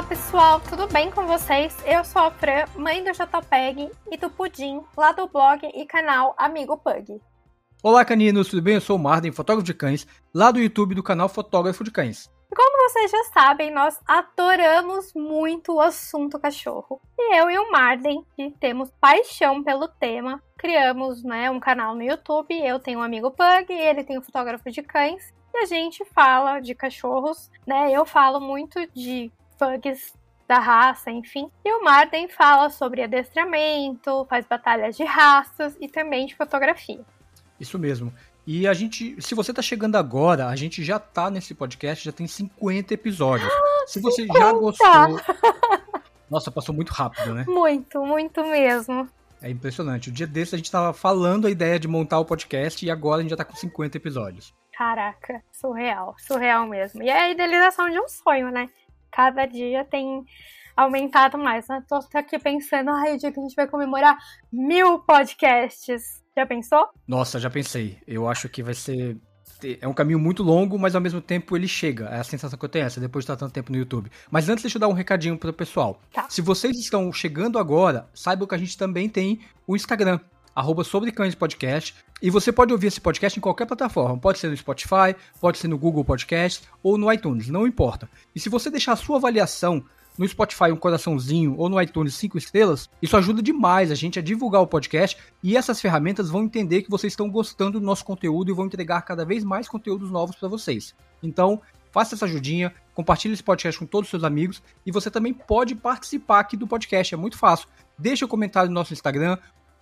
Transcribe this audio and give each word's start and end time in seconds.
Olá 0.00 0.08
pessoal, 0.08 0.60
tudo 0.60 0.86
bem 0.86 1.10
com 1.10 1.26
vocês? 1.26 1.76
Eu 1.84 2.02
sou 2.06 2.22
a 2.22 2.30
Fran, 2.30 2.64
mãe 2.74 3.04
do 3.04 3.12
JPEG 3.12 3.90
e 4.10 4.16
do 4.16 4.30
Pudim, 4.30 4.80
lá 4.96 5.12
do 5.12 5.28
blog 5.28 5.60
e 5.74 5.84
canal 5.84 6.34
Amigo 6.38 6.78
Pug. 6.78 7.20
Olá 7.82 8.02
caninos, 8.02 8.48
tudo 8.48 8.62
bem? 8.62 8.76
Eu 8.76 8.80
sou 8.80 8.96
o 8.96 8.98
Marden, 8.98 9.30
fotógrafo 9.30 9.66
de 9.66 9.74
cães, 9.74 10.06
lá 10.34 10.50
do 10.50 10.58
YouTube 10.58 10.94
do 10.94 11.02
canal 11.02 11.28
Fotógrafo 11.28 11.84
de 11.84 11.90
Cães. 11.90 12.30
Como 12.56 12.88
vocês 12.88 13.10
já 13.10 13.24
sabem, 13.24 13.70
nós 13.70 14.00
adoramos 14.06 15.12
muito 15.14 15.74
o 15.74 15.80
assunto 15.82 16.38
cachorro. 16.38 16.98
E 17.18 17.38
eu 17.38 17.50
e 17.50 17.58
o 17.58 17.70
Marden, 17.70 18.24
que 18.34 18.50
temos 18.58 18.90
paixão 18.98 19.62
pelo 19.62 19.86
tema, 19.86 20.42
criamos 20.56 21.22
né, 21.22 21.50
um 21.50 21.60
canal 21.60 21.94
no 21.94 22.02
YouTube. 22.02 22.58
Eu 22.58 22.80
tenho 22.80 23.00
um 23.00 23.02
amigo 23.02 23.30
Pug, 23.30 23.70
ele 23.70 24.02
tem 24.02 24.18
um 24.18 24.22
fotógrafo 24.22 24.70
de 24.70 24.82
cães. 24.82 25.30
E 25.52 25.58
a 25.58 25.66
gente 25.66 26.06
fala 26.06 26.58
de 26.58 26.74
cachorros, 26.74 27.50
né? 27.66 27.92
Eu 27.92 28.06
falo 28.06 28.40
muito 28.40 28.78
de 28.94 29.30
pugs 29.60 30.14
da 30.48 30.58
raça, 30.58 31.10
enfim. 31.10 31.48
E 31.64 31.72
o 31.72 31.84
Marden 31.84 32.28
fala 32.28 32.70
sobre 32.70 33.02
adestramento, 33.02 34.26
faz 34.28 34.46
batalhas 34.46 34.96
de 34.96 35.04
raças 35.04 35.76
e 35.80 35.86
também 35.86 36.26
de 36.26 36.34
fotografia. 36.34 37.00
Isso 37.60 37.78
mesmo. 37.78 38.12
E 38.46 38.66
a 38.66 38.72
gente, 38.72 39.20
se 39.20 39.34
você 39.34 39.52
está 39.52 39.62
chegando 39.62 39.96
agora, 39.96 40.48
a 40.48 40.56
gente 40.56 40.82
já 40.82 40.96
está 40.96 41.30
nesse 41.30 41.54
podcast, 41.54 42.04
já 42.04 42.10
tem 42.10 42.26
50 42.26 42.94
episódios. 42.94 43.52
Ah, 43.52 43.84
se 43.86 44.00
você 44.00 44.22
50. 44.22 44.40
já 44.40 44.52
gostou. 44.52 44.88
Nossa, 46.28 46.50
passou 46.50 46.74
muito 46.74 46.90
rápido, 46.90 47.34
né? 47.34 47.44
Muito, 47.46 48.04
muito 48.04 48.42
mesmo. 48.42 49.08
É 49.42 49.50
impressionante. 49.50 50.08
O 50.08 50.12
dia 50.12 50.26
desse 50.26 50.54
a 50.54 50.58
gente 50.58 50.66
estava 50.66 50.92
falando 50.92 51.46
a 51.46 51.50
ideia 51.50 51.78
de 51.78 51.86
montar 51.86 52.18
o 52.18 52.24
podcast 52.24 52.84
e 52.84 52.90
agora 52.90 53.18
a 53.18 53.22
gente 53.22 53.30
já 53.30 53.34
está 53.34 53.44
com 53.44 53.54
50 53.54 53.96
episódios. 53.96 54.54
Caraca, 54.76 55.42
surreal, 55.52 56.14
surreal 56.18 56.66
mesmo. 56.66 57.02
E 57.02 57.08
é 57.08 57.20
a 57.20 57.30
idealização 57.30 57.90
de 57.90 58.00
um 58.00 58.08
sonho, 58.08 58.50
né? 58.50 58.68
Cada 59.10 59.46
dia 59.46 59.84
tem 59.84 60.24
aumentado 60.76 61.38
mais. 61.38 61.66
Né? 61.68 61.82
Tô 61.88 62.00
aqui 62.14 62.38
pensando, 62.38 62.90
ai, 62.90 63.14
o 63.14 63.18
dia 63.18 63.32
que 63.32 63.38
a 63.38 63.42
gente 63.42 63.54
vai 63.54 63.66
comemorar 63.66 64.16
mil 64.52 64.98
podcasts. 65.00 66.20
Já 66.36 66.46
pensou? 66.46 66.88
Nossa, 67.06 67.38
já 67.38 67.50
pensei. 67.50 67.98
Eu 68.06 68.28
acho 68.28 68.48
que 68.48 68.62
vai 68.62 68.74
ser. 68.74 69.18
É 69.80 69.86
um 69.86 69.92
caminho 69.92 70.18
muito 70.18 70.42
longo, 70.42 70.78
mas 70.78 70.94
ao 70.94 71.02
mesmo 71.02 71.20
tempo 71.20 71.54
ele 71.54 71.68
chega. 71.68 72.06
É 72.06 72.20
a 72.20 72.24
sensação 72.24 72.58
que 72.58 72.64
eu 72.64 72.68
tenho 72.68 72.86
essa, 72.86 72.98
depois 72.98 73.24
de 73.24 73.30
estar 73.30 73.36
tanto 73.36 73.52
tempo 73.52 73.70
no 73.70 73.76
YouTube. 73.76 74.10
Mas 74.30 74.48
antes, 74.48 74.62
deixa 74.62 74.78
eu 74.78 74.80
dar 74.80 74.88
um 74.88 74.94
recadinho 74.94 75.36
pro 75.36 75.52
pessoal. 75.52 76.00
Tá. 76.14 76.26
Se 76.30 76.40
vocês 76.40 76.78
estão 76.78 77.12
chegando 77.12 77.58
agora, 77.58 78.08
saibam 78.14 78.48
que 78.48 78.54
a 78.54 78.58
gente 78.58 78.78
também 78.78 79.06
tem 79.06 79.40
o 79.66 79.76
Instagram 79.76 80.18
arroba 80.54 80.84
Sobre 80.84 81.12
Cães 81.12 81.34
Podcast. 81.34 81.94
E 82.22 82.28
você 82.28 82.52
pode 82.52 82.72
ouvir 82.72 82.88
esse 82.88 83.00
podcast 83.00 83.38
em 83.38 83.42
qualquer 83.42 83.66
plataforma. 83.66 84.18
Pode 84.18 84.38
ser 84.38 84.48
no 84.48 84.56
Spotify, 84.56 85.16
pode 85.40 85.58
ser 85.58 85.68
no 85.68 85.78
Google 85.78 86.04
Podcast 86.04 86.62
ou 86.82 86.98
no 86.98 87.12
iTunes, 87.12 87.48
não 87.48 87.66
importa. 87.66 88.08
E 88.34 88.40
se 88.40 88.48
você 88.48 88.70
deixar 88.70 88.92
a 88.92 88.96
sua 88.96 89.16
avaliação 89.16 89.82
no 90.18 90.28
Spotify 90.28 90.64
um 90.70 90.76
coraçãozinho 90.76 91.54
ou 91.56 91.68
no 91.68 91.80
iTunes 91.80 92.14
cinco 92.14 92.36
estrelas, 92.36 92.90
isso 93.00 93.16
ajuda 93.16 93.42
demais 93.42 93.90
a 93.90 93.94
gente 93.94 94.18
a 94.18 94.22
divulgar 94.22 94.60
o 94.60 94.66
podcast 94.66 95.16
e 95.42 95.56
essas 95.56 95.80
ferramentas 95.80 96.28
vão 96.28 96.42
entender 96.42 96.82
que 96.82 96.90
vocês 96.90 97.14
estão 97.14 97.30
gostando 97.30 97.80
do 97.80 97.86
nosso 97.86 98.04
conteúdo 98.04 98.50
e 98.50 98.54
vão 98.54 98.66
entregar 98.66 99.00
cada 99.02 99.24
vez 99.24 99.42
mais 99.42 99.66
conteúdos 99.66 100.10
novos 100.10 100.36
para 100.36 100.48
vocês. 100.48 100.94
Então, 101.22 101.62
faça 101.90 102.14
essa 102.14 102.26
ajudinha, 102.26 102.72
compartilhe 102.94 103.34
esse 103.34 103.42
podcast 103.42 103.78
com 103.78 103.86
todos 103.86 104.08
os 104.08 104.10
seus 104.10 104.24
amigos 104.24 104.62
e 104.84 104.92
você 104.92 105.10
também 105.10 105.32
pode 105.32 105.74
participar 105.74 106.40
aqui 106.40 106.56
do 106.56 106.66
podcast, 106.66 107.14
é 107.14 107.16
muito 107.16 107.38
fácil. 107.38 107.66
Deixe 107.98 108.24
o 108.24 108.26
um 108.26 108.30
comentário 108.30 108.68
no 108.68 108.74
nosso 108.74 108.92
Instagram 108.92 109.38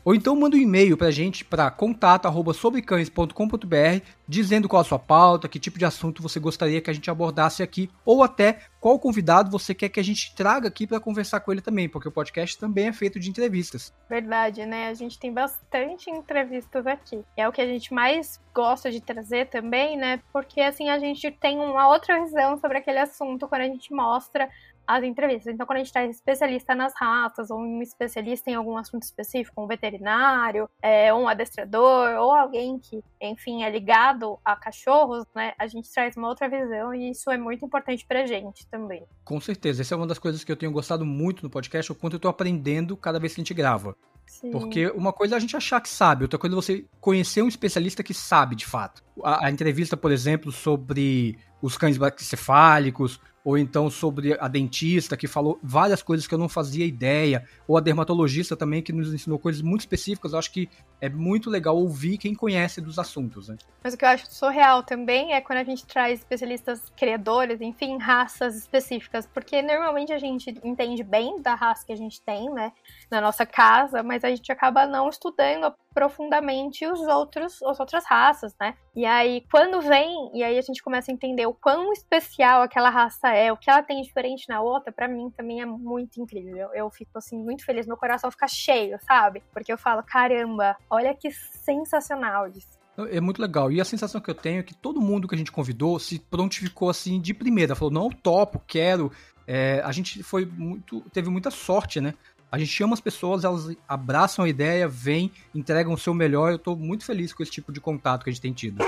ou 0.09 0.15
então 0.15 0.35
manda 0.35 0.57
um 0.57 0.59
e-mail 0.59 0.97
pra 0.97 1.11
gente 1.11 1.45
para 1.45 1.71
contato@sobrecães.com.br 1.71 4.07
dizendo 4.27 4.67
qual 4.67 4.81
a 4.81 4.85
sua 4.85 4.99
pauta, 4.99 5.47
que 5.47 5.59
tipo 5.59 5.79
de 5.79 5.85
assunto 5.85 6.23
você 6.23 6.41
gostaria 6.41 6.81
que 6.81 6.89
a 6.89 6.95
gente 6.95 7.11
abordasse 7.11 7.63
aqui, 7.63 7.91
ou 8.07 8.23
até 8.23 8.61
qual 8.81 8.99
convidado 8.99 9.51
você 9.51 9.75
quer 9.75 9.91
que 9.91 10.01
a 10.01 10.03
gente 10.03 10.35
traga 10.35 10.69
aqui 10.69 10.87
para 10.87 10.99
conversar 10.99 11.41
com 11.41 11.53
ele 11.53 11.61
também, 11.61 11.91
porque 11.91 12.09
o 12.09 12.13
podcast 12.13 12.57
também 12.57 12.89
é 12.89 12.93
feito 12.93 13.21
de 13.21 13.29
entrevistas. 13.29 13.93
Verdade, 14.09 14.65
né? 14.65 14.89
A 14.89 14.95
gente 14.95 15.19
tem 15.19 15.31
bastante 15.31 16.09
entrevistas 16.09 16.87
aqui. 16.87 17.23
É 17.37 17.47
o 17.47 17.53
que 17.53 17.61
a 17.61 17.67
gente 17.67 17.93
mais 17.93 18.41
gosta 18.55 18.91
de 18.91 19.03
trazer 19.03 19.49
também, 19.49 19.99
né? 19.99 20.23
Porque 20.33 20.63
assim 20.63 20.89
a 20.89 20.99
gente 20.99 21.31
tem 21.33 21.59
uma 21.59 21.87
outra 21.87 22.19
visão 22.25 22.57
sobre 22.57 22.79
aquele 22.79 23.01
assunto 23.01 23.47
quando 23.47 23.61
a 23.61 23.67
gente 23.67 23.93
mostra 23.93 24.49
as 24.89 25.05
entrevistas. 25.05 25.53
Então, 25.53 25.67
quando 25.67 25.77
a 25.77 25.81
gente 25.81 25.93
traz 25.93 26.17
especialista 26.17 26.75
nas 26.75 26.95
raças, 26.97 27.51
ou 27.51 27.59
um 27.59 27.83
especialista 27.83 28.51
em 28.51 28.55
algum 28.55 28.79
assunto 28.79 29.03
específico, 29.03 29.63
um 29.63 29.67
veterinário, 29.67 30.67
é, 30.81 31.13
um 31.13 31.29
adestrador, 31.29 32.17
ou 32.19 32.33
alguém 32.33 32.79
que, 32.79 33.05
enfim, 33.21 33.63
é 33.63 33.71
ligado 33.71 34.39
a 34.43 34.57
cachorros, 34.57 35.27
né, 35.35 35.53
a 35.59 35.67
gente 35.67 35.93
traz 35.93 36.17
uma 36.17 36.29
outra 36.29 36.49
visão 36.49 36.95
e 36.95 37.11
isso 37.11 37.31
é 37.31 37.37
muito 37.37 37.63
importante 37.63 38.07
pra 38.07 38.25
gente 38.25 38.67
também. 38.69 39.05
Com 39.27 39.39
certeza. 39.39 39.83
Essa 39.83 39.95
é 39.95 39.97
uma 39.99 40.07
das 40.07 40.19
coisas 40.19 40.43
que 40.43 40.51
eu 40.51 40.57
tenho 40.57 40.73
gostado 40.73 41.05
muito 41.05 41.43
no 41.43 41.51
podcast, 41.51 41.93
o 41.93 41.95
quanto 41.95 42.15
eu 42.15 42.21
tô 42.21 42.29
aprendendo 42.29 42.97
cada 42.97 43.21
vez 43.21 43.35
que 43.35 43.43
a 43.43 43.45
gente 43.45 43.53
grava. 43.53 43.95
Sim. 44.27 44.51
Porque 44.51 44.87
uma 44.89 45.13
coisa 45.13 45.35
é 45.35 45.37
a 45.37 45.41
gente 45.41 45.57
achar 45.57 45.83
que 45.83 45.89
sabe, 45.89 46.25
outra 46.25 46.39
coisa 46.39 46.55
é 46.55 46.57
você 46.57 46.85
conhecer 46.99 47.43
um 47.43 47.49
especialista 47.49 48.03
que 48.03 48.15
sabe 48.15 48.57
de 48.57 48.65
fato. 48.65 49.03
A, 49.23 49.47
a 49.47 49.51
entrevista, 49.51 49.99
por 49.99 50.11
exemplo, 50.11 50.51
sobre 50.51 51.39
os 51.61 51.77
cães 51.77 51.99
cefálicos, 52.19 53.21
ou 53.49 53.57
então 53.57 53.89
sobre 53.89 54.37
a 54.39 54.47
dentista 54.47 55.17
que 55.17 55.27
falou 55.27 55.59
várias 55.63 56.03
coisas 56.03 56.27
que 56.27 56.35
eu 56.35 56.39
não 56.39 56.51
fazia 56.51 56.85
ideia, 56.85 57.47
ou 57.67 57.79
a 57.79 57.81
dermatologista 57.81 58.55
também 58.55 58.83
que 58.83 58.93
nos 58.93 59.11
ensinou 59.11 59.39
coisas 59.39 59.63
muito 59.63 59.81
específicas. 59.81 60.35
Eu 60.35 60.39
acho 60.39 60.53
que 60.53 60.69
é 61.01 61.09
muito 61.09 61.49
legal 61.51 61.77
ouvir 61.77 62.19
quem 62.19 62.35
conhece 62.35 62.81
dos 62.81 62.99
assuntos, 62.99 63.49
né? 63.49 63.57
Mas 63.83 63.95
o 63.95 63.97
que 63.97 64.05
eu 64.05 64.09
acho 64.09 64.27
surreal 64.33 64.83
também 64.83 65.33
é 65.33 65.41
quando 65.41 65.59
a 65.59 65.65
gente 65.65 65.87
traz 65.87 66.19
especialistas 66.19 66.91
criadores, 66.97 67.61
enfim, 67.61 67.97
raças 67.97 68.57
específicas, 68.57 69.27
porque 69.27 69.63
normalmente 69.63 70.13
a 70.13 70.19
gente 70.19 70.51
entende 70.65 71.03
bem 71.03 71.41
da 71.41 71.55
raça 71.55 71.87
que 71.87 71.93
a 71.93 71.97
gente 71.97 72.21
tem, 72.21 72.51
né, 72.51 72.73
na 73.11 73.21
nossa 73.21 73.47
casa, 73.47 74.03
mas 74.03 74.25
a 74.25 74.29
gente 74.29 74.51
acaba 74.51 74.87
não 74.87 75.09
estudando 75.09 75.73
profundamente 75.95 76.87
os 76.87 77.01
outros, 77.01 77.63
as 77.63 77.81
outras 77.81 78.05
raças, 78.05 78.55
né? 78.61 78.75
E 78.95 79.05
aí, 79.05 79.45
quando 79.51 79.81
vem, 79.81 80.31
e 80.35 80.43
aí 80.43 80.59
a 80.59 80.63
gente 80.63 80.83
começa 80.83 81.11
a 81.11 81.15
entender 81.15 81.47
o 81.47 81.55
quão 81.55 81.93
especial 81.93 82.63
aquela 82.63 82.91
raça 82.91 83.29
é, 83.31 83.53
o 83.53 83.57
que 83.57 83.71
ela 83.71 83.83
tem 83.83 84.03
diferente 84.03 84.49
na 84.49 84.61
outra, 84.61 84.93
para 84.93 85.09
mim 85.09 85.31
também 85.37 85.61
é 85.61 85.67
muito 85.67 86.21
incrível. 86.21 86.71
Eu 86.75 86.91
fico, 86.91 87.17
assim, 87.17 87.39
muito 87.39 87.65
feliz, 87.65 87.87
meu 87.87 87.97
coração 87.97 88.31
fica 88.31 88.47
cheio, 88.47 88.99
sabe? 89.01 89.43
Porque 89.53 89.73
eu 89.73 89.79
falo, 89.79 90.03
caramba, 90.03 90.77
olha 90.91 91.15
que 91.15 91.31
sensacional 91.31 92.49
isso. 92.49 92.79
É 93.11 93.21
muito 93.21 93.41
legal. 93.41 93.71
E 93.71 93.81
a 93.81 93.85
sensação 93.85 94.21
que 94.21 94.29
eu 94.29 94.35
tenho 94.35 94.59
é 94.59 94.63
que 94.63 94.75
todo 94.75 95.01
mundo 95.01 95.29
que 95.29 95.35
a 95.35 95.39
gente 95.39 95.53
convidou 95.53 95.99
se 96.01 96.19
prontificou 96.19 96.91
assim 96.91 97.21
de 97.21 97.33
primeira. 97.33 97.77
Falou, 97.77 97.93
não, 97.93 98.11
topo, 98.11 98.61
quero. 98.67 99.13
É, 99.47 99.81
a 99.85 99.93
gente 99.93 100.23
foi 100.23 100.45
muito. 100.45 101.01
teve 101.13 101.31
muita 101.31 101.51
sorte, 101.51 102.01
né? 102.01 102.15
A 102.51 102.59
gente 102.59 102.73
chama 102.73 102.95
as 102.95 103.01
pessoas, 103.01 103.45
elas 103.45 103.77
abraçam 103.87 104.45
a 104.45 104.49
ideia, 104.49 104.89
vêm, 104.89 105.31
entregam 105.55 105.93
o 105.93 105.99
seu 105.99 106.13
melhor. 106.13 106.51
Eu 106.51 106.57
estou 106.57 106.75
muito 106.75 107.05
feliz 107.05 107.33
com 107.33 107.43
esse 107.43 107.53
tipo 107.53 107.71
de 107.71 107.81
contato 107.81 108.25
que 108.25 108.31
a 108.31 108.33
gente 108.33 108.43
tem 108.43 108.53
tido. 108.53 108.83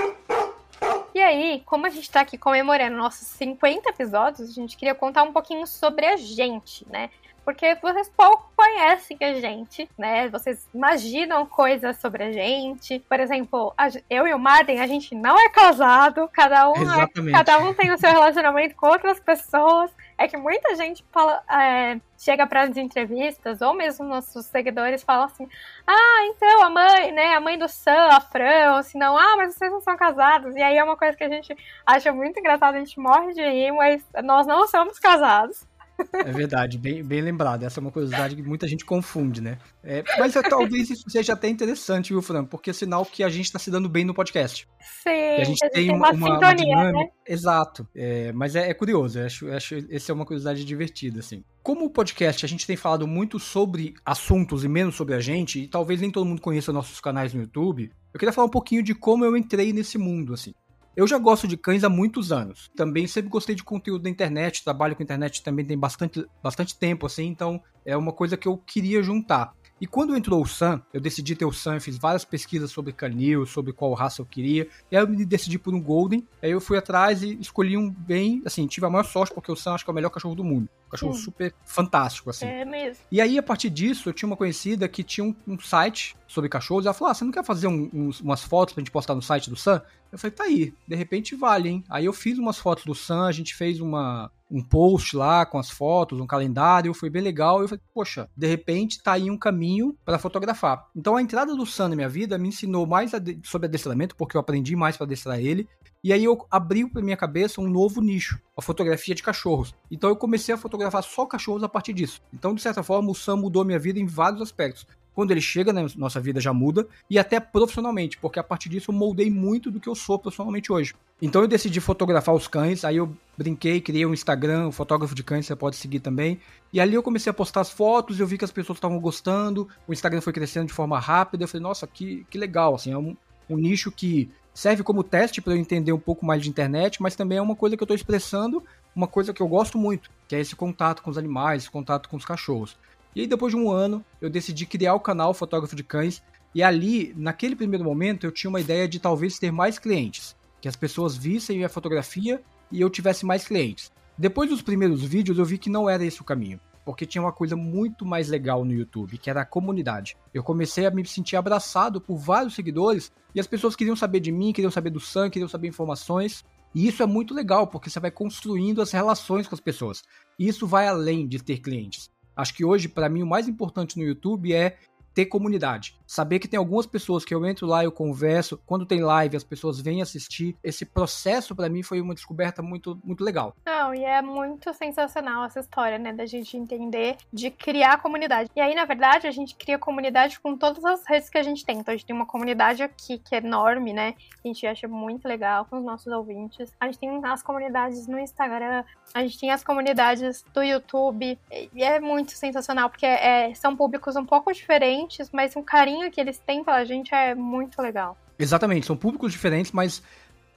E 1.13 1.19
aí, 1.19 1.61
como 1.65 1.85
a 1.85 1.89
gente 1.89 2.03
está 2.03 2.21
aqui 2.21 2.37
comemorando 2.37 2.97
nossos 2.97 3.27
50 3.27 3.89
episódios, 3.89 4.49
a 4.49 4.53
gente 4.53 4.75
queria 4.75 4.95
contar 4.95 5.23
um 5.23 5.31
pouquinho 5.31 5.67
sobre 5.67 6.05
a 6.05 6.17
gente, 6.17 6.87
né? 6.89 7.09
Porque 7.43 7.75
vocês 7.81 8.09
pouco 8.09 8.51
conhecem 8.55 9.17
a 9.19 9.33
gente, 9.33 9.89
né? 9.97 10.29
Vocês 10.29 10.67
imaginam 10.73 11.45
coisas 11.45 11.97
sobre 11.97 12.23
a 12.23 12.31
gente. 12.31 12.99
Por 12.99 13.19
exemplo, 13.19 13.73
a, 13.77 13.87
eu 14.09 14.27
e 14.27 14.33
o 14.33 14.39
Marden, 14.39 14.79
a 14.79 14.87
gente 14.87 15.15
não 15.15 15.37
é 15.37 15.49
casado, 15.49 16.29
cada 16.31 16.69
um, 16.69 16.73
é, 16.73 17.31
cada 17.31 17.57
um 17.59 17.73
tem 17.73 17.91
o 17.91 17.97
seu 17.97 18.11
relacionamento 18.11 18.75
com 18.75 18.87
outras 18.87 19.19
pessoas 19.19 19.91
é 20.21 20.27
que 20.27 20.37
muita 20.37 20.75
gente 20.75 21.03
fala, 21.11 21.41
é, 21.49 21.99
chega 22.17 22.45
para 22.45 22.61
as 22.61 22.77
entrevistas, 22.77 23.59
ou 23.59 23.73
mesmo 23.73 24.05
nossos 24.05 24.45
seguidores 24.45 25.03
falam 25.03 25.25
assim: 25.25 25.49
ah, 25.87 26.25
então 26.27 26.63
a 26.63 26.69
mãe, 26.69 27.11
né, 27.11 27.33
a 27.33 27.41
mãe 27.41 27.57
do 27.57 27.67
Sam, 27.67 28.07
a 28.11 28.21
Fran, 28.21 28.75
ou 28.75 28.83
se 28.83 28.99
não, 28.99 29.17
ah, 29.17 29.35
mas 29.37 29.55
vocês 29.55 29.71
não 29.71 29.81
são 29.81 29.97
casados. 29.97 30.55
E 30.55 30.61
aí 30.61 30.77
é 30.77 30.83
uma 30.83 30.95
coisa 30.95 31.17
que 31.17 31.23
a 31.23 31.29
gente 31.29 31.55
acha 31.85 32.11
muito 32.11 32.39
engraçada, 32.39 32.77
a 32.77 32.79
gente 32.79 32.99
morre 32.99 33.33
de 33.33 33.41
rir, 33.41 33.71
mas 33.71 34.05
nós 34.23 34.45
não 34.45 34.67
somos 34.67 34.99
casados. 34.99 35.65
É 36.13 36.31
verdade, 36.31 36.77
bem, 36.77 37.03
bem 37.03 37.21
lembrado. 37.21 37.63
Essa 37.63 37.79
é 37.79 37.81
uma 37.81 37.91
curiosidade 37.91 38.35
que 38.35 38.41
muita 38.41 38.67
gente 38.67 38.85
confunde, 38.85 39.41
né? 39.41 39.57
É, 39.83 40.03
mas 40.19 40.35
é, 40.35 40.41
talvez 40.41 40.89
isso 40.89 41.09
seja 41.09 41.33
até 41.33 41.47
interessante, 41.47 42.09
viu, 42.13 42.21
Fran? 42.21 42.45
Porque 42.45 42.69
é 42.69 42.73
sinal 42.73 43.05
que 43.05 43.23
a 43.23 43.29
gente 43.29 43.45
está 43.45 43.59
se 43.59 43.71
dando 43.71 43.89
bem 43.89 44.05
no 44.05 44.13
podcast. 44.13 44.67
Sim, 44.79 45.35
que 45.35 45.41
a 45.41 45.43
gente 45.43 45.69
tem 45.69 45.91
uma, 45.91 46.11
uma, 46.11 46.33
sintonia, 46.33 46.75
uma. 46.75 46.91
Né? 46.91 47.09
Exato. 47.27 47.87
É, 47.95 48.31
mas 48.31 48.55
é, 48.55 48.69
é 48.69 48.73
curioso, 48.73 49.19
eu 49.19 49.25
acho, 49.25 49.47
eu 49.47 49.55
acho 49.55 49.75
essa 49.89 50.11
é 50.11 50.15
uma 50.15 50.25
curiosidade 50.25 50.63
divertida, 50.65 51.19
assim. 51.19 51.43
Como 51.63 51.85
o 51.85 51.89
podcast 51.89 52.45
a 52.45 52.49
gente 52.49 52.65
tem 52.65 52.75
falado 52.75 53.07
muito 53.07 53.39
sobre 53.39 53.93
assuntos 54.05 54.63
e 54.63 54.67
menos 54.67 54.95
sobre 54.95 55.15
a 55.15 55.19
gente, 55.19 55.61
e 55.61 55.67
talvez 55.67 56.01
nem 56.01 56.11
todo 56.11 56.25
mundo 56.25 56.41
conheça 56.41 56.73
nossos 56.73 56.99
canais 56.99 57.33
no 57.33 57.41
YouTube, 57.41 57.91
eu 58.13 58.19
queria 58.19 58.33
falar 58.33 58.47
um 58.47 58.51
pouquinho 58.51 58.83
de 58.83 58.93
como 58.93 59.23
eu 59.23 59.37
entrei 59.37 59.71
nesse 59.71 59.97
mundo, 59.97 60.33
assim. 60.33 60.53
Eu 60.95 61.07
já 61.07 61.17
gosto 61.17 61.47
de 61.47 61.55
cães 61.55 61.83
há 61.83 61.89
muitos 61.89 62.31
anos. 62.31 62.69
Também 62.75 63.07
sempre 63.07 63.29
gostei 63.29 63.55
de 63.55 63.63
conteúdo 63.63 64.03
da 64.03 64.09
internet, 64.09 64.63
trabalho 64.63 64.95
com 64.95 65.03
internet 65.03 65.41
também 65.41 65.65
tem 65.65 65.77
bastante, 65.77 66.25
bastante 66.43 66.77
tempo, 66.77 67.05
assim, 67.05 67.27
então 67.27 67.61
é 67.85 67.95
uma 67.95 68.11
coisa 68.11 68.35
que 68.35 68.47
eu 68.47 68.57
queria 68.57 69.01
juntar. 69.01 69.53
E 69.81 69.87
quando 69.87 70.15
entrou 70.15 70.43
o 70.43 70.47
Sam, 70.47 70.79
eu 70.93 71.01
decidi 71.01 71.35
ter 71.35 71.43
o 71.43 71.51
Sam, 71.51 71.73
eu 71.73 71.81
fiz 71.81 71.97
várias 71.97 72.23
pesquisas 72.23 72.69
sobre 72.69 72.93
canil, 72.93 73.47
sobre 73.47 73.73
qual 73.73 73.91
raça 73.95 74.21
eu 74.21 74.25
queria. 74.27 74.67
E 74.91 74.95
aí 74.95 75.01
eu 75.01 75.07
me 75.07 75.25
decidi 75.25 75.57
por 75.57 75.73
um 75.73 75.81
Golden. 75.81 76.23
Aí 76.39 76.51
eu 76.51 76.61
fui 76.61 76.77
atrás 76.77 77.23
e 77.23 77.33
escolhi 77.39 77.75
um 77.75 77.89
bem, 77.89 78.43
assim, 78.45 78.67
tive 78.67 78.85
a 78.85 78.91
maior 78.91 79.03
sorte 79.03 79.33
porque 79.33 79.51
o 79.51 79.55
Sam 79.55 79.73
acho 79.73 79.83
que 79.83 79.89
é 79.89 79.93
o 79.93 79.95
melhor 79.95 80.11
cachorro 80.11 80.35
do 80.35 80.43
mundo. 80.43 80.69
Um 80.85 80.91
cachorro 80.91 81.15
Sim. 81.15 81.23
super 81.23 81.51
fantástico, 81.65 82.29
assim. 82.29 82.45
É 82.45 82.63
mesmo. 82.63 83.03
E 83.11 83.19
aí, 83.19 83.39
a 83.39 83.43
partir 83.43 83.71
disso, 83.71 84.07
eu 84.07 84.13
tinha 84.13 84.27
uma 84.27 84.37
conhecida 84.37 84.87
que 84.87 85.01
tinha 85.03 85.25
um, 85.25 85.35
um 85.47 85.59
site 85.59 86.15
sobre 86.27 86.47
cachorros. 86.47 86.85
Ela 86.85 86.93
falou: 86.93 87.09
Ah, 87.09 87.15
você 87.15 87.25
não 87.25 87.31
quer 87.31 87.43
fazer 87.43 87.65
um, 87.65 87.89
uns, 87.91 88.21
umas 88.21 88.43
fotos 88.43 88.75
pra 88.75 88.81
gente 88.81 88.91
postar 88.91 89.15
no 89.15 89.21
site 89.21 89.49
do 89.49 89.55
Sam? 89.55 89.81
Eu 90.11 90.19
falei, 90.19 90.35
tá 90.35 90.43
aí, 90.43 90.73
de 90.87 90.95
repente 90.95 91.35
vale, 91.35 91.69
hein? 91.69 91.83
Aí 91.89 92.05
eu 92.05 92.13
fiz 92.13 92.37
umas 92.37 92.57
fotos 92.57 92.83
do 92.83 92.93
Sam, 92.93 93.25
a 93.25 93.31
gente 93.31 93.55
fez 93.55 93.79
uma, 93.79 94.29
um 94.51 94.61
post 94.61 95.15
lá 95.15 95.45
com 95.45 95.57
as 95.57 95.69
fotos, 95.69 96.19
um 96.19 96.27
calendário, 96.27 96.93
foi 96.93 97.09
bem 97.09 97.21
legal. 97.21 97.61
Eu 97.61 97.67
falei, 97.69 97.81
poxa, 97.93 98.29
de 98.35 98.47
repente 98.47 99.01
tá 99.01 99.13
aí 99.13 99.31
um 99.31 99.37
caminho 99.37 99.95
para 100.03 100.19
fotografar. 100.19 100.87
Então 100.95 101.15
a 101.15 101.21
entrada 101.21 101.55
do 101.55 101.65
Sam 101.65 101.89
na 101.89 101.95
minha 101.95 102.09
vida 102.09 102.37
me 102.37 102.49
ensinou 102.49 102.85
mais 102.85 103.11
sobre 103.43 103.67
adestramento, 103.67 104.15
porque 104.15 104.35
eu 104.35 104.41
aprendi 104.41 104.75
mais 104.75 104.97
para 104.97 105.05
adestrar 105.05 105.39
ele. 105.39 105.67
E 106.03 106.11
aí 106.11 106.23
eu 106.23 106.45
abri 106.49 106.87
para 106.89 107.01
minha 107.01 107.15
cabeça 107.15 107.61
um 107.61 107.69
novo 107.69 108.01
nicho, 108.01 108.39
a 108.57 108.61
fotografia 108.61 109.13
de 109.13 109.21
cachorros. 109.21 109.73
Então 109.89 110.09
eu 110.09 110.15
comecei 110.15 110.53
a 110.53 110.57
fotografar 110.57 111.03
só 111.03 111.25
cachorros 111.25 111.63
a 111.63 111.69
partir 111.69 111.93
disso. 111.93 112.21
Então, 112.33 112.55
de 112.55 112.61
certa 112.61 112.81
forma, 112.81 113.11
o 113.11 113.15
Sam 113.15 113.37
mudou 113.37 113.63
minha 113.63 113.77
vida 113.77 113.99
em 113.99 114.05
vários 114.07 114.41
aspectos 114.41 114.85
quando 115.13 115.31
ele 115.31 115.41
chega 115.41 115.73
na 115.73 115.85
nossa 115.95 116.19
vida 116.19 116.39
já 116.39 116.53
muda, 116.53 116.87
e 117.09 117.19
até 117.19 117.39
profissionalmente, 117.39 118.17
porque 118.17 118.39
a 118.39 118.43
partir 118.43 118.69
disso 118.69 118.91
eu 118.91 118.95
moldei 118.95 119.29
muito 119.29 119.69
do 119.69 119.79
que 119.79 119.89
eu 119.89 119.95
sou 119.95 120.17
profissionalmente 120.17 120.71
hoje. 120.71 120.93
Então 121.21 121.41
eu 121.41 121.47
decidi 121.47 121.79
fotografar 121.79 122.33
os 122.33 122.47
cães, 122.47 122.83
aí 122.83 122.97
eu 122.97 123.15
brinquei, 123.37 123.79
criei 123.79 124.05
um 124.05 124.13
Instagram, 124.13 124.67
o 124.67 124.71
fotógrafo 124.71 125.13
de 125.13 125.23
cães, 125.23 125.45
você 125.45 125.55
pode 125.55 125.75
seguir 125.75 125.99
também. 125.99 126.39
E 126.73 126.79
ali 126.79 126.95
eu 126.95 127.03
comecei 127.03 127.29
a 127.29 127.33
postar 127.33 127.61
as 127.61 127.69
fotos, 127.69 128.19
eu 128.19 128.25
vi 128.25 128.37
que 128.37 128.45
as 128.45 128.51
pessoas 128.51 128.77
estavam 128.77 128.99
gostando, 128.99 129.67
o 129.87 129.93
Instagram 129.93 130.21
foi 130.21 130.33
crescendo 130.33 130.67
de 130.67 130.73
forma 130.73 130.97
rápida, 130.97 131.43
eu 131.43 131.47
falei, 131.47 131.63
nossa, 131.63 131.85
que, 131.85 132.25
que 132.29 132.37
legal, 132.37 132.75
assim, 132.75 132.91
é 132.91 132.97
um, 132.97 133.15
um 133.49 133.57
nicho 133.57 133.91
que 133.91 134.31
serve 134.53 134.83
como 134.83 135.03
teste 135.03 135.41
para 135.41 135.53
eu 135.53 135.57
entender 135.57 135.93
um 135.93 135.99
pouco 135.99 136.25
mais 136.25 136.41
de 136.41 136.49
internet, 136.49 137.01
mas 137.01 137.15
também 137.15 137.37
é 137.37 137.41
uma 137.41 137.55
coisa 137.55 137.77
que 137.77 137.83
eu 137.83 137.85
estou 137.85 137.95
expressando, 137.95 138.63
uma 138.95 139.07
coisa 139.07 139.33
que 139.33 139.41
eu 139.41 139.47
gosto 139.47 139.77
muito, 139.77 140.09
que 140.27 140.35
é 140.35 140.39
esse 140.39 140.55
contato 140.55 141.01
com 141.01 141.09
os 141.09 141.17
animais, 141.17 141.63
esse 141.63 141.71
contato 141.71 142.09
com 142.09 142.17
os 142.17 142.25
cachorros. 142.25 142.77
E 143.15 143.21
aí, 143.21 143.27
depois 143.27 143.53
de 143.53 143.59
um 143.59 143.69
ano, 143.69 144.03
eu 144.21 144.29
decidi 144.29 144.65
criar 144.65 144.93
o 144.93 144.99
canal 144.99 145.33
Fotógrafo 145.33 145.75
de 145.75 145.83
Cães. 145.83 146.21
E 146.55 146.63
ali, 146.63 147.13
naquele 147.15 147.55
primeiro 147.55 147.83
momento, 147.83 148.25
eu 148.25 148.31
tinha 148.31 148.49
uma 148.49 148.61
ideia 148.61 148.87
de 148.87 148.99
talvez 148.99 149.37
ter 149.37 149.51
mais 149.51 149.77
clientes. 149.77 150.35
Que 150.61 150.67
as 150.67 150.75
pessoas 150.75 151.15
vissem 151.17 151.57
minha 151.57 151.69
fotografia 151.69 152.41
e 152.71 152.79
eu 152.79 152.89
tivesse 152.89 153.25
mais 153.25 153.45
clientes. 153.45 153.91
Depois 154.17 154.49
dos 154.49 154.61
primeiros 154.61 155.03
vídeos, 155.03 155.37
eu 155.39 155.45
vi 155.45 155.57
que 155.57 155.69
não 155.69 155.89
era 155.89 156.05
esse 156.05 156.21
o 156.21 156.25
caminho. 156.25 156.59
Porque 156.85 157.05
tinha 157.05 157.21
uma 157.21 157.31
coisa 157.31 157.55
muito 157.55 158.05
mais 158.05 158.27
legal 158.27 158.63
no 158.63 158.73
YouTube, 158.73 159.17
que 159.17 159.29
era 159.29 159.41
a 159.41 159.45
comunidade. 159.45 160.15
Eu 160.33 160.43
comecei 160.43 160.85
a 160.85 160.91
me 160.91 161.05
sentir 161.05 161.35
abraçado 161.35 161.99
por 161.99 162.17
vários 162.17 162.53
seguidores 162.53 163.11
e 163.33 163.39
as 163.39 163.47
pessoas 163.47 163.75
queriam 163.75 163.95
saber 163.95 164.19
de 164.19 164.31
mim, 164.31 164.53
queriam 164.53 164.71
saber 164.71 164.89
do 164.89 164.99
Sam, 164.99 165.29
queriam 165.29 165.49
saber 165.49 165.69
informações. 165.69 166.43
E 166.75 166.87
isso 166.87 167.01
é 167.01 167.05
muito 167.05 167.33
legal, 167.33 167.65
porque 167.67 167.89
você 167.89 167.99
vai 167.99 168.11
construindo 168.11 168.81
as 168.81 168.91
relações 168.91 169.47
com 169.47 169.55
as 169.55 169.61
pessoas. 169.61 170.03
Isso 170.37 170.67
vai 170.67 170.87
além 170.87 171.27
de 171.27 171.41
ter 171.41 171.59
clientes. 171.59 172.10
Acho 172.35 172.53
que 172.53 172.63
hoje, 172.63 172.87
para 172.87 173.09
mim, 173.09 173.23
o 173.23 173.27
mais 173.27 173.47
importante 173.47 173.97
no 173.97 174.03
YouTube 174.03 174.53
é 174.53 174.77
ter 175.13 175.25
comunidade. 175.25 175.95
Saber 176.05 176.39
que 176.39 176.47
tem 176.47 176.57
algumas 176.57 176.85
pessoas 176.85 177.23
que 177.23 177.33
eu 177.33 177.45
entro 177.45 177.65
lá, 177.65 177.83
eu 177.83 177.91
converso, 177.91 178.59
quando 178.65 178.85
tem 178.85 179.01
live 179.01 179.37
as 179.37 179.43
pessoas 179.43 179.79
vêm 179.79 180.01
assistir. 180.01 180.55
Esse 180.63 180.85
processo 180.85 181.55
para 181.55 181.69
mim 181.69 181.83
foi 181.83 182.01
uma 182.01 182.13
descoberta 182.13 182.61
muito 182.61 182.99
muito 183.03 183.23
legal. 183.23 183.55
Não, 183.65 183.93
e 183.93 184.03
é 184.03 184.21
muito 184.21 184.73
sensacional 184.73 185.45
essa 185.45 185.59
história, 185.59 185.97
né, 185.97 186.13
da 186.13 186.25
gente 186.25 186.57
entender 186.57 187.17
de 187.31 187.49
criar 187.49 188.01
comunidade. 188.01 188.49
E 188.55 188.61
aí, 188.61 188.75
na 188.75 188.85
verdade, 188.85 189.27
a 189.27 189.31
gente 189.31 189.55
cria 189.55 189.77
comunidade 189.77 190.39
com 190.39 190.57
todas 190.57 190.83
as 190.83 191.05
redes 191.07 191.29
que 191.29 191.37
a 191.37 191.43
gente 191.43 191.65
tem. 191.65 191.79
Então 191.79 191.93
a 191.93 191.97
gente 191.97 192.05
tem 192.05 192.15
uma 192.15 192.25
comunidade 192.25 192.83
aqui 192.83 193.17
que 193.17 193.35
é 193.35 193.37
enorme, 193.39 193.93
né? 193.93 194.15
A 194.43 194.47
gente 194.47 194.65
acha 194.65 194.87
muito 194.87 195.27
legal 195.27 195.65
com 195.65 195.77
os 195.77 195.83
nossos 195.83 196.11
ouvintes. 196.11 196.71
A 196.79 196.85
gente 196.85 196.99
tem 196.99 197.09
as 197.23 197.43
comunidades 197.43 198.07
no 198.07 198.19
Instagram, 198.19 198.83
a 199.13 199.21
gente 199.21 199.39
tem 199.39 199.51
as 199.51 199.63
comunidades 199.63 200.43
do 200.53 200.63
YouTube. 200.63 201.37
E 201.51 201.83
é 201.83 201.99
muito 201.99 202.31
sensacional, 202.31 202.89
porque 202.89 203.05
é, 203.05 203.53
são 203.53 203.75
públicos 203.75 204.15
um 204.15 204.25
pouco 204.25 204.51
diferentes, 204.51 205.00
mas 205.31 205.55
um 205.55 205.63
carinho 205.63 205.91
carinho 205.91 206.11
que 206.11 206.21
eles 206.21 206.37
têm 206.39 206.63
pela 206.63 206.83
gente 206.85 207.13
é 207.13 207.35
muito 207.35 207.81
legal. 207.81 208.17
Exatamente, 208.37 208.85
são 208.85 208.95
públicos 208.95 209.31
diferentes, 209.31 209.71
mas. 209.71 210.01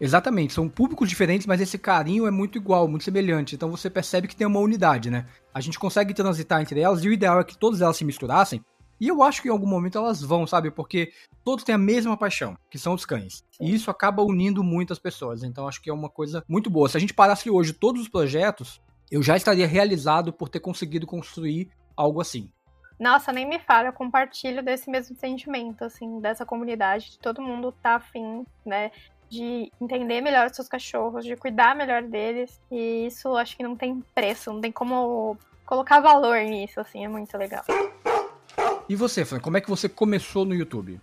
Exatamente, 0.01 0.53
são 0.53 0.69
públicos 0.69 1.09
diferentes, 1.09 1.47
mas 1.47 1.61
esse 1.61 1.79
carinho 1.79 2.27
é 2.27 2.31
muito 2.31 2.59
igual, 2.59 2.89
muito 2.89 3.05
semelhante. 3.05 3.55
Então 3.55 3.71
você 3.71 3.89
percebe 3.89 4.27
que 4.27 4.35
tem 4.35 4.47
uma 4.47 4.59
unidade, 4.59 5.09
né? 5.09 5.25
A 5.53 5.61
gente 5.61 5.79
consegue 5.79 6.13
transitar 6.13 6.61
entre 6.61 6.81
elas 6.81 7.05
e 7.05 7.09
o 7.09 7.13
ideal 7.13 7.39
é 7.39 7.45
que 7.45 7.57
todas 7.57 7.81
elas 7.81 7.97
se 7.97 8.05
misturassem. 8.05 8.61
E 9.01 9.07
eu 9.07 9.23
acho 9.23 9.41
que 9.41 9.49
em 9.49 9.53
algum 9.53 9.69
momento 9.69 9.97
elas 9.97 10.21
vão, 10.21 10.47
sabe? 10.49 10.71
Porque 10.71 11.13
todos 11.45 11.65
têm 11.65 11.77
a 11.77 11.79
mesma 11.79 12.17
paixão, 12.17 12.57
que 12.69 12.79
são 12.79 12.93
os 12.93 13.07
cães. 13.07 13.45
Sim. 13.53 13.67
E 13.67 13.75
isso 13.75 13.89
acaba 13.89 14.23
unindo 14.23 14.65
muitas 14.65 14.99
pessoas. 14.99 15.45
Então 15.45 15.69
acho 15.69 15.81
que 15.81 15.89
é 15.89 15.95
uma 15.95 16.11
coisa 16.11 16.45
muito 16.49 16.69
boa. 16.69 16.89
Se 16.89 16.97
a 16.97 17.01
gente 17.01 17.15
parasse 17.15 17.49
hoje 17.49 17.73
todos 17.73 18.03
os 18.03 18.09
projetos, 18.09 18.83
eu 19.11 19.23
já 19.23 19.37
estaria 19.37 19.67
realizado 19.67 20.33
por 20.33 20.49
ter 20.49 20.61
conseguido 20.61 21.07
construir 21.07 21.71
algo 21.97 22.21
assim. 22.21 22.51
Nossa, 22.99 23.33
nem 23.33 23.47
me 23.47 23.59
fala, 23.59 23.89
eu 23.89 23.93
compartilho 23.93 24.63
desse 24.63 24.89
mesmo 24.89 25.17
sentimento, 25.17 25.85
assim, 25.85 26.21
dessa 26.21 26.47
comunidade, 26.47 27.13
de 27.13 27.19
todo 27.19 27.43
mundo 27.43 27.73
tá 27.83 27.97
afim, 27.97 28.47
né, 28.65 28.91
de 29.29 29.71
entender 29.81 30.21
melhor 30.21 30.47
os 30.47 30.55
seus 30.55 30.69
cachorros, 30.69 31.25
de 31.25 31.37
cuidar 31.37 31.75
melhor 31.75 32.03
deles, 32.03 32.61
e 32.71 33.07
isso 33.07 33.37
acho 33.37 33.57
que 33.57 33.63
não 33.63 33.75
tem 33.75 34.03
preço, 34.15 34.53
não 34.53 34.61
tem 34.61 34.71
como 34.71 35.37
colocar 35.67 36.01
valor 36.01 36.39
nisso, 36.39 36.79
assim, 36.79 37.05
é 37.05 37.09
muito 37.09 37.37
legal. 37.37 37.65
E 38.89 38.95
você, 38.95 39.25
Fran, 39.25 39.41
como 39.41 39.57
é 39.57 39.61
que 39.61 39.71
você 39.71 39.89
começou 39.89 40.45
no 40.45 40.55
YouTube? 40.55 41.01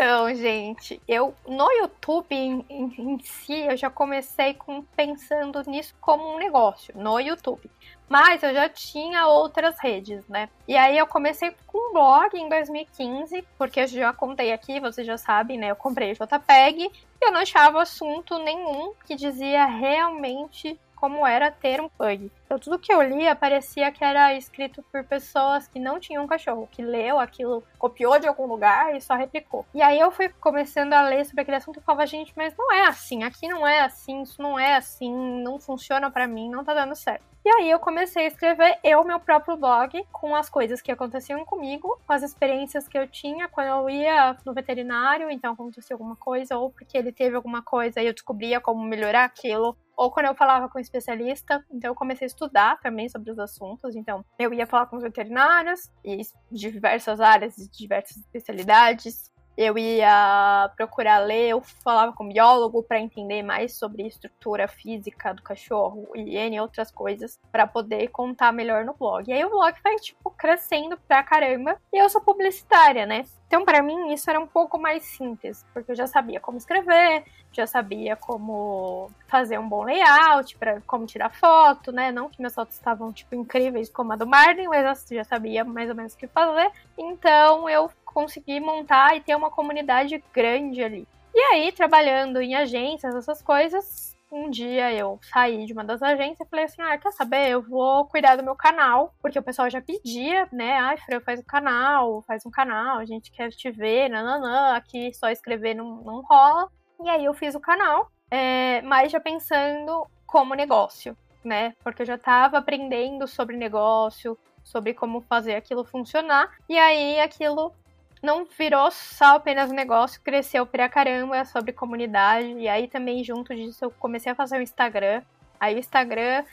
Então, 0.00 0.32
gente, 0.32 1.02
eu 1.08 1.34
no 1.44 1.68
YouTube 1.72 2.32
em, 2.32 2.64
em, 2.70 2.84
em, 2.96 3.18
si 3.18 3.66
eu 3.66 3.76
já 3.76 3.90
comecei 3.90 4.54
com 4.54 4.80
pensando 4.80 5.60
nisso 5.66 5.92
como 6.00 6.36
um 6.36 6.38
negócio 6.38 6.94
no 6.96 7.18
YouTube. 7.18 7.68
Mas 8.08 8.40
eu 8.44 8.54
já 8.54 8.68
tinha 8.68 9.26
outras 9.26 9.76
redes, 9.80 10.24
né? 10.28 10.48
E 10.68 10.76
aí 10.76 10.96
eu 10.96 11.04
comecei 11.04 11.52
com 11.66 11.90
um 11.90 11.92
blog 11.92 12.32
em 12.38 12.48
2015, 12.48 13.44
porque 13.58 13.80
eu 13.80 13.86
já 13.88 14.12
contei 14.12 14.52
aqui, 14.52 14.78
vocês 14.78 15.04
já 15.04 15.18
sabem, 15.18 15.58
né? 15.58 15.72
Eu 15.72 15.76
comprei 15.76 16.12
JPEG 16.12 16.84
e 16.84 16.92
eu 17.20 17.32
não 17.32 17.40
achava 17.40 17.82
assunto 17.82 18.38
nenhum 18.38 18.94
que 19.04 19.16
dizia 19.16 19.66
realmente 19.66 20.78
como 20.94 21.26
era 21.26 21.50
ter 21.50 21.80
um 21.80 21.88
pug. 21.88 22.30
Então, 22.48 22.58
tudo 22.58 22.78
que 22.78 22.90
eu 22.90 23.02
lia 23.02 23.36
parecia 23.36 23.92
que 23.92 24.02
era 24.02 24.32
escrito 24.32 24.82
por 24.90 25.04
pessoas 25.04 25.68
que 25.68 25.78
não 25.78 26.00
tinham 26.00 26.24
um 26.24 26.26
cachorro, 26.26 26.66
que 26.72 26.80
leu 26.80 27.20
aquilo, 27.20 27.62
copiou 27.78 28.18
de 28.18 28.26
algum 28.26 28.46
lugar 28.46 28.96
e 28.96 29.02
só 29.02 29.14
replicou. 29.14 29.66
E 29.74 29.82
aí 29.82 30.00
eu 30.00 30.10
fui 30.10 30.30
começando 30.30 30.94
a 30.94 31.02
ler 31.02 31.26
sobre 31.26 31.42
aquele 31.42 31.58
assunto 31.58 31.78
e 31.78 31.82
falava, 31.82 32.06
gente, 32.06 32.32
mas 32.34 32.56
não 32.56 32.72
é 32.72 32.86
assim, 32.86 33.22
aqui 33.22 33.46
não 33.46 33.66
é 33.66 33.80
assim, 33.80 34.22
isso 34.22 34.40
não 34.40 34.58
é 34.58 34.76
assim, 34.76 35.14
não 35.42 35.60
funciona 35.60 36.10
para 36.10 36.26
mim, 36.26 36.48
não 36.48 36.64
tá 36.64 36.72
dando 36.72 36.96
certo. 36.96 37.28
E 37.44 37.50
aí 37.50 37.70
eu 37.70 37.78
comecei 37.78 38.24
a 38.24 38.28
escrever 38.28 38.78
eu 38.82 39.04
meu 39.04 39.20
próprio 39.20 39.56
blog 39.56 40.04
com 40.12 40.34
as 40.34 40.50
coisas 40.50 40.82
que 40.82 40.90
aconteciam 40.90 41.44
comigo, 41.44 42.00
com 42.06 42.12
as 42.12 42.22
experiências 42.22 42.88
que 42.88 42.98
eu 42.98 43.06
tinha 43.06 43.48
quando 43.48 43.68
eu 43.68 43.90
ia 43.90 44.36
no 44.44 44.52
veterinário, 44.52 45.30
então 45.30 45.52
acontecia 45.52 45.94
alguma 45.94 46.16
coisa, 46.16 46.56
ou 46.56 46.70
porque 46.70 46.96
ele 46.98 47.12
teve 47.12 47.36
alguma 47.36 47.62
coisa 47.62 48.00
e 48.00 48.06
eu 48.06 48.12
descobria 48.12 48.60
como 48.60 48.82
melhorar 48.82 49.24
aquilo, 49.24 49.76
ou 49.96 50.12
quando 50.12 50.26
eu 50.26 50.34
falava 50.34 50.68
com 50.68 50.78
um 50.78 50.80
especialista, 50.80 51.64
então 51.72 51.90
eu 51.90 51.94
comecei 51.94 52.28
estudar 52.38 52.78
também 52.80 53.08
sobre 53.08 53.30
os 53.30 53.38
assuntos, 53.38 53.96
então 53.96 54.24
eu 54.38 54.54
ia 54.54 54.66
falar 54.66 54.86
com 54.86 54.96
os 54.96 55.02
veterinários 55.02 55.90
e 56.04 56.22
de 56.50 56.70
diversas 56.70 57.20
áreas, 57.20 57.56
de 57.56 57.68
diversas 57.68 58.16
especialidades, 58.16 59.30
eu 59.58 59.76
ia 59.76 60.70
procurar 60.76 61.18
ler, 61.18 61.48
eu 61.48 61.60
falava 61.60 62.12
com 62.12 62.28
biólogo 62.28 62.80
para 62.80 63.00
entender 63.00 63.42
mais 63.42 63.76
sobre 63.76 64.06
estrutura 64.06 64.68
física 64.68 65.34
do 65.34 65.42
cachorro 65.42 66.08
e 66.14 66.36
N 66.36 66.60
outras 66.60 66.92
coisas 66.92 67.40
para 67.50 67.66
poder 67.66 68.06
contar 68.08 68.52
melhor 68.52 68.84
no 68.84 68.94
blog. 68.94 69.28
E 69.28 69.32
aí 69.32 69.44
o 69.44 69.50
blog 69.50 69.74
vai 69.82 69.96
tipo 69.96 70.30
crescendo 70.30 70.96
pra 71.08 71.24
caramba 71.24 71.76
e 71.92 72.00
eu 72.00 72.08
sou 72.08 72.20
publicitária, 72.20 73.04
né? 73.04 73.24
Então, 73.48 73.64
para 73.64 73.82
mim, 73.82 74.12
isso 74.12 74.28
era 74.28 74.38
um 74.38 74.46
pouco 74.46 74.78
mais 74.78 75.02
simples, 75.04 75.64
porque 75.72 75.90
eu 75.90 75.96
já 75.96 76.06
sabia 76.06 76.38
como 76.38 76.58
escrever, 76.58 77.24
já 77.50 77.66
sabia 77.66 78.14
como 78.14 79.10
fazer 79.26 79.58
um 79.58 79.66
bom 79.66 79.84
layout, 79.84 80.54
para 80.58 80.82
como 80.82 81.06
tirar 81.06 81.30
foto, 81.30 81.90
né? 81.90 82.12
Não 82.12 82.28
que 82.28 82.38
minhas 82.38 82.54
fotos 82.54 82.74
estavam 82.74 83.10
tipo 83.10 83.34
incríveis 83.34 83.88
como 83.88 84.12
a 84.12 84.16
do 84.16 84.26
Martin, 84.26 84.66
mas 84.66 85.10
eu 85.10 85.16
já 85.16 85.24
sabia 85.24 85.64
mais 85.64 85.88
ou 85.88 85.96
menos 85.96 86.12
o 86.12 86.18
que 86.18 86.26
fazer. 86.26 86.70
Então, 86.98 87.70
eu 87.70 87.90
consegui 88.12 88.60
montar 88.60 89.16
e 89.16 89.20
ter 89.20 89.34
uma 89.34 89.50
comunidade 89.50 90.22
grande 90.32 90.82
ali. 90.82 91.06
E 91.34 91.40
aí, 91.40 91.72
trabalhando 91.72 92.40
em 92.40 92.54
agências, 92.54 93.14
essas 93.14 93.40
coisas, 93.42 94.16
um 94.30 94.50
dia 94.50 94.92
eu 94.92 95.18
saí 95.22 95.64
de 95.64 95.72
uma 95.72 95.84
das 95.84 96.02
agências 96.02 96.46
e 96.46 96.50
falei 96.50 96.64
assim: 96.64 96.82
ah, 96.82 96.98
quer 96.98 97.12
saber? 97.12 97.48
Eu 97.48 97.62
vou 97.62 98.04
cuidar 98.06 98.36
do 98.36 98.42
meu 98.42 98.54
canal, 98.54 99.14
porque 99.22 99.38
o 99.38 99.42
pessoal 99.42 99.70
já 99.70 99.80
pedia, 99.80 100.48
né? 100.52 100.78
Ai, 100.78 100.96
Fran, 100.98 101.20
faz 101.20 101.40
um 101.40 101.44
canal, 101.44 102.22
faz 102.22 102.44
um 102.44 102.50
canal, 102.50 102.98
a 102.98 103.04
gente 103.04 103.30
quer 103.30 103.50
te 103.50 103.70
ver, 103.70 104.08
nananã, 104.08 104.74
aqui 104.74 105.12
só 105.14 105.30
escrever 105.30 105.74
não, 105.74 106.02
não 106.02 106.20
rola. 106.22 106.68
E 107.02 107.08
aí 107.08 107.24
eu 107.24 107.34
fiz 107.34 107.54
o 107.54 107.60
canal, 107.60 108.10
é, 108.30 108.82
mas 108.82 109.12
já 109.12 109.20
pensando 109.20 110.06
como 110.26 110.54
negócio, 110.54 111.16
né? 111.44 111.74
Porque 111.82 112.02
eu 112.02 112.06
já 112.06 112.18
tava 112.18 112.58
aprendendo 112.58 113.26
sobre 113.26 113.56
negócio, 113.56 114.36
sobre 114.64 114.92
como 114.92 115.20
fazer 115.22 115.54
aquilo 115.54 115.84
funcionar. 115.84 116.50
E 116.68 116.76
aí 116.78 117.20
aquilo 117.20 117.72
não 118.22 118.44
virou 118.44 118.90
só 118.90 119.36
apenas 119.36 119.70
negócio, 119.70 120.20
cresceu 120.22 120.66
pra 120.66 120.88
caramba 120.88 121.44
sobre 121.44 121.72
comunidade. 121.72 122.48
E 122.48 122.68
aí 122.68 122.88
também, 122.88 123.22
junto 123.24 123.54
disso, 123.54 123.84
eu 123.84 123.90
comecei 123.90 124.32
a 124.32 124.34
fazer 124.34 124.58
o 124.58 124.62
Instagram. 124.62 125.22
Aí 125.60 125.74
o 125.74 125.78
Instagram, 125.78 126.44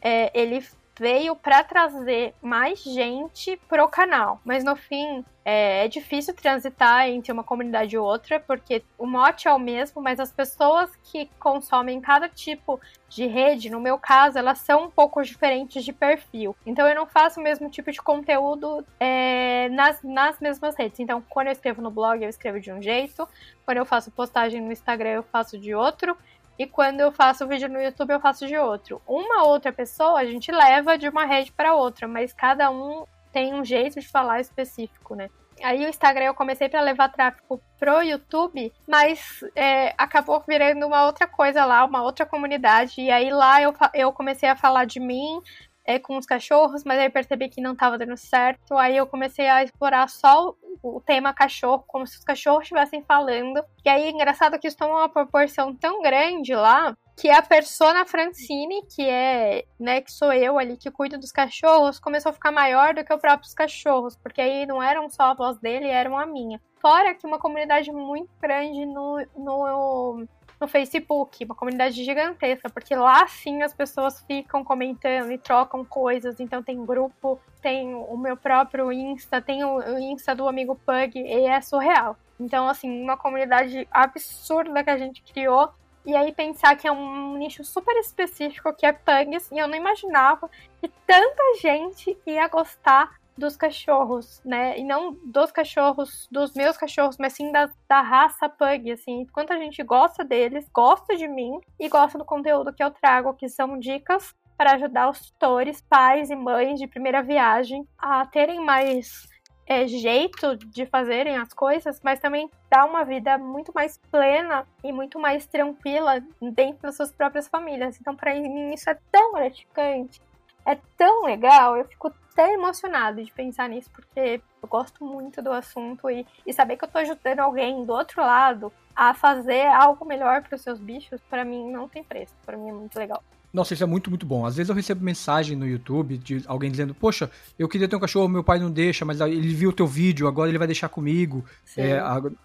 é, 0.00 0.30
ele 0.38 0.64
veio 0.98 1.34
para 1.34 1.64
trazer 1.64 2.34
mais 2.42 2.82
gente 2.82 3.58
pro 3.68 3.88
canal. 3.88 4.40
Mas 4.44 4.62
no 4.62 4.76
fim, 4.76 5.24
é, 5.44 5.84
é, 5.84 5.88
difícil 5.88 6.34
transitar 6.34 7.08
entre 7.08 7.32
uma 7.32 7.42
comunidade 7.42 7.96
e 7.96 7.98
outra, 7.98 8.38
porque 8.38 8.82
o 8.96 9.06
mote 9.06 9.48
é 9.48 9.52
o 9.52 9.58
mesmo, 9.58 10.00
mas 10.00 10.20
as 10.20 10.30
pessoas 10.30 10.94
que 11.02 11.28
consomem 11.38 12.00
cada 12.00 12.28
tipo 12.28 12.80
de 13.08 13.26
rede, 13.26 13.68
no 13.68 13.80
meu 13.80 13.98
caso, 13.98 14.38
elas 14.38 14.58
são 14.58 14.84
um 14.84 14.90
pouco 14.90 15.22
diferentes 15.22 15.84
de 15.84 15.92
perfil. 15.92 16.54
Então 16.64 16.86
eu 16.86 16.94
não 16.94 17.06
faço 17.06 17.40
o 17.40 17.42
mesmo 17.42 17.68
tipo 17.68 17.90
de 17.90 18.00
conteúdo 18.00 18.84
é, 19.00 19.68
nas, 19.70 20.00
nas 20.02 20.38
mesmas 20.40 20.76
redes. 20.76 21.00
Então, 21.00 21.22
quando 21.28 21.48
eu 21.48 21.52
escrevo 21.52 21.82
no 21.82 21.90
blog, 21.90 22.22
eu 22.22 22.28
escrevo 22.28 22.60
de 22.60 22.70
um 22.70 22.80
jeito, 22.80 23.28
quando 23.64 23.78
eu 23.78 23.84
faço 23.84 24.10
postagem 24.10 24.60
no 24.60 24.70
Instagram, 24.70 25.10
eu 25.10 25.22
faço 25.24 25.58
de 25.58 25.74
outro. 25.74 26.16
E 26.62 26.66
quando 26.68 27.00
eu 27.00 27.10
faço 27.10 27.44
vídeo 27.48 27.68
no 27.68 27.82
YouTube, 27.82 28.12
eu 28.12 28.20
faço 28.20 28.46
de 28.46 28.56
outro. 28.56 29.02
Uma 29.04 29.42
outra 29.42 29.72
pessoa 29.72 30.20
a 30.20 30.24
gente 30.24 30.52
leva 30.52 30.96
de 30.96 31.08
uma 31.08 31.24
rede 31.24 31.50
para 31.50 31.74
outra, 31.74 32.06
mas 32.06 32.32
cada 32.32 32.70
um 32.70 33.04
tem 33.32 33.52
um 33.52 33.64
jeito 33.64 33.98
de 33.98 34.06
falar 34.06 34.40
específico, 34.40 35.16
né? 35.16 35.28
Aí 35.60 35.84
o 35.84 35.88
Instagram 35.88 36.26
eu 36.26 36.34
comecei 36.34 36.68
para 36.68 36.80
levar 36.80 37.08
tráfego 37.08 37.60
pro 37.80 38.00
YouTube, 38.00 38.72
mas 38.86 39.42
é, 39.56 39.92
acabou 39.98 40.40
virando 40.46 40.86
uma 40.86 41.04
outra 41.04 41.26
coisa 41.26 41.64
lá, 41.64 41.84
uma 41.84 42.04
outra 42.04 42.24
comunidade. 42.24 43.00
E 43.00 43.10
aí 43.10 43.28
lá 43.28 43.60
eu, 43.60 43.74
eu 43.92 44.12
comecei 44.12 44.48
a 44.48 44.54
falar 44.54 44.84
de 44.84 45.00
mim, 45.00 45.42
é, 45.84 45.98
com 45.98 46.16
os 46.16 46.26
cachorros, 46.26 46.84
mas 46.84 46.98
aí 46.98 47.10
percebi 47.10 47.48
que 47.48 47.60
não 47.60 47.72
estava 47.72 47.98
dando 47.98 48.16
certo. 48.16 48.76
Aí 48.76 48.96
eu 48.96 49.06
comecei 49.06 49.48
a 49.48 49.62
explorar 49.62 50.08
só 50.08 50.54
o 50.82 51.00
tema 51.00 51.32
cachorro, 51.32 51.84
como 51.86 52.06
se 52.06 52.18
os 52.18 52.24
cachorros 52.24 52.62
estivessem 52.62 53.02
falando. 53.02 53.62
E 53.84 53.88
aí, 53.88 54.10
engraçado 54.10 54.58
que 54.58 54.66
isso 54.66 54.76
toma 54.76 54.94
uma 54.94 55.08
proporção 55.08 55.74
tão 55.74 56.02
grande 56.02 56.54
lá, 56.54 56.96
que 57.16 57.30
a 57.30 57.42
persona 57.42 58.04
Francine, 58.04 58.82
que 58.86 59.08
é, 59.08 59.64
né, 59.78 60.00
que 60.00 60.10
sou 60.10 60.32
eu 60.32 60.58
ali 60.58 60.76
que 60.76 60.90
cuido 60.90 61.18
dos 61.18 61.30
cachorros, 61.30 62.00
começou 62.00 62.30
a 62.30 62.32
ficar 62.32 62.50
maior 62.50 62.94
do 62.94 63.04
que 63.04 63.14
os 63.14 63.20
próprios 63.20 63.54
cachorros, 63.54 64.16
porque 64.16 64.40
aí 64.40 64.66
não 64.66 64.82
eram 64.82 65.08
só 65.10 65.24
a 65.24 65.34
voz 65.34 65.58
dele, 65.58 65.86
eram 65.86 66.18
a 66.18 66.26
minha. 66.26 66.60
Fora 66.80 67.14
que 67.14 67.26
uma 67.26 67.38
comunidade 67.38 67.92
muito 67.92 68.30
grande 68.40 68.84
no, 68.86 69.24
no 69.36 70.26
no 70.62 70.68
Facebook, 70.68 71.44
uma 71.44 71.56
comunidade 71.56 72.04
gigantesca, 72.04 72.70
porque 72.70 72.94
lá 72.94 73.26
sim 73.26 73.62
as 73.62 73.74
pessoas 73.74 74.20
ficam 74.20 74.62
comentando 74.62 75.32
e 75.32 75.36
trocam 75.36 75.84
coisas. 75.84 76.38
Então 76.38 76.62
tem 76.62 76.86
grupo, 76.86 77.40
tem 77.60 77.92
o 77.92 78.16
meu 78.16 78.36
próprio 78.36 78.92
Insta, 78.92 79.42
tem 79.42 79.64
o 79.64 79.98
Insta 79.98 80.36
do 80.36 80.46
amigo 80.46 80.76
Pug, 80.86 81.18
e 81.18 81.46
é 81.46 81.60
surreal. 81.60 82.16
Então, 82.38 82.68
assim, 82.68 83.02
uma 83.02 83.16
comunidade 83.16 83.88
absurda 83.90 84.84
que 84.84 84.90
a 84.90 84.96
gente 84.96 85.22
criou. 85.22 85.68
E 86.06 86.14
aí 86.14 86.32
pensar 86.32 86.76
que 86.76 86.86
é 86.86 86.92
um 86.92 87.36
nicho 87.36 87.64
super 87.64 87.96
específico 87.96 88.72
que 88.72 88.86
é 88.86 88.92
Pugs, 88.92 89.50
e 89.52 89.58
eu 89.58 89.66
não 89.66 89.76
imaginava 89.76 90.48
que 90.80 90.88
tanta 91.06 91.42
gente 91.60 92.16
ia 92.24 92.46
gostar 92.46 93.20
dos 93.36 93.56
cachorros, 93.56 94.40
né? 94.44 94.78
E 94.78 94.84
não 94.84 95.16
dos 95.24 95.50
cachorros, 95.50 96.28
dos 96.30 96.54
meus 96.54 96.76
cachorros, 96.76 97.16
mas 97.18 97.32
sim 97.32 97.50
da, 97.50 97.70
da 97.88 98.00
raça 98.00 98.48
Pug, 98.48 98.90
assim. 98.92 99.26
Quanto 99.32 99.52
a 99.52 99.58
gente 99.58 99.82
gosta 99.82 100.24
deles, 100.24 100.68
gosta 100.72 101.16
de 101.16 101.26
mim 101.26 101.58
e 101.78 101.88
gosta 101.88 102.18
do 102.18 102.24
conteúdo 102.24 102.72
que 102.72 102.82
eu 102.82 102.90
trago, 102.90 103.34
que 103.34 103.48
são 103.48 103.78
dicas 103.78 104.34
para 104.56 104.74
ajudar 104.74 105.10
os 105.10 105.30
tutores, 105.30 105.80
pais 105.80 106.30
e 106.30 106.36
mães 106.36 106.78
de 106.78 106.86
primeira 106.86 107.22
viagem 107.22 107.86
a 107.98 108.24
terem 108.26 108.60
mais 108.60 109.26
é, 109.66 109.86
jeito 109.86 110.56
de 110.56 110.86
fazerem 110.86 111.36
as 111.36 111.52
coisas, 111.52 112.00
mas 112.02 112.20
também 112.20 112.50
dar 112.70 112.84
uma 112.84 113.04
vida 113.04 113.38
muito 113.38 113.72
mais 113.74 113.98
plena 114.10 114.66
e 114.84 114.92
muito 114.92 115.18
mais 115.18 115.46
tranquila 115.46 116.22
dentro 116.40 116.82
das 116.82 116.96
suas 116.96 117.10
próprias 117.10 117.48
famílias. 117.48 117.98
Então, 118.00 118.14
para 118.14 118.34
mim, 118.34 118.72
isso 118.72 118.90
é 118.90 118.98
tão 119.10 119.32
gratificante 119.32 120.20
é 120.64 120.78
tão 120.96 121.24
legal, 121.24 121.76
eu 121.76 121.84
fico 121.84 122.12
até 122.32 122.54
emocionada 122.54 123.22
de 123.22 123.30
pensar 123.30 123.68
nisso, 123.68 123.90
porque 123.90 124.40
eu 124.62 124.68
gosto 124.68 125.04
muito 125.04 125.42
do 125.42 125.52
assunto 125.52 126.08
e, 126.10 126.26
e 126.46 126.52
saber 126.52 126.76
que 126.76 126.84
eu 126.84 126.88
tô 126.88 126.98
ajudando 126.98 127.40
alguém 127.40 127.84
do 127.84 127.92
outro 127.92 128.22
lado 128.22 128.72
a 128.96 129.14
fazer 129.14 129.66
algo 129.66 130.04
melhor 130.04 130.42
para 130.42 130.56
os 130.56 130.62
seus 130.62 130.78
bichos, 130.78 131.20
para 131.28 131.44
mim 131.44 131.70
não 131.70 131.88
tem 131.88 132.02
preço, 132.02 132.34
para 132.44 132.56
mim 132.56 132.68
é 132.68 132.72
muito 132.72 132.98
legal. 132.98 133.22
Nossa, 133.52 133.74
isso 133.74 133.84
é 133.84 133.86
muito, 133.86 134.08
muito 134.08 134.24
bom. 134.24 134.46
Às 134.46 134.56
vezes 134.56 134.70
eu 134.70 134.74
recebo 134.74 135.04
mensagem 135.04 135.54
no 135.54 135.66
YouTube 135.66 136.16
de 136.16 136.42
alguém 136.46 136.70
dizendo: 136.70 136.94
Poxa, 136.94 137.30
eu 137.58 137.68
queria 137.68 137.86
ter 137.86 137.94
um 137.94 138.00
cachorro, 138.00 138.26
meu 138.26 138.42
pai 138.42 138.58
não 138.58 138.70
deixa, 138.70 139.04
mas 139.04 139.20
ele 139.20 139.52
viu 139.52 139.68
o 139.68 139.72
teu 139.74 139.86
vídeo, 139.86 140.26
agora 140.26 140.48
ele 140.48 140.56
vai 140.56 140.66
deixar 140.66 140.88
comigo. 140.88 141.44
É, 141.76 142.00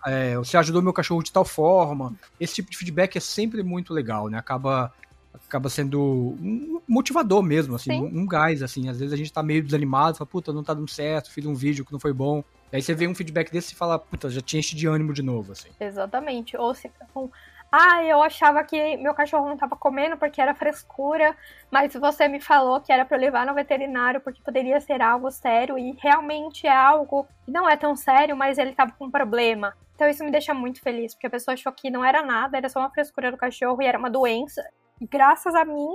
é, 0.06 0.36
você 0.36 0.58
ajudou 0.58 0.82
meu 0.82 0.92
cachorro 0.92 1.24
de 1.24 1.32
tal 1.32 1.46
forma. 1.46 2.14
Esse 2.38 2.56
tipo 2.56 2.70
de 2.70 2.78
feedback 2.78 3.16
é 3.16 3.22
sempre 3.22 3.64
muito 3.64 3.94
legal, 3.94 4.28
né? 4.28 4.38
Acaba 4.38 4.92
acaba 5.48 5.70
sendo 5.70 6.02
um 6.02 6.82
motivador 6.88 7.42
mesmo, 7.44 7.76
assim, 7.76 7.92
um, 7.92 8.22
um, 8.22 8.28
gás, 8.28 8.62
assim. 8.62 8.90
Às 8.90 9.00
vezes 9.00 9.14
a 9.14 9.18
gente 9.18 9.32
tá 9.32 9.44
meio 9.44 9.64
desanimado, 9.64 10.18
fala, 10.18 10.28
puta, 10.28 10.54
não 10.54 10.64
tá 10.64 10.74
dando 10.74 10.90
certo, 10.90 11.32
fiz 11.32 11.46
um 11.46 11.54
vídeo 11.54 11.86
que 11.86 11.92
não 11.92 12.00
foi 12.00 12.14
bom. 12.14 12.44
Aí 12.72 12.82
você 12.82 12.94
vê 12.94 13.08
um 13.08 13.16
feedback 13.16 13.52
desse 13.52 13.74
e 13.74 13.76
fala, 13.76 13.98
puta, 13.98 14.30
já 14.30 14.42
te 14.42 14.58
enche 14.58 14.76
de 14.76 14.88
ânimo 14.88 15.14
de 15.14 15.22
novo, 15.22 15.54
assim. 15.54 15.70
Exatamente. 15.80 16.58
Ou 16.58 16.74
se 16.74 16.92
um, 17.16 17.30
ah, 17.72 18.04
eu 18.04 18.22
achava 18.22 18.64
que 18.64 18.98
meu 18.98 19.14
cachorro 19.14 19.50
não 19.50 19.58
tava 19.58 19.76
comendo 19.76 20.18
porque 20.18 20.42
era 20.42 20.56
frescura, 20.56 21.36
mas 21.70 21.94
você 21.94 22.28
me 22.28 22.40
falou 22.40 22.80
que 22.80 22.92
era 22.92 23.04
para 23.04 23.18
eu 23.18 23.22
levar 23.22 23.46
no 23.46 23.54
veterinário 23.54 24.22
porque 24.22 24.42
poderia 24.42 24.80
ser 24.80 25.02
algo 25.02 25.30
sério 25.30 25.78
e 25.78 25.92
realmente 26.02 26.66
é 26.66 26.76
algo 26.76 27.28
que 27.46 27.52
não 27.52 27.70
é 27.70 27.76
tão 27.76 27.96
sério, 27.96 28.38
mas 28.38 28.58
ele 28.58 28.74
tava 28.74 28.94
com 28.94 29.12
problema. 29.12 29.74
Então 29.96 30.08
isso 30.08 30.24
me 30.24 30.32
deixa 30.32 30.54
muito 30.54 30.82
feliz, 30.82 31.14
porque 31.14 31.28
a 31.28 31.30
pessoa 31.30 31.56
achou 31.56 31.72
que 31.74 31.90
não 31.90 32.06
era 32.06 32.22
nada, 32.24 32.58
era 32.58 32.70
só 32.70 32.80
uma 32.80 32.90
frescura 32.90 33.32
do 33.32 33.38
cachorro 33.38 33.82
e 33.82 33.86
era 33.86 33.98
uma 33.98 34.10
doença 34.10 34.64
graças 35.02 35.54
a 35.54 35.66
mim, 35.66 35.90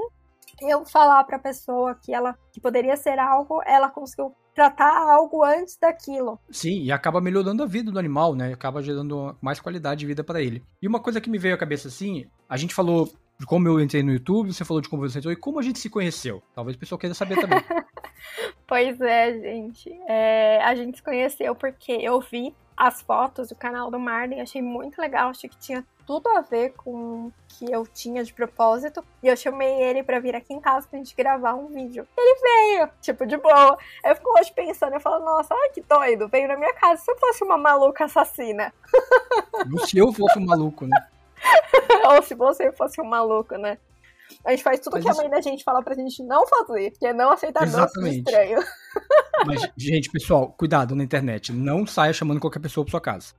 eu 0.61 0.85
falar 0.85 1.25
para 1.25 1.37
a 1.37 1.40
pessoa 1.40 1.94
que 1.94 2.12
ela 2.12 2.37
que 2.52 2.61
poderia 2.61 2.97
ser 2.97 3.18
algo, 3.18 3.62
ela 3.64 3.90
conseguiu 3.90 4.35
tratar 4.54 4.94
algo 5.11 5.42
antes 5.42 5.76
daquilo. 5.78 6.38
Sim, 6.50 6.82
e 6.82 6.92
acaba 6.92 7.21
melhorando 7.21 7.62
a 7.62 7.66
vida 7.66 7.90
do 7.90 7.99
animal, 7.99 8.35
né? 8.35 8.52
Acaba 8.52 8.82
gerando 8.82 9.37
mais 9.40 9.59
qualidade 9.61 10.00
de 10.00 10.06
vida 10.06 10.23
para 10.23 10.42
ele. 10.42 10.62
E 10.80 10.87
uma 10.87 11.00
coisa 11.00 11.21
que 11.21 11.30
me 11.30 11.38
veio 11.38 11.54
à 11.54 11.59
cabeça 11.59 11.88
assim, 11.88 12.26
a 12.49 12.56
gente 12.56 12.75
falou 12.75 13.11
de 13.38 13.47
como 13.47 13.66
eu 13.66 13.80
entrei 13.80 14.02
no 14.02 14.12
YouTube, 14.12 14.52
você 14.52 14.64
falou 14.64 14.80
de 14.80 14.88
como 14.88 15.09
você 15.09 15.18
entrou 15.18 15.32
e 15.32 15.37
como 15.37 15.59
a 15.59 15.62
gente 15.62 15.78
se 15.78 15.88
conheceu. 15.88 16.42
Talvez 16.54 16.76
o 16.76 16.80
pessoal 16.80 16.99
queira 16.99 17.14
saber 17.14 17.40
também. 17.40 17.59
pois 18.66 19.00
é, 19.00 19.38
gente. 19.38 19.90
É, 20.06 20.62
a 20.62 20.75
gente 20.75 20.99
se 20.99 21.02
conheceu 21.02 21.54
porque 21.54 21.92
eu 21.92 22.21
vi 22.21 22.54
as 22.76 23.02
fotos 23.02 23.49
do 23.49 23.54
canal 23.54 23.90
do 23.90 23.99
Marlin, 23.99 24.40
achei 24.40 24.62
muito 24.62 25.00
legal, 25.00 25.30
achei 25.30 25.49
que 25.49 25.59
tinha 25.59 25.87
tudo 26.06 26.28
a 26.28 26.40
ver 26.40 26.75
com 26.75 27.26
o 27.26 27.32
que 27.49 27.71
eu 27.71 27.87
tinha 27.87 28.25
de 28.25 28.32
propósito. 28.32 29.04
E 29.23 29.28
eu 29.28 29.37
chamei 29.37 29.82
ele 29.82 30.02
para 30.02 30.21
vir 30.21 30.35
aqui 30.35 30.52
em 30.52 30.61
casa 30.61 30.87
pra 30.88 30.99
gente 30.99 31.14
gravar 31.14 31.54
um 31.54 31.68
vídeo. 31.68 32.06
Ele 32.16 32.40
veio, 32.40 32.90
tipo, 33.00 33.26
de 33.26 33.37
boa. 33.37 33.78
Eu 34.04 34.14
fico 34.16 34.38
hoje 34.38 34.52
pensando, 34.52 34.94
eu 34.94 35.00
falo, 35.00 35.25
nossa, 35.25 35.54
ai 35.54 35.71
que 35.71 35.80
doido, 35.82 36.28
veio 36.28 36.49
na 36.49 36.56
minha 36.56 36.75
casa. 36.75 37.02
Se 37.02 37.11
eu 37.11 37.18
fosse 37.18 37.44
uma 37.44 37.56
maluca 37.56 38.04
assassina. 38.04 38.73
Se 39.87 39.99
eu 39.99 40.12
fosse 40.12 40.38
um 40.38 40.47
maluco, 40.47 40.87
né? 40.87 41.06
Ou 42.11 42.23
se 42.23 42.35
você 42.35 42.73
fosse 42.73 43.00
um 43.00 43.04
maluco, 43.04 43.56
né? 43.56 43.78
A 44.44 44.50
gente 44.50 44.62
faz 44.62 44.80
tudo 44.80 44.94
Mas 44.94 45.04
que 45.04 45.11
a 45.11 45.14
mãe 45.14 45.28
da 45.28 45.40
gente 45.40 45.62
fala 45.62 45.82
pra 45.82 45.94
gente 45.94 46.23
não 46.23 46.47
fazer, 46.47 46.90
que 46.92 47.06
é 47.06 47.12
não 47.12 47.30
aceitar 47.30 47.68
doce 47.68 48.18
estranho. 48.18 48.61
Mas, 49.47 49.68
gente, 49.76 50.11
pessoal, 50.11 50.52
cuidado 50.56 50.94
na 50.94 51.04
internet. 51.04 51.52
Não 51.52 51.87
saia 51.87 52.12
chamando 52.12 52.40
qualquer 52.40 52.61
pessoa 52.61 52.85
pra 52.85 52.90
sua 52.90 53.00
casa. 53.00 53.35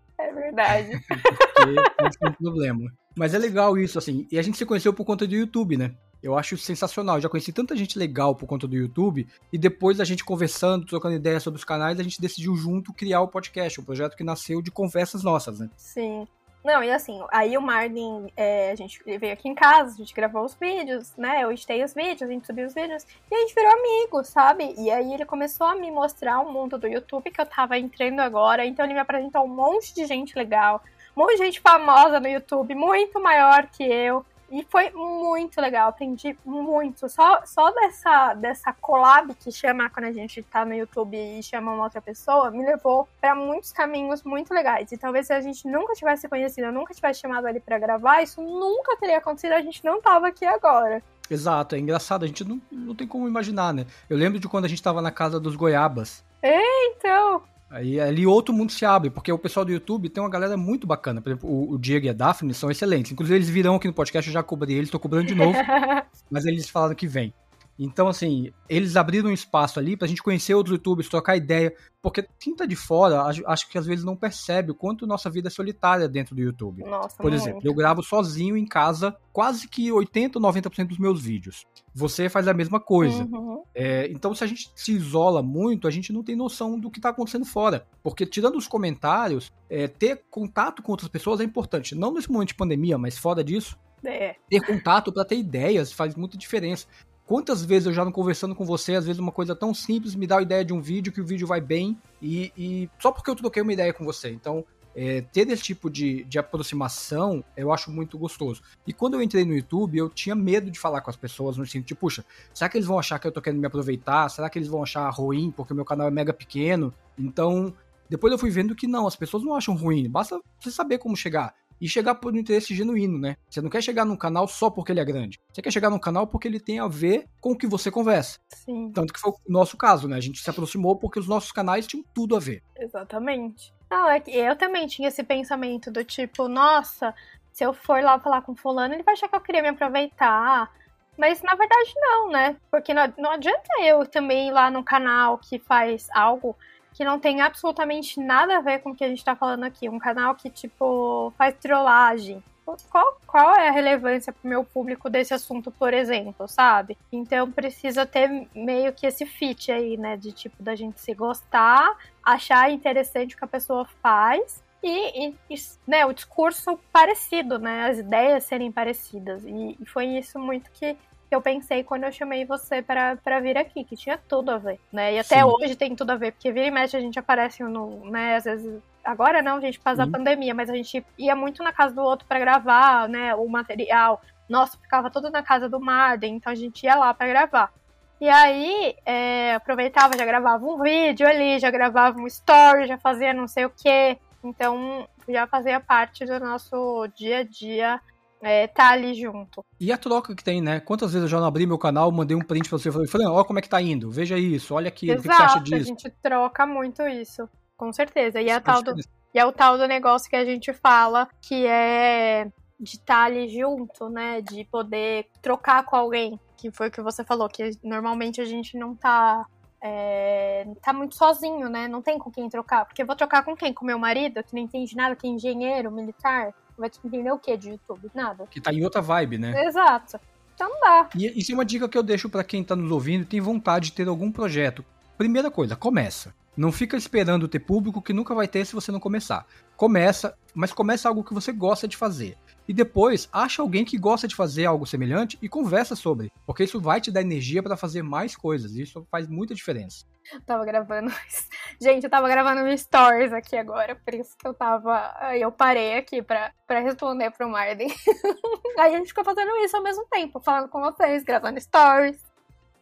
É 0.57 0.81
verdade. 0.85 1.05
Porque 1.07 1.91
pode 1.97 2.17
ter 2.17 2.29
um 2.29 2.33
problema. 2.33 2.91
Mas 3.15 3.33
é 3.33 3.37
legal 3.37 3.77
isso, 3.77 3.97
assim. 3.97 4.27
E 4.31 4.37
a 4.37 4.41
gente 4.41 4.57
se 4.57 4.65
conheceu 4.65 4.93
por 4.93 5.05
conta 5.05 5.25
do 5.25 5.33
YouTube, 5.33 5.77
né? 5.77 5.95
Eu 6.21 6.37
acho 6.37 6.57
sensacional. 6.57 7.17
Eu 7.17 7.21
já 7.21 7.29
conheci 7.29 7.51
tanta 7.51 7.75
gente 7.75 7.97
legal 7.97 8.35
por 8.35 8.47
conta 8.47 8.67
do 8.67 8.75
YouTube. 8.75 9.27
E 9.51 9.57
depois 9.57 9.99
a 9.99 10.05
gente 10.05 10.23
conversando, 10.23 10.85
trocando 10.85 11.15
ideias 11.15 11.43
sobre 11.43 11.57
os 11.57 11.65
canais, 11.65 11.99
a 11.99 12.03
gente 12.03 12.21
decidiu 12.21 12.55
junto 12.55 12.93
criar 12.93 13.21
o 13.21 13.27
podcast. 13.27 13.79
Um 13.79 13.83
projeto 13.83 14.15
que 14.15 14.23
nasceu 14.23 14.61
de 14.61 14.71
conversas 14.71 15.23
nossas, 15.23 15.59
né? 15.59 15.69
Sim. 15.75 16.25
Não, 16.63 16.81
e 16.81 16.89
assim, 16.89 17.21
aí 17.29 17.57
o 17.57 17.61
Marlin, 17.61 18.31
é, 18.37 18.71
a 18.71 18.75
gente 18.75 19.03
veio 19.03 19.33
aqui 19.33 19.49
em 19.49 19.53
casa, 19.53 19.93
a 19.93 19.97
gente 19.97 20.13
gravou 20.13 20.45
os 20.45 20.55
vídeos, 20.55 21.13
né? 21.17 21.43
Eu 21.43 21.51
editei 21.51 21.83
os 21.83 21.93
vídeos, 21.93 22.21
a 22.21 22.27
gente 22.27 22.47
subiu 22.47 22.65
os 22.65 22.73
vídeos, 22.73 23.05
e 23.29 23.35
a 23.35 23.39
gente 23.39 23.53
virou 23.53 23.71
amigo, 23.73 24.23
sabe? 24.23 24.73
E 24.77 24.89
aí 24.89 25.13
ele 25.13 25.25
começou 25.25 25.67
a 25.67 25.75
me 25.75 25.91
mostrar 25.91 26.39
o 26.39 26.49
mundo 26.49 26.77
do 26.77 26.87
YouTube 26.87 27.31
que 27.31 27.41
eu 27.41 27.45
tava 27.45 27.77
entrando 27.77 28.21
agora, 28.21 28.65
então 28.65 28.85
ele 28.85 28.93
me 28.93 29.01
apresentou 29.01 29.43
um 29.43 29.47
monte 29.49 29.93
de 29.93 30.05
gente 30.05 30.37
legal, 30.37 30.81
um 31.17 31.23
monte 31.23 31.33
de 31.33 31.43
gente 31.43 31.59
famosa 31.59 32.17
no 32.21 32.29
YouTube, 32.29 32.73
muito 32.75 33.21
maior 33.21 33.67
que 33.67 33.83
eu. 33.83 34.25
E 34.53 34.63
foi 34.69 34.91
muito 34.91 35.59
legal, 35.59 35.89
aprendi 35.89 36.37
muito. 36.45 37.09
Só, 37.09 37.41
só 37.43 37.71
dessa, 37.71 38.35
dessa 38.35 38.71
collab 38.71 39.33
que 39.33 39.51
chama 39.51 39.89
quando 39.89 40.05
a 40.05 40.11
gente 40.11 40.43
tá 40.43 40.63
no 40.63 40.75
YouTube 40.75 41.17
e 41.17 41.41
chama 41.41 41.73
uma 41.73 41.85
outra 41.85 41.99
pessoa, 41.99 42.51
me 42.51 42.63
levou 42.63 43.09
para 43.19 43.33
muitos 43.33 43.71
caminhos 43.71 44.21
muito 44.21 44.53
legais. 44.53 44.91
E 44.91 44.97
talvez 44.97 45.25
se 45.25 45.33
a 45.33 45.41
gente 45.41 45.67
nunca 45.67 45.95
tivesse 45.95 46.29
conhecido, 46.29 46.67
eu 46.67 46.71
nunca 46.71 46.93
tivesse 46.93 47.21
chamado 47.21 47.47
ele 47.47 47.59
para 47.59 47.79
gravar, 47.79 48.21
isso 48.21 48.43
nunca 48.43 48.95
teria 48.97 49.17
acontecido, 49.17 49.53
a 49.53 49.61
gente 49.61 49.83
não 49.83 49.99
tava 49.99 50.27
aqui 50.27 50.45
agora. 50.45 51.01
Exato, 51.27 51.73
é 51.73 51.79
engraçado, 51.79 52.23
a 52.23 52.27
gente 52.27 52.43
não, 52.43 52.61
não 52.71 52.93
tem 52.93 53.07
como 53.07 53.27
imaginar, 53.27 53.73
né? 53.73 53.87
Eu 54.07 54.15
lembro 54.15 54.37
de 54.37 54.47
quando 54.47 54.65
a 54.65 54.67
gente 54.67 54.83
tava 54.83 55.01
na 55.01 55.09
casa 55.09 55.39
dos 55.39 55.55
goiabas. 55.55 56.23
É, 56.43 56.89
então. 56.89 57.41
Aí 57.73 57.99
ali 57.99 58.27
outro 58.27 58.53
mundo 58.53 58.71
se 58.71 58.85
abre, 58.85 59.09
porque 59.09 59.31
o 59.31 59.37
pessoal 59.37 59.65
do 59.65 59.71
YouTube 59.71 60.07
tem 60.07 60.21
uma 60.21 60.29
galera 60.29 60.55
muito 60.55 60.85
bacana. 60.85 61.19
Por 61.19 61.29
exemplo, 61.29 61.49
o, 61.49 61.71
o 61.71 61.79
Diego 61.79 62.05
e 62.05 62.09
a 62.09 62.13
Daphne 62.13 62.53
são 62.53 62.69
excelentes. 62.69 63.11
Inclusive, 63.11 63.35
eles 63.35 63.49
virão 63.49 63.75
aqui 63.75 63.87
no 63.87 63.93
podcast, 63.93 64.29
eu 64.29 64.33
já 64.33 64.43
cobri 64.43 64.75
eles, 64.75 64.91
tô 64.91 64.99
cobrando 64.99 65.25
de 65.25 65.33
novo. 65.33 65.57
mas 66.29 66.45
eles 66.45 66.69
falaram 66.69 66.93
que 66.93 67.07
vem. 67.07 67.33
Então, 67.77 68.07
assim, 68.07 68.51
eles 68.69 68.95
abriram 68.95 69.29
um 69.29 69.33
espaço 69.33 69.79
ali 69.79 69.97
pra 69.97 70.07
gente 70.07 70.21
conhecer 70.21 70.53
outros 70.53 70.73
youtubers, 70.73 71.09
trocar 71.09 71.35
ideia, 71.35 71.75
porque 72.01 72.27
quem 72.39 72.55
tá 72.55 72.65
de 72.65 72.75
fora, 72.75 73.23
acho 73.23 73.69
que 73.69 73.77
às 73.77 73.85
vezes 73.85 74.05
não 74.05 74.15
percebe 74.15 74.71
o 74.71 74.75
quanto 74.75 75.07
nossa 75.07 75.29
vida 75.29 75.47
é 75.47 75.51
solitária 75.51 76.07
dentro 76.07 76.35
do 76.35 76.41
YouTube. 76.41 76.83
Nossa, 76.83 77.17
Por 77.17 77.33
exemplo, 77.33 77.61
eu 77.63 77.73
gravo 77.73 78.03
sozinho 78.03 78.55
em 78.55 78.65
casa 78.65 79.15
quase 79.31 79.67
que 79.67 79.91
80 79.91 80.37
ou 80.37 80.43
90% 80.43 80.87
dos 80.87 80.99
meus 80.99 81.21
vídeos. 81.21 81.65
Você 81.95 82.29
faz 82.29 82.47
a 82.47 82.53
mesma 82.53 82.79
coisa. 82.79 83.23
Uhum. 83.23 83.63
É, 83.73 84.07
então, 84.11 84.35
se 84.35 84.43
a 84.43 84.47
gente 84.47 84.71
se 84.75 84.91
isola 84.91 85.41
muito, 85.41 85.87
a 85.87 85.91
gente 85.91 86.13
não 86.13 86.23
tem 86.23 86.35
noção 86.35 86.79
do 86.79 86.91
que 86.91 87.01
tá 87.01 87.09
acontecendo 87.09 87.45
fora. 87.45 87.87
Porque, 88.03 88.25
tirando 88.25 88.57
os 88.57 88.67
comentários, 88.67 89.51
é, 89.69 89.87
ter 89.87 90.23
contato 90.29 90.83
com 90.83 90.91
outras 90.91 91.09
pessoas 91.09 91.39
é 91.39 91.43
importante. 91.43 91.95
Não 91.95 92.13
nesse 92.13 92.31
momento 92.31 92.49
de 92.49 92.55
pandemia, 92.55 92.97
mas 92.97 93.17
fora 93.17 93.43
disso, 93.43 93.77
é. 94.05 94.35
Ter 94.49 94.59
contato 94.61 95.11
para 95.11 95.25
ter 95.25 95.37
ideias 95.37 95.91
faz 95.91 96.15
muita 96.15 96.37
diferença. 96.37 96.87
Quantas 97.25 97.63
vezes 97.63 97.87
eu 97.87 97.93
já 97.93 98.03
não 98.03 98.11
conversando 98.11 98.53
com 98.53 98.65
você, 98.65 98.95
às 98.95 99.05
vezes 99.05 99.19
uma 99.19 99.31
coisa 99.31 99.55
tão 99.55 99.73
simples 99.73 100.13
me 100.13 100.27
dá 100.27 100.39
a 100.39 100.41
ideia 100.41 100.63
de 100.63 100.73
um 100.73 100.81
vídeo 100.81 101.11
que 101.11 101.21
o 101.21 101.25
vídeo 101.25 101.47
vai 101.47 101.61
bem 101.61 101.97
e, 102.21 102.51
e 102.57 102.89
só 102.99 103.11
porque 103.11 103.29
eu 103.29 103.35
troquei 103.35 103.61
uma 103.61 103.71
ideia 103.71 103.93
com 103.93 104.03
você. 104.03 104.29
Então, 104.29 104.65
é, 104.95 105.21
ter 105.21 105.49
esse 105.49 105.63
tipo 105.63 105.89
de, 105.89 106.23
de 106.25 106.37
aproximação 106.37 107.43
eu 107.55 107.71
acho 107.71 107.89
muito 107.89 108.17
gostoso. 108.17 108.61
E 108.85 108.93
quando 108.93 109.15
eu 109.15 109.21
entrei 109.21 109.45
no 109.45 109.55
YouTube, 109.55 109.97
eu 109.97 110.09
tinha 110.09 110.35
medo 110.35 110.69
de 110.69 110.77
falar 110.77 111.01
com 111.01 111.09
as 111.09 111.15
pessoas 111.15 111.57
no 111.57 111.65
sentido 111.65 111.85
de, 111.85 111.95
puxa, 111.95 112.25
será 112.53 112.69
que 112.69 112.77
eles 112.77 112.87
vão 112.87 112.99
achar 112.99 113.17
que 113.19 113.27
eu 113.27 113.31
tô 113.31 113.41
querendo 113.41 113.59
me 113.59 113.67
aproveitar? 113.67 114.29
Será 114.29 114.49
que 114.49 114.59
eles 114.59 114.67
vão 114.67 114.83
achar 114.83 115.09
ruim 115.09 115.51
porque 115.51 115.73
o 115.73 115.75
meu 115.75 115.85
canal 115.85 116.07
é 116.07 116.11
mega 116.11 116.33
pequeno? 116.33 116.93
Então, 117.17 117.73
depois 118.09 118.31
eu 118.31 118.37
fui 118.37 118.49
vendo 118.49 118.75
que 118.75 118.85
não, 118.85 119.07
as 119.07 119.15
pessoas 119.15 119.43
não 119.43 119.55
acham 119.55 119.75
ruim, 119.75 120.09
basta 120.09 120.39
você 120.59 120.69
saber 120.69 120.97
como 120.97 121.15
chegar 121.15 121.55
e 121.83 121.89
chegar 121.89 122.15
por 122.15 122.33
um 122.33 122.37
interesse 122.37 122.73
genuíno, 122.73 123.19
né? 123.19 123.35
Você 123.49 123.59
não 123.59 123.69
quer 123.69 123.83
chegar 123.83 124.05
num 124.05 124.15
canal 124.15 124.47
só 124.47 124.69
porque 124.69 124.93
ele 124.93 125.01
é 125.01 125.05
grande. 125.05 125.37
Você 125.51 125.61
quer 125.61 125.69
chegar 125.69 125.89
num 125.89 125.99
canal 125.99 126.25
porque 126.25 126.47
ele 126.47 126.57
tem 126.57 126.79
a 126.79 126.87
ver 126.87 127.27
com 127.41 127.51
o 127.51 127.57
que 127.57 127.67
você 127.67 127.91
conversa. 127.91 128.39
Sim. 128.47 128.89
Tanto 128.93 129.13
que 129.13 129.19
foi 129.19 129.31
o 129.31 129.35
nosso 129.49 129.75
caso, 129.75 130.07
né? 130.07 130.15
A 130.15 130.21
gente 130.21 130.41
se 130.41 130.49
aproximou 130.49 130.95
porque 130.95 131.19
os 131.19 131.27
nossos 131.27 131.51
canais 131.51 131.85
tinham 131.85 132.05
tudo 132.13 132.37
a 132.37 132.39
ver. 132.39 132.63
Exatamente. 132.79 133.73
Não, 133.91 134.09
é 134.09 134.21
que 134.21 134.31
eu 134.31 134.55
também 134.55 134.87
tinha 134.87 135.09
esse 135.09 135.25
pensamento 135.25 135.91
do 135.91 136.05
tipo, 136.05 136.47
nossa, 136.47 137.13
se 137.51 137.65
eu 137.65 137.73
for 137.73 138.01
lá 138.01 138.17
falar 138.17 138.43
com 138.43 138.55
fulano, 138.55 138.93
ele 138.93 139.03
vai 139.03 139.15
achar 139.15 139.27
que 139.27 139.35
eu 139.35 139.41
queria 139.41 139.61
me 139.61 139.67
aproveitar. 139.67 140.71
Mas 141.17 141.41
na 141.41 141.53
verdade 141.53 141.93
não, 141.97 142.29
né? 142.29 142.55
Porque 142.71 142.93
não, 142.93 143.13
não 143.17 143.31
adianta 143.31 143.69
eu 143.81 144.05
também 144.05 144.47
ir 144.47 144.51
lá 144.51 144.71
no 144.71 144.85
canal 144.85 145.37
que 145.37 145.59
faz 145.59 146.07
algo 146.15 146.55
que 146.93 147.03
não 147.03 147.19
tem 147.19 147.41
absolutamente 147.41 148.19
nada 148.19 148.57
a 148.57 148.61
ver 148.61 148.79
com 148.79 148.91
o 148.91 148.95
que 148.95 149.03
a 149.03 149.09
gente 149.09 149.23
tá 149.23 149.35
falando 149.35 149.63
aqui. 149.63 149.89
Um 149.89 149.99
canal 149.99 150.35
que, 150.35 150.49
tipo, 150.49 151.33
faz 151.37 151.55
trollagem. 151.55 152.43
Qual, 152.89 153.19
qual 153.27 153.55
é 153.55 153.67
a 153.67 153.71
relevância 153.71 154.31
pro 154.31 154.49
meu 154.49 154.63
público 154.63 155.09
desse 155.09 155.33
assunto, 155.33 155.69
por 155.69 155.93
exemplo, 155.93 156.47
sabe? 156.47 156.97
Então 157.11 157.51
precisa 157.51 158.05
ter 158.05 158.47
meio 158.55 158.93
que 158.93 159.05
esse 159.05 159.25
fit 159.25 159.69
aí, 159.69 159.97
né? 159.97 160.15
De 160.15 160.31
tipo, 160.31 160.63
da 160.63 160.73
gente 160.73 161.01
se 161.01 161.13
gostar, 161.13 161.97
achar 162.23 162.71
interessante 162.71 163.35
o 163.35 163.37
que 163.37 163.43
a 163.43 163.47
pessoa 163.47 163.85
faz 164.01 164.63
e, 164.83 165.27
e, 165.27 165.35
e, 165.49 165.55
né, 165.87 166.05
o 166.05 166.13
discurso 166.13 166.77
parecido, 166.91 167.57
né? 167.57 167.87
As 167.89 167.99
ideias 167.99 168.43
serem 168.43 168.71
parecidas. 168.71 169.43
E, 169.45 169.77
e, 169.79 169.85
foi 169.85 170.05
isso 170.05 170.37
muito 170.37 170.69
que 170.71 170.97
que 171.33 171.35
eu 171.35 171.41
pensei 171.41 171.83
quando 171.83 172.03
eu 172.03 172.11
chamei 172.11 172.45
você 172.45 172.79
para 172.79 173.39
vir 173.41 173.57
aqui, 173.57 173.83
que 173.83 173.97
tinha 173.97 174.19
tudo 174.19 174.51
a 174.51 174.59
ver, 174.59 174.79
né? 174.91 175.15
E 175.15 175.19
até 175.19 175.37
Sim. 175.37 175.43
hoje 175.43 175.75
tem 175.75 175.95
tudo 175.95 176.11
a 176.11 176.15
ver, 176.15 176.31
porque 176.31 176.51
vira 176.51 176.67
e 176.67 176.71
mexe 176.71 176.95
a 176.95 176.99
gente 176.99 177.17
aparece 177.17 177.63
no, 177.63 178.05
né, 178.05 178.35
às 178.35 178.43
vezes 178.43 178.79
agora 179.03 179.41
não, 179.41 179.57
a 179.57 179.59
gente 179.59 179.79
faz 179.79 179.99
a 179.99 180.05
pandemia, 180.05 180.53
mas 180.53 180.69
a 180.69 180.75
gente 180.75 181.03
ia 181.17 181.35
muito 181.35 181.63
na 181.63 181.73
casa 181.73 181.95
do 181.95 182.03
outro 182.03 182.27
para 182.27 182.39
gravar, 182.39 183.09
né, 183.09 183.33
o 183.33 183.47
material. 183.49 184.21
Nossa, 184.47 184.77
ficava 184.77 185.09
tudo 185.09 185.31
na 185.31 185.41
casa 185.41 185.67
do 185.67 185.79
Marden, 185.79 186.35
então 186.35 186.53
a 186.53 186.55
gente 186.55 186.83
ia 186.83 186.93
lá 186.93 187.11
para 187.15 187.27
gravar. 187.27 187.73
E 188.21 188.29
aí, 188.29 188.95
é, 189.03 189.55
aproveitava, 189.55 190.15
já 190.15 190.25
gravava 190.25 190.63
um 190.63 190.79
vídeo 190.83 191.27
ali, 191.27 191.57
já 191.57 191.71
gravava 191.71 192.19
um 192.19 192.27
story, 192.27 192.85
já 192.85 192.97
fazia 192.99 193.33
não 193.33 193.47
sei 193.47 193.65
o 193.65 193.71
que. 193.71 194.17
Então, 194.43 195.07
já 195.27 195.47
fazia 195.47 195.79
parte 195.79 196.25
do 196.25 196.39
nosso 196.39 197.07
dia 197.15 197.39
a 197.39 197.43
dia 197.43 197.99
é, 198.43 198.67
tá 198.67 198.89
ali 198.89 199.13
junto. 199.13 199.65
E 199.79 199.91
a 199.91 199.97
troca 199.97 200.35
que 200.35 200.43
tem, 200.43 200.61
né? 200.61 200.79
Quantas 200.79 201.13
vezes 201.13 201.23
eu 201.23 201.29
já 201.29 201.39
não 201.39 201.47
abri 201.47 201.65
meu 201.65 201.77
canal, 201.77 202.11
mandei 202.11 202.35
um 202.35 202.41
print 202.41 202.69
pra 202.69 202.77
você 202.77 202.89
e 202.89 202.91
falei, 202.91 203.07
Fran, 203.07 203.31
olha 203.31 203.45
como 203.45 203.59
é 203.59 203.61
que 203.61 203.69
tá 203.69 203.81
indo, 203.81 204.11
veja 204.11 204.37
isso, 204.37 204.75
olha 204.75 204.87
aqui, 204.87 205.09
Exato, 205.09 205.19
o 205.19 205.23
que, 205.23 205.35
você 205.35 205.43
acha 205.43 205.59
disso? 205.59 205.75
a 205.75 205.83
gente 205.83 206.09
troca 206.21 206.65
muito 206.65 207.01
isso, 207.07 207.49
com 207.77 207.91
certeza. 207.91 208.41
E 208.41 208.49
é, 208.49 208.59
tal 208.59 208.83
do, 208.83 208.93
e 209.33 209.39
é 209.39 209.45
o 209.45 209.51
tal 209.51 209.77
do 209.77 209.87
negócio 209.87 210.29
que 210.29 210.35
a 210.35 210.45
gente 210.45 210.71
fala, 210.73 211.27
que 211.41 211.65
é 211.65 212.47
de 212.79 212.97
estar 212.97 213.15
tá 213.15 213.23
ali 213.23 213.47
junto, 213.47 214.09
né? 214.09 214.41
De 214.41 214.65
poder 214.65 215.27
trocar 215.41 215.83
com 215.85 215.95
alguém, 215.95 216.39
que 216.57 216.69
foi 216.71 216.89
o 216.89 216.91
que 216.91 217.01
você 217.01 217.23
falou, 217.23 217.47
que 217.47 217.71
normalmente 217.81 218.41
a 218.41 218.45
gente 218.45 218.77
não 218.77 218.95
tá 218.95 219.45
é, 219.81 220.65
tá 220.81 220.93
muito 220.93 221.15
sozinho, 221.15 221.67
né? 221.67 221.87
Não 221.87 222.01
tem 222.01 222.17
com 222.17 222.31
quem 222.31 222.47
trocar. 222.47 222.85
Porque 222.85 223.01
eu 223.01 223.05
vou 223.05 223.15
trocar 223.15 223.43
com 223.43 223.55
quem? 223.55 223.73
Com 223.73 223.85
meu 223.85 223.99
marido, 223.99 224.43
que 224.43 224.53
não 224.53 224.61
entende 224.61 224.95
nada, 224.95 225.15
que 225.15 225.27
é 225.27 225.29
engenheiro, 225.29 225.91
militar? 225.91 226.53
Vai 226.77 226.89
entender 227.03 227.31
o 227.31 227.37
que 227.37 227.55
de 227.55 227.69
YouTube? 227.69 228.09
Nada. 228.13 228.47
Que 228.47 228.61
tá 228.61 228.73
em 228.73 228.83
outra 228.83 229.01
vibe, 229.01 229.37
né? 229.37 229.65
Exato. 229.65 230.19
Então 230.55 230.69
dá. 230.79 231.09
E 231.15 231.39
isso 231.39 231.51
é 231.51 231.55
uma 231.55 231.65
dica 231.65 231.89
que 231.89 231.97
eu 231.97 232.03
deixo 232.03 232.29
para 232.29 232.43
quem 232.43 232.63
tá 232.63 232.75
nos 232.75 232.91
ouvindo 232.91 233.23
e 233.23 233.25
tem 233.25 233.41
vontade 233.41 233.87
de 233.87 233.93
ter 233.93 234.07
algum 234.07 234.31
projeto. 234.31 234.83
Primeira 235.17 235.49
coisa, 235.49 235.75
começa. 235.75 236.33
Não 236.55 236.71
fica 236.71 236.95
esperando 236.95 237.47
ter 237.47 237.59
público 237.59 238.01
que 238.01 238.13
nunca 238.13 238.35
vai 238.35 238.47
ter 238.47 238.65
se 238.65 238.75
você 238.75 238.91
não 238.91 238.99
começar. 238.99 239.45
Começa, 239.75 240.35
mas 240.53 240.71
começa 240.71 241.09
algo 241.09 241.23
que 241.23 241.33
você 241.33 241.51
gosta 241.51 241.87
de 241.87 241.97
fazer 241.97 242.37
e 242.67 242.73
depois 242.73 243.27
acha 243.31 243.61
alguém 243.61 243.83
que 243.83 243.97
gosta 243.97 244.27
de 244.27 244.35
fazer 244.35 244.65
algo 244.65 244.85
semelhante 244.85 245.37
e 245.41 245.49
conversa 245.49 245.95
sobre, 245.95 246.31
porque 246.45 246.63
isso 246.63 246.79
vai 246.79 247.01
te 247.01 247.11
dar 247.11 247.21
energia 247.21 247.61
para 247.61 247.77
fazer 247.77 248.01
mais 248.01 248.35
coisas, 248.35 248.75
e 248.75 248.81
isso 248.83 249.05
faz 249.11 249.27
muita 249.27 249.53
diferença. 249.53 250.05
Eu 250.31 250.41
tava 250.41 250.65
gravando. 250.65 251.11
Gente, 251.81 252.03
eu 252.03 252.09
tava 252.09 252.27
gravando 252.27 252.61
um 252.61 252.77
stories 252.77 253.33
aqui 253.33 253.55
agora, 253.55 253.95
por 253.95 254.13
isso 254.13 254.37
que 254.37 254.47
eu 254.47 254.53
tava. 254.53 255.13
Eu 255.37 255.51
parei 255.51 255.97
aqui 255.97 256.21
pra, 256.21 256.51
pra 256.65 256.79
responder 256.79 257.31
pro 257.31 257.49
Marden. 257.49 257.87
Aí 258.79 258.93
a 258.93 258.97
gente 258.97 259.07
ficou 259.07 259.23
fazendo 259.23 259.51
isso 259.57 259.75
ao 259.75 259.83
mesmo 259.83 260.05
tempo, 260.09 260.39
falando 260.39 260.69
com 260.69 260.79
vocês, 260.79 261.23
gravando 261.23 261.59
stories 261.59 262.33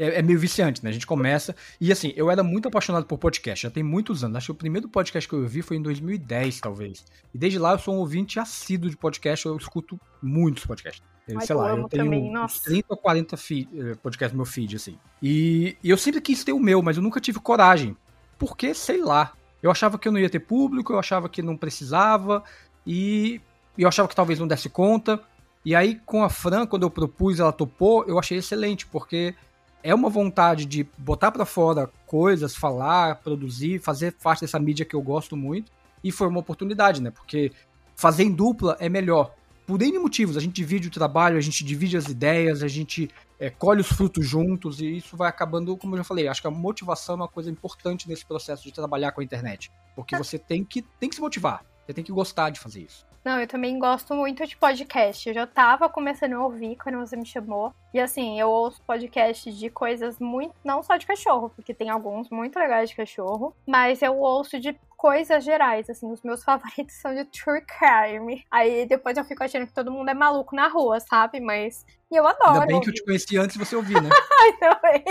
é, 0.02 0.20
é, 0.20 0.22
meio 0.24 0.40
viciante, 0.40 0.84
né? 0.84 0.90
A 0.90 0.94
gente 0.94 1.06
começa. 1.06 1.56
E 1.80 1.92
assim, 1.92 2.12
eu 2.16 2.32
era 2.32 2.42
muito 2.42 2.68
apaixonado 2.68 3.06
por 3.06 3.20
podcast, 3.20 3.64
já 3.64 3.70
tem 3.70 3.84
muitos 3.84 4.24
anos. 4.24 4.38
Acho 4.38 4.48
que 4.48 4.52
o 4.54 4.56
primeiro 4.56 4.90
podcast 4.90 5.30
que 5.30 5.36
eu 5.36 5.42
ouvi 5.42 5.62
foi 5.62 5.78
em 5.78 5.82
2010, 5.82 6.60
talvez. 6.60 7.06
E 7.34 7.38
desde 7.38 7.60
lá 7.60 7.74
eu 7.74 7.80
sou 7.80 7.94
um 7.94 8.00
ouvinte 8.00 8.40
assíduo 8.40 8.90
de 8.90 8.98
podcast, 8.98 9.46
eu 9.46 9.56
escuto 9.56 10.00
muitos 10.22 10.66
podcasts. 10.66 11.11
Ai, 11.38 11.46
sei 11.46 11.56
lá, 11.56 11.70
eu 11.70 11.88
tenho 11.88 12.04
também, 12.04 12.34
30 12.64 12.86
ou 12.90 12.98
40 12.98 13.36
eh, 13.36 13.96
podcasts 14.02 14.34
no 14.34 14.38
meu 14.38 14.46
feed, 14.46 14.76
assim. 14.76 14.98
E, 15.22 15.78
e 15.84 15.90
eu 15.90 15.98
sempre 15.98 16.22
quis 16.22 16.44
ter 16.44 16.54
o 16.54 16.60
meu, 16.60 16.82
mas 16.82 16.98
eu 16.98 17.04
nunca 17.04 17.20
tive 17.20 17.40
coragem. 17.40 17.96
Porque, 18.38 18.74
sei 18.74 19.02
lá. 19.02 19.34
Eu 19.62 19.70
achava 19.70 20.00
que 20.00 20.08
eu 20.08 20.12
não 20.12 20.20
ia 20.20 20.30
ter 20.30 20.40
público, 20.40 20.92
eu 20.92 21.00
achava 21.00 21.30
que 21.30 21.42
não 21.42 21.56
precisava, 21.56 22.44
e 22.86 23.40
eu 23.78 23.88
achava 23.88 24.08
que 24.08 24.16
talvez 24.16 24.40
não 24.40 24.48
desse 24.48 24.70
conta. 24.70 25.22
E 25.64 25.76
aí, 25.76 26.00
com 26.06 26.24
a 26.24 26.30
Fran, 26.30 26.66
quando 26.66 26.84
eu 26.84 26.90
propus, 26.90 27.40
ela 27.40 27.52
topou, 27.52 28.04
eu 28.08 28.18
achei 28.18 28.40
excelente, 28.40 28.88
porque 28.88 29.36
é 29.84 29.94
uma 29.94 30.10
vontade 30.10 30.66
de 30.66 30.88
botar 30.98 31.32
para 31.32 31.46
fora 31.46 31.90
coisas, 32.06 32.56
falar, 32.56 33.16
produzir, 33.18 33.80
fazer 33.80 34.14
parte 34.14 34.42
dessa 34.42 34.60
mídia 34.60 34.86
que 34.86 34.96
eu 34.96 35.02
gosto 35.02 35.38
muito. 35.38 35.72
E 36.04 36.12
foi 36.12 36.28
uma 36.28 36.40
oportunidade, 36.40 37.02
né? 37.02 37.12
Porque 37.12 37.52
fazer 37.96 38.24
em 38.24 38.32
dupla 38.32 38.76
é 38.80 38.90
melhor. 38.90 39.34
Por 39.72 39.82
N 39.82 40.00
motivos, 40.00 40.36
a 40.36 40.42
gente 40.42 40.52
divide 40.52 40.90
o 40.90 40.92
trabalho, 40.92 41.38
a 41.38 41.40
gente 41.40 41.64
divide 41.64 41.96
as 41.96 42.10
ideias, 42.10 42.62
a 42.62 42.68
gente 42.68 43.10
é, 43.40 43.50
colhe 43.50 43.80
os 43.80 43.88
frutos 43.88 44.28
juntos 44.28 44.82
e 44.82 44.98
isso 44.98 45.16
vai 45.16 45.30
acabando, 45.30 45.78
como 45.78 45.94
eu 45.94 46.00
já 46.00 46.04
falei, 46.04 46.28
acho 46.28 46.42
que 46.42 46.48
a 46.48 46.52
motivação 46.52 47.14
é 47.14 47.16
uma 47.20 47.28
coisa 47.30 47.50
importante 47.50 48.10
nesse 48.10 48.26
processo 48.26 48.64
de 48.64 48.74
trabalhar 48.74 49.14
com 49.14 49.22
a 49.22 49.24
internet. 49.24 49.72
Porque 49.96 50.14
você 50.18 50.38
tem 50.38 50.66
que, 50.66 50.82
tem 51.00 51.08
que 51.08 51.16
se 51.16 51.22
motivar, 51.22 51.64
você 51.86 51.94
tem 51.94 52.04
que 52.04 52.12
gostar 52.12 52.50
de 52.50 52.60
fazer 52.60 52.82
isso. 52.82 53.06
Não, 53.24 53.40
eu 53.40 53.48
também 53.48 53.78
gosto 53.78 54.16
muito 54.16 54.46
de 54.48 54.58
podcast. 54.58 55.30
Eu 55.30 55.36
já 55.36 55.46
tava 55.46 55.88
começando 55.88 56.34
a 56.34 56.44
ouvir 56.44 56.76
quando 56.76 56.98
você 56.98 57.16
me 57.16 57.26
chamou. 57.26 57.72
E 57.94 58.00
assim, 58.00 58.40
eu 58.40 58.50
ouço 58.50 58.82
podcast 58.82 59.52
de 59.52 59.70
coisas 59.70 60.20
muito. 60.20 60.56
Não 60.64 60.82
só 60.82 60.98
de 60.98 61.06
cachorro, 61.06 61.52
porque 61.56 61.74
tem 61.74 61.90
alguns 61.90 62.30
muito 62.32 62.58
legais 62.58 62.90
de 62.90 62.96
cachorro. 62.96 63.56
Mas 63.68 64.02
eu 64.02 64.18
ouço 64.18 64.60
de 64.60 64.76
coisas 64.98 65.44
gerais, 65.44 65.90
assim, 65.90 66.12
os 66.12 66.22
meus 66.24 66.42
favoritos 66.46 66.96
são 66.96 67.14
de 67.14 67.26
true 67.26 67.62
crime. 67.62 68.44
Aí 68.50 68.88
depois 68.88 69.16
eu 69.18 69.24
fico 69.24 69.44
achando 69.44 69.68
que 69.68 69.74
todo 69.74 69.92
mundo 69.92 70.10
é 70.10 70.14
maluco 70.16 70.56
na 70.56 70.68
rua, 70.68 71.00
sabe? 71.00 71.40
Mas 71.40 71.86
e 72.12 72.16
eu 72.16 72.26
adoro. 72.26 72.54
Ainda 72.54 72.66
bem 72.66 72.82
que 72.82 72.90
eu 72.90 72.94
te 72.94 73.06
conheci 73.06 73.38
antes 73.38 73.56
de 73.56 73.64
você 73.64 73.76
ouvir, 73.76 74.02
né? 74.02 74.10
Ai, 74.42 74.54
também. 74.58 75.04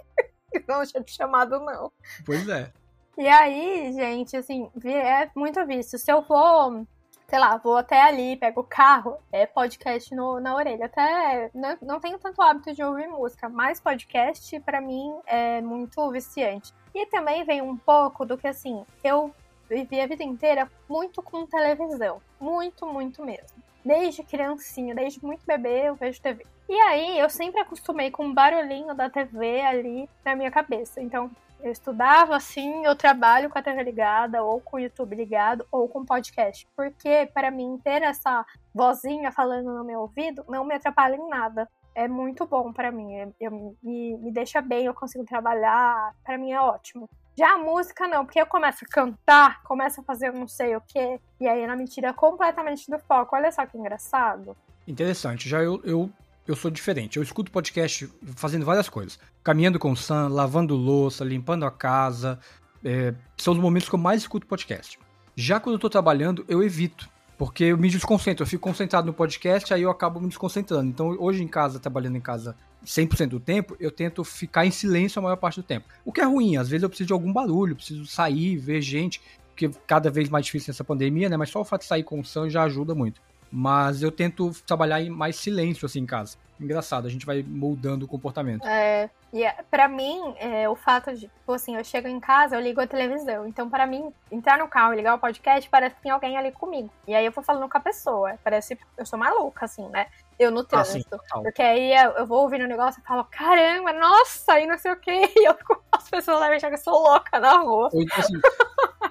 não 0.66 0.84
tinha 0.86 1.02
te 1.02 1.14
chamado, 1.14 1.60
não. 1.60 1.92
Pois 2.24 2.48
é. 2.48 2.72
E 3.18 3.28
aí, 3.28 3.92
gente, 3.92 4.36
assim, 4.36 4.70
é 4.84 5.30
muito 5.36 5.64
visto. 5.66 5.98
Se 5.98 6.10
eu 6.10 6.22
for 6.22 6.84
sei 7.32 7.38
lá, 7.38 7.56
vou 7.56 7.78
até 7.78 8.02
ali, 8.02 8.36
pego 8.36 8.60
o 8.60 8.64
carro, 8.64 9.16
é 9.32 9.46
podcast 9.46 10.14
no, 10.14 10.38
na 10.38 10.54
orelha. 10.54 10.84
Até 10.84 11.50
não, 11.54 11.78
não 11.80 11.98
tenho 11.98 12.18
tanto 12.18 12.42
hábito 12.42 12.74
de 12.74 12.84
ouvir 12.84 13.08
música, 13.08 13.48
mas 13.48 13.80
podcast 13.80 14.60
para 14.60 14.82
mim 14.82 15.10
é 15.24 15.62
muito 15.62 16.10
viciante. 16.10 16.74
E 16.94 17.06
também 17.06 17.42
vem 17.42 17.62
um 17.62 17.74
pouco 17.74 18.26
do 18.26 18.36
que 18.36 18.46
assim, 18.46 18.84
eu 19.02 19.34
vivi 19.66 19.98
a 19.98 20.06
vida 20.06 20.22
inteira 20.22 20.70
muito 20.86 21.22
com 21.22 21.46
televisão, 21.46 22.20
muito, 22.38 22.84
muito 22.84 23.24
mesmo. 23.24 23.62
Desde 23.82 24.22
criancinha, 24.22 24.94
desde 24.94 25.24
muito 25.24 25.46
bebê, 25.46 25.88
eu 25.88 25.94
vejo 25.94 26.20
TV. 26.20 26.44
E 26.68 26.74
aí, 26.74 27.18
eu 27.18 27.30
sempre 27.30 27.62
acostumei 27.62 28.10
com 28.10 28.26
o 28.26 28.34
barulhinho 28.34 28.94
da 28.94 29.08
TV 29.08 29.62
ali 29.62 30.06
na 30.22 30.36
minha 30.36 30.50
cabeça. 30.50 31.00
Então, 31.00 31.30
eu 31.62 31.70
estudava 31.70 32.34
assim, 32.34 32.84
eu 32.84 32.96
trabalho 32.96 33.48
com 33.48 33.58
a 33.58 33.62
TV 33.62 33.82
ligada, 33.84 34.42
ou 34.42 34.60
com 34.60 34.76
o 34.76 34.80
YouTube 34.80 35.14
ligado, 35.14 35.64
ou 35.70 35.88
com 35.88 36.04
podcast. 36.04 36.66
Porque 36.76 37.30
para 37.32 37.50
mim 37.50 37.78
ter 37.82 38.02
essa 38.02 38.44
vozinha 38.74 39.30
falando 39.30 39.72
no 39.72 39.84
meu 39.84 40.00
ouvido 40.00 40.44
não 40.48 40.64
me 40.64 40.74
atrapalha 40.74 41.14
em 41.14 41.28
nada. 41.28 41.68
É 41.94 42.08
muito 42.08 42.46
bom 42.46 42.72
para 42.72 42.90
mim. 42.90 43.14
Eu, 43.14 43.34
eu, 43.40 43.76
me, 43.82 44.16
me 44.16 44.32
deixa 44.32 44.60
bem, 44.60 44.86
eu 44.86 44.94
consigo 44.94 45.24
trabalhar. 45.24 46.14
para 46.24 46.36
mim 46.36 46.50
é 46.50 46.60
ótimo. 46.60 47.08
Já 47.36 47.54
a 47.54 47.58
música 47.58 48.08
não, 48.08 48.26
porque 48.26 48.40
eu 48.40 48.46
começo 48.46 48.84
a 48.84 48.88
cantar, 48.88 49.62
começo 49.62 50.00
a 50.00 50.04
fazer 50.04 50.32
não 50.32 50.46
sei 50.46 50.76
o 50.76 50.82
que, 50.82 51.18
e 51.40 51.48
aí 51.48 51.62
ela 51.62 51.74
me 51.74 51.86
tira 51.86 52.12
completamente 52.12 52.90
do 52.90 52.98
foco. 52.98 53.34
Olha 53.34 53.50
só 53.50 53.64
que 53.64 53.78
engraçado. 53.78 54.56
Interessante. 54.86 55.48
Já 55.48 55.62
eu, 55.62 55.80
eu 55.84 56.10
eu 56.46 56.56
sou 56.56 56.70
diferente. 56.70 57.16
Eu 57.16 57.22
escuto 57.22 57.50
podcast 57.50 58.08
fazendo 58.34 58.64
várias 58.64 58.88
coisas. 58.88 59.18
Caminhando 59.42 59.78
com 59.78 59.92
o 59.92 59.96
Sam, 59.96 60.28
lavando 60.28 60.74
louça, 60.74 61.24
limpando 61.24 61.64
a 61.64 61.70
casa. 61.70 62.38
É, 62.84 63.14
são 63.36 63.52
os 63.54 63.60
momentos 63.60 63.88
que 63.88 63.94
eu 63.94 63.98
mais 63.98 64.22
escuto 64.22 64.46
podcast. 64.46 64.98
Já 65.36 65.60
quando 65.60 65.74
eu 65.74 65.78
tô 65.78 65.88
trabalhando, 65.88 66.44
eu 66.48 66.62
evito. 66.62 67.08
Porque 67.38 67.64
eu 67.64 67.78
me 67.78 67.88
desconcentro. 67.88 68.42
Eu 68.42 68.46
fico 68.46 68.62
concentrado 68.62 69.06
no 69.06 69.12
podcast, 69.12 69.72
aí 69.72 69.82
eu 69.82 69.90
acabo 69.90 70.20
me 70.20 70.28
desconcentrando. 70.28 70.88
Então, 70.88 71.16
hoje 71.18 71.42
em 71.42 71.48
casa, 71.48 71.80
trabalhando 71.80 72.16
em 72.16 72.20
casa 72.20 72.56
100% 72.84 73.28
do 73.28 73.40
tempo, 73.40 73.76
eu 73.80 73.90
tento 73.90 74.22
ficar 74.22 74.66
em 74.66 74.70
silêncio 74.70 75.18
a 75.18 75.22
maior 75.22 75.36
parte 75.36 75.60
do 75.60 75.62
tempo. 75.62 75.86
O 76.04 76.12
que 76.12 76.20
é 76.20 76.24
ruim, 76.24 76.56
às 76.56 76.68
vezes 76.68 76.82
eu 76.82 76.88
preciso 76.88 77.08
de 77.08 77.12
algum 77.12 77.32
barulho, 77.32 77.74
preciso 77.74 78.06
sair, 78.06 78.56
ver 78.56 78.80
gente, 78.80 79.20
porque 79.48 79.70
cada 79.86 80.10
vez 80.10 80.28
mais 80.28 80.46
difícil 80.46 80.70
nessa 80.70 80.84
pandemia, 80.84 81.28
né? 81.28 81.36
Mas 81.36 81.50
só 81.50 81.60
o 81.60 81.64
fato 81.64 81.82
de 81.82 81.88
sair 81.88 82.02
com 82.02 82.20
o 82.20 82.24
Sam 82.24 82.48
já 82.48 82.64
ajuda 82.64 82.94
muito. 82.94 83.20
Mas 83.52 84.02
eu 84.02 84.10
tento 84.10 84.50
trabalhar 84.66 85.02
em 85.02 85.10
mais 85.10 85.36
silêncio, 85.36 85.84
assim, 85.84 86.00
em 86.00 86.06
casa. 86.06 86.38
Engraçado, 86.58 87.06
a 87.06 87.10
gente 87.10 87.26
vai 87.26 87.42
moldando 87.42 88.04
o 88.06 88.08
comportamento. 88.08 88.66
É, 88.66 89.10
e 89.32 89.42
é, 89.42 89.52
para 89.70 89.88
mim, 89.88 90.34
é, 90.38 90.68
o 90.68 90.76
fato 90.76 91.12
de, 91.12 91.26
tipo 91.26 91.52
assim, 91.52 91.76
eu 91.76 91.84
chego 91.84 92.06
em 92.06 92.20
casa, 92.20 92.54
eu 92.54 92.60
ligo 92.60 92.80
a 92.80 92.86
televisão. 92.86 93.46
Então, 93.46 93.68
para 93.68 93.86
mim, 93.86 94.12
entrar 94.30 94.58
no 94.58 94.68
carro 94.68 94.92
e 94.92 94.96
ligar 94.96 95.14
o 95.14 95.18
podcast, 95.18 95.68
parece 95.68 95.96
que 95.96 96.02
tem 96.02 96.12
alguém 96.12 96.36
ali 96.36 96.52
comigo. 96.52 96.90
E 97.06 97.14
aí 97.14 97.26
eu 97.26 97.32
vou 97.32 97.42
falando 97.42 97.68
com 97.68 97.76
a 97.76 97.80
pessoa. 97.80 98.38
Parece 98.44 98.78
eu 98.96 99.04
sou 99.04 99.18
maluca, 99.18 99.64
assim, 99.64 99.88
né? 99.88 100.06
Eu 100.38 100.50
no 100.50 100.64
trânsito. 100.64 101.16
Ah, 101.16 101.36
sim, 101.36 101.42
porque 101.42 101.62
aí 101.62 101.92
eu 102.16 102.26
vou 102.26 102.42
ouvindo 102.42 102.62
o 102.62 102.64
um 102.64 102.68
negócio 102.68 103.00
e 103.00 103.06
falo, 103.06 103.24
caramba, 103.24 103.92
nossa, 103.92 104.60
e 104.60 104.66
não 104.66 104.78
sei 104.78 104.92
o 104.92 104.96
quê. 104.96 105.12
E 105.36 105.48
eu, 105.48 105.56
as 105.90 106.08
pessoas 106.08 106.40
devem 106.40 106.56
achar 106.56 106.68
que 106.68 106.74
eu 106.74 106.82
sou 106.82 107.02
louca 107.02 107.40
na 107.40 107.58
rua. 107.58 107.90
Então, 107.92 108.18
assim, 108.18 108.40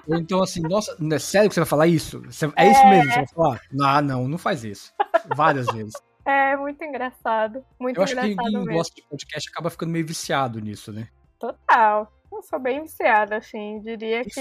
ou 0.06 0.16
então, 0.16 0.42
assim, 0.42 0.60
nossa, 0.60 0.96
é 1.10 1.18
sério 1.18 1.48
que 1.48 1.54
você 1.54 1.60
vai 1.60 1.68
falar 1.68 1.86
isso? 1.86 2.22
é, 2.56 2.64
é 2.64 2.70
isso 2.70 2.88
mesmo 2.88 3.04
que 3.04 3.12
você 3.12 3.18
vai 3.18 3.28
falar? 3.28 3.60
Ah, 3.82 4.02
não, 4.02 4.28
não 4.28 4.38
faz 4.38 4.64
isso. 4.64 4.92
Várias 5.34 5.66
vezes. 5.66 5.94
É 6.24 6.56
muito 6.56 6.82
engraçado. 6.84 7.64
Muito 7.78 7.96
Eu 7.96 8.04
acho 8.04 8.14
que 8.14 8.36
quem 8.36 8.64
gosta 8.66 8.94
de 8.94 9.02
podcast 9.02 9.50
acaba 9.50 9.70
ficando 9.70 9.90
meio 9.90 10.06
viciado 10.06 10.60
nisso, 10.60 10.92
né? 10.92 11.08
Total. 11.38 12.12
Eu 12.32 12.42
sou 12.42 12.58
bem 12.58 12.82
viciada, 12.82 13.36
assim. 13.36 13.80
Diria 13.80 14.24
que 14.24 14.40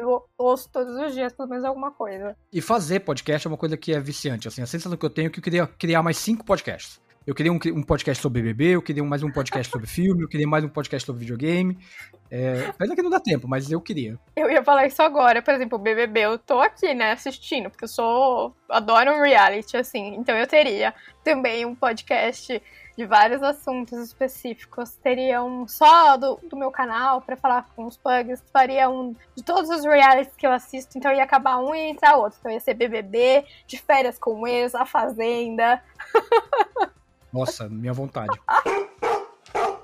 eu 0.00 0.24
ouço 0.38 0.70
todos 0.70 0.96
os 0.96 1.12
dias 1.12 1.32
pelo 1.32 1.48
menos 1.48 1.64
alguma 1.64 1.90
coisa. 1.90 2.36
E 2.52 2.60
fazer 2.60 3.00
podcast 3.00 3.46
é 3.46 3.50
uma 3.50 3.58
coisa 3.58 3.76
que 3.76 3.92
é 3.92 4.00
viciante. 4.00 4.48
Assim, 4.48 4.62
a 4.62 4.66
sensação 4.66 4.96
que 4.96 5.04
eu 5.04 5.10
tenho 5.10 5.26
é 5.26 5.30
que 5.30 5.38
eu 5.38 5.42
queria 5.42 5.66
criar 5.66 6.02
mais 6.02 6.16
cinco 6.16 6.44
podcasts. 6.44 7.00
Eu 7.30 7.34
queria 7.34 7.52
um, 7.52 7.60
um, 7.76 7.82
podcast 7.84 8.20
sobre 8.20 8.42
BBB, 8.42 8.74
eu 8.74 8.82
queria 8.82 9.04
mais 9.04 9.22
um 9.22 9.30
podcast 9.30 9.70
sobre 9.70 9.86
filme, 9.88 10.24
eu 10.24 10.28
queria 10.28 10.48
mais 10.48 10.64
um 10.64 10.68
podcast 10.68 11.06
sobre 11.06 11.20
videogame. 11.20 11.78
É, 12.28 12.72
pena 12.76 12.96
que 12.96 13.02
não 13.02 13.08
dá 13.08 13.20
tempo, 13.20 13.46
mas 13.46 13.70
eu 13.70 13.80
queria. 13.80 14.18
Eu 14.34 14.50
ia 14.50 14.64
falar 14.64 14.88
isso 14.88 15.00
agora, 15.00 15.40
por 15.40 15.54
exemplo, 15.54 15.78
o 15.78 15.80
BBB, 15.80 16.22
eu 16.22 16.38
tô 16.40 16.60
aqui, 16.60 16.92
né, 16.92 17.12
assistindo, 17.12 17.70
porque 17.70 17.84
eu 17.84 17.88
sou. 17.88 18.52
adoro 18.68 19.12
um 19.12 19.22
reality, 19.22 19.76
assim. 19.76 20.16
Então 20.16 20.36
eu 20.36 20.44
teria 20.44 20.92
também 21.22 21.64
um 21.64 21.72
podcast 21.72 22.60
de 22.98 23.06
vários 23.06 23.40
assuntos 23.44 23.96
específicos. 24.00 24.96
Teria 24.96 25.40
um 25.40 25.68
só 25.68 26.16
do, 26.16 26.34
do 26.42 26.56
meu 26.56 26.72
canal 26.72 27.20
para 27.20 27.36
falar 27.36 27.70
com 27.76 27.86
os 27.86 27.96
pugs, 27.96 28.42
faria 28.52 28.90
um 28.90 29.14
de 29.36 29.44
todos 29.44 29.70
os 29.70 29.84
realities 29.84 30.34
que 30.34 30.48
eu 30.48 30.50
assisto, 30.50 30.98
então 30.98 31.12
ia 31.12 31.22
acabar 31.22 31.58
um 31.58 31.72
e 31.76 31.90
entrar 31.90 32.16
outro. 32.16 32.40
Então 32.40 32.50
ia 32.50 32.58
ser 32.58 32.74
BBB, 32.74 33.44
de 33.68 33.78
férias 33.78 34.18
com 34.18 34.48
ex, 34.48 34.74
A 34.74 34.84
Fazenda. 34.84 35.80
Nossa, 37.32 37.68
minha 37.68 37.92
vontade. 37.92 38.38